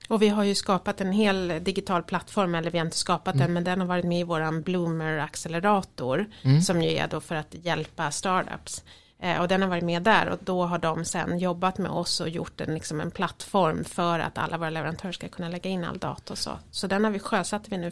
Och 0.08 0.22
vi 0.22 0.28
har 0.28 0.44
ju 0.44 0.54
skapat 0.54 1.00
en 1.00 1.12
hel 1.12 1.52
digital 1.62 2.02
plattform, 2.02 2.54
eller 2.54 2.70
vi 2.70 2.78
har 2.78 2.84
inte 2.84 2.96
skapat 2.98 3.34
Mm. 3.34 3.44
den, 3.46 3.54
men 3.54 3.64
den 3.64 3.80
har 3.80 3.86
varit 3.86 4.04
med 4.04 4.20
i 4.20 4.24
våran 4.24 4.62
Bloomer 4.62 5.18
accelerator, 5.18 6.26
Mm. 6.42 6.60
som 6.62 6.82
ju 6.82 6.90
är 6.90 7.08
då 7.08 7.20
för 7.20 7.34
att 7.34 7.54
hjälpa 7.62 8.10
startups. 8.10 8.82
Eh, 9.20 9.40
och 9.40 9.48
den 9.48 9.62
har 9.62 9.68
varit 9.68 9.84
med 9.84 10.02
där 10.02 10.28
och 10.28 10.38
då 10.40 10.64
har 10.64 10.78
de 10.78 11.04
sen 11.04 11.38
jobbat 11.38 11.78
med 11.78 11.90
oss 11.90 12.20
och 12.20 12.28
gjort 12.28 12.60
en, 12.60 12.74
liksom 12.74 13.00
en 13.00 13.10
plattform 13.10 13.84
för 13.84 14.18
att 14.18 14.38
alla 14.38 14.58
våra 14.58 14.70
leverantörer 14.70 15.12
ska 15.12 15.28
kunna 15.28 15.48
lägga 15.48 15.70
in 15.70 15.84
all 15.84 15.98
data 15.98 16.32
och 16.32 16.38
så. 16.38 16.58
Så 16.70 16.86
den 16.86 17.04
har 17.04 17.10
vi 17.10 17.18
sjösatt 17.18 17.68
vi 17.68 17.76
nu 17.78 17.90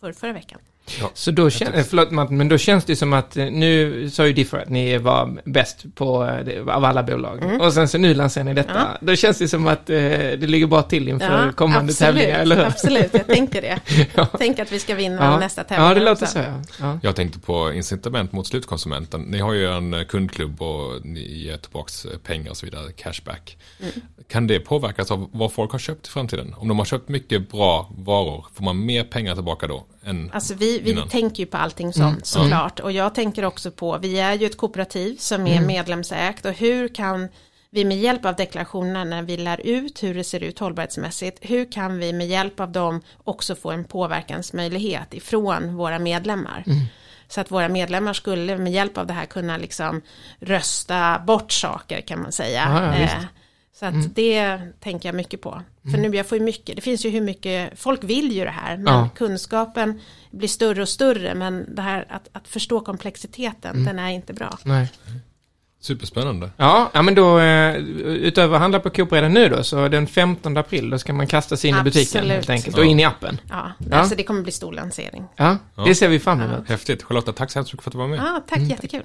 för 0.00 0.12
förra 0.12 0.32
veckan. 0.32 0.60
Ja. 1.00 1.10
Så 1.14 1.30
då, 1.30 1.50
kän, 1.50 1.74
eh, 1.74 1.84
förlåt 1.84 2.10
Martin, 2.10 2.36
men 2.36 2.48
då 2.48 2.58
känns 2.58 2.84
det 2.84 2.96
som 2.96 3.12
att 3.12 3.36
eh, 3.36 3.44
nu 3.44 4.10
sa 4.10 4.26
ju 4.26 4.32
Differ 4.32 4.58
att 4.58 4.68
ni 4.68 4.98
var 4.98 5.40
bäst 5.44 5.84
på, 5.94 6.24
eh, 6.46 6.74
av 6.76 6.84
alla 6.84 7.02
bolag. 7.02 7.60
Och 7.60 7.72
sen 7.72 7.88
så 7.88 7.98
nu 7.98 8.14
lanserar 8.14 8.44
ni 8.44 8.54
detta. 8.54 8.70
Mm. 8.70 8.82
Ja. 8.92 8.98
Då 9.00 9.16
känns 9.16 9.38
det 9.38 9.48
som 9.48 9.66
att 9.66 9.90
eh, 9.90 9.96
det 9.96 10.46
ligger 10.46 10.66
bra 10.66 10.82
till 10.82 11.08
inför 11.08 11.52
kommande 11.52 11.92
absolut, 11.92 11.98
tävlingar, 11.98 12.38
eller 12.38 12.56
hur? 12.56 12.64
Absolut, 12.64 13.14
jag 13.14 13.26
tänker 13.26 13.62
det. 13.62 13.80
Ja. 14.14 14.26
Tänk 14.38 14.58
att 14.58 14.72
vi 14.72 14.78
ska 14.78 14.94
vinna 14.94 15.24
Ja. 15.24 15.38
nästa 15.38 15.64
tävling. 15.64 15.88
Ja, 15.88 15.94
det 15.94 16.00
låter 16.00 16.12
också. 16.12 16.26
så. 16.26 16.38
Ja. 16.38 16.62
Ja. 16.80 16.98
Jag 17.02 17.16
tänkte 17.16 17.38
på 17.38 17.72
incitament 17.72 18.32
mot 18.32 18.46
slutkonsumenten. 18.46 19.20
Ni 19.22 19.38
har 19.38 19.52
ju 19.52 19.66
en 19.66 20.04
kundklubb 20.08 20.62
och 20.62 21.04
ni 21.06 21.20
ger 21.38 21.56
tillbaks 21.56 22.04
eh, 22.04 22.18
pengar 22.18 22.50
och 22.50 22.56
så 22.56 22.66
vidare, 22.66 22.92
cashback. 22.92 23.56
Mm. 23.80 23.92
Kan 24.28 24.46
det 24.46 24.60
påverkas 24.60 25.10
av 25.10 25.28
vad 25.32 25.52
folk 25.52 25.72
har 25.72 25.78
köpt 25.78 26.06
i 26.06 26.10
framtiden? 26.10 26.54
Om 26.58 26.68
de 26.68 26.78
har 26.78 26.84
köpt 26.86 27.08
mycket 27.08 27.50
bra 27.50 27.90
varor, 27.98 28.46
får 28.54 28.64
man 28.64 28.84
mer 28.86 29.04
pengar 29.04 29.34
tillbaka 29.34 29.66
då? 29.66 29.84
Än 30.04 30.30
Alltså 30.32 30.54
vi, 30.54 30.80
vi 30.80 30.90
innan? 30.90 31.08
tänker 31.08 31.40
ju 31.42 31.46
på 31.46 31.56
allting 31.56 31.86
Mm. 31.86 31.92
sånt 31.92 32.26
såklart. 32.26 32.80
Och 32.80 32.92
jag 32.92 33.14
tänker 33.14 33.44
också 33.44 33.70
på, 33.70 33.98
vi 33.98 34.20
är 34.20 34.34
ju 34.34 34.46
ett 34.46 34.56
kooperativ 34.56 35.16
som 35.16 35.40
Mm. 35.40 35.52
är 35.62 35.66
medlemsägt. 35.66 36.44
Och 36.46 36.52
hur 36.52 36.88
kan 36.88 37.28
vi 37.70 37.84
med 37.84 37.98
hjälp 37.98 38.24
av 38.24 38.36
deklarationerna 38.36 39.04
när 39.04 39.22
vi 39.22 39.36
lär 39.36 39.60
ut 39.66 40.02
hur 40.02 40.14
det 40.14 40.24
ser 40.24 40.40
ut 40.42 40.58
hållbarhetsmässigt. 40.58 41.38
Hur 41.40 41.72
kan 41.72 41.98
vi 41.98 42.12
med 42.12 42.26
hjälp 42.28 42.60
av 42.60 42.72
dem 42.72 43.00
också 43.24 43.54
få 43.54 43.70
en 43.70 43.84
påverkansmöjlighet 43.84 45.14
ifrån 45.14 45.74
våra 45.76 45.98
medlemmar. 45.98 46.64
Mm. 46.66 46.78
Så 47.28 47.40
att 47.40 47.50
våra 47.50 47.68
medlemmar 47.68 48.12
skulle 48.12 48.58
med 48.58 48.72
hjälp 48.72 48.98
av 48.98 49.06
det 49.06 49.12
här 49.12 49.26
kunna 49.26 49.56
liksom 49.56 50.02
rösta 50.40 51.18
bort 51.26 51.52
saker 51.52 52.00
kan 52.00 52.22
man 52.22 52.32
säga. 52.32 52.62
Ja, 52.68 52.98
ja. 52.98 53.02
Eh, 53.02 53.24
så 53.74 53.86
att 53.86 54.14
det 54.14 54.58
tänker 54.80 55.08
jag 55.08 55.14
mycket 55.16 55.40
på. 55.40 55.62
För 55.90 55.98
nu 55.98 56.16
jag 56.16 56.26
får 56.26 56.38
ju 56.38 56.44
mycket, 56.44 56.76
det 56.76 56.82
finns 56.82 57.04
ju 57.06 57.10
hur 57.10 57.20
mycket, 57.20 57.78
folk 57.80 58.04
vill 58.04 58.32
ju 58.32 58.44
det 58.44 58.50
här, 58.50 58.76
men 58.76 58.94
Ja. 58.94 59.08
kunskapen 59.14 60.00
blir 60.30 60.48
större 60.48 60.82
och 60.82 60.88
större, 60.88 61.34
men 61.34 61.74
det 61.74 61.82
här 61.82 62.06
att, 62.10 62.28
att 62.32 62.48
förstå 62.48 62.80
komplexiteten, 62.80 63.84
den 63.84 63.98
är 63.98 64.08
inte 64.10 64.32
bra. 64.32 64.58
Nej. 64.64 64.88
Superspännande. 65.80 66.50
Ja, 66.56 66.90
ja, 66.94 67.02
men 67.02 67.14
då 67.14 67.38
eh, 67.38 67.76
utöver 68.06 68.54
att 68.54 68.60
handla 68.60 68.80
på 68.80 68.90
Coop 68.90 69.12
redan 69.12 69.32
nu 69.32 69.48
då, 69.48 69.62
så 69.64 69.88
den 69.88 70.06
15 70.06 70.56
april 70.56 70.90
då 70.90 70.98
ska 70.98 71.12
man 71.12 71.26
kasta 71.26 71.56
sig 71.56 71.70
in 71.70 71.76
i 71.76 71.82
butiken 71.82 72.18
Absolut. 72.20 72.32
helt 72.36 72.50
enkelt 72.50 72.78
och 72.78 72.84
in 72.84 73.00
i 73.00 73.04
appen. 73.04 73.40
Ja, 73.50 73.72
Ja. 73.90 73.96
Alltså 73.96 74.14
det 74.14 74.22
kommer 74.22 74.42
bli 74.42 74.52
stor 74.52 74.72
lansering. 74.72 75.24
Ja, 75.36 75.56
det 75.86 75.94
ser 75.94 76.08
vi 76.08 76.18
fram 76.18 76.40
emot. 76.40 76.68
Häftigt. 76.68 77.02
Charlotta, 77.02 77.32
tack 77.32 77.50
så 77.50 77.58
hemskt 77.58 77.72
mycket 77.72 77.84
för 77.84 77.90
att 77.90 77.92
du 77.92 77.98
var 77.98 78.06
med. 78.08 78.18
Ja, 78.18 78.42
tack, 78.48 78.58
jättekul. 78.60 79.02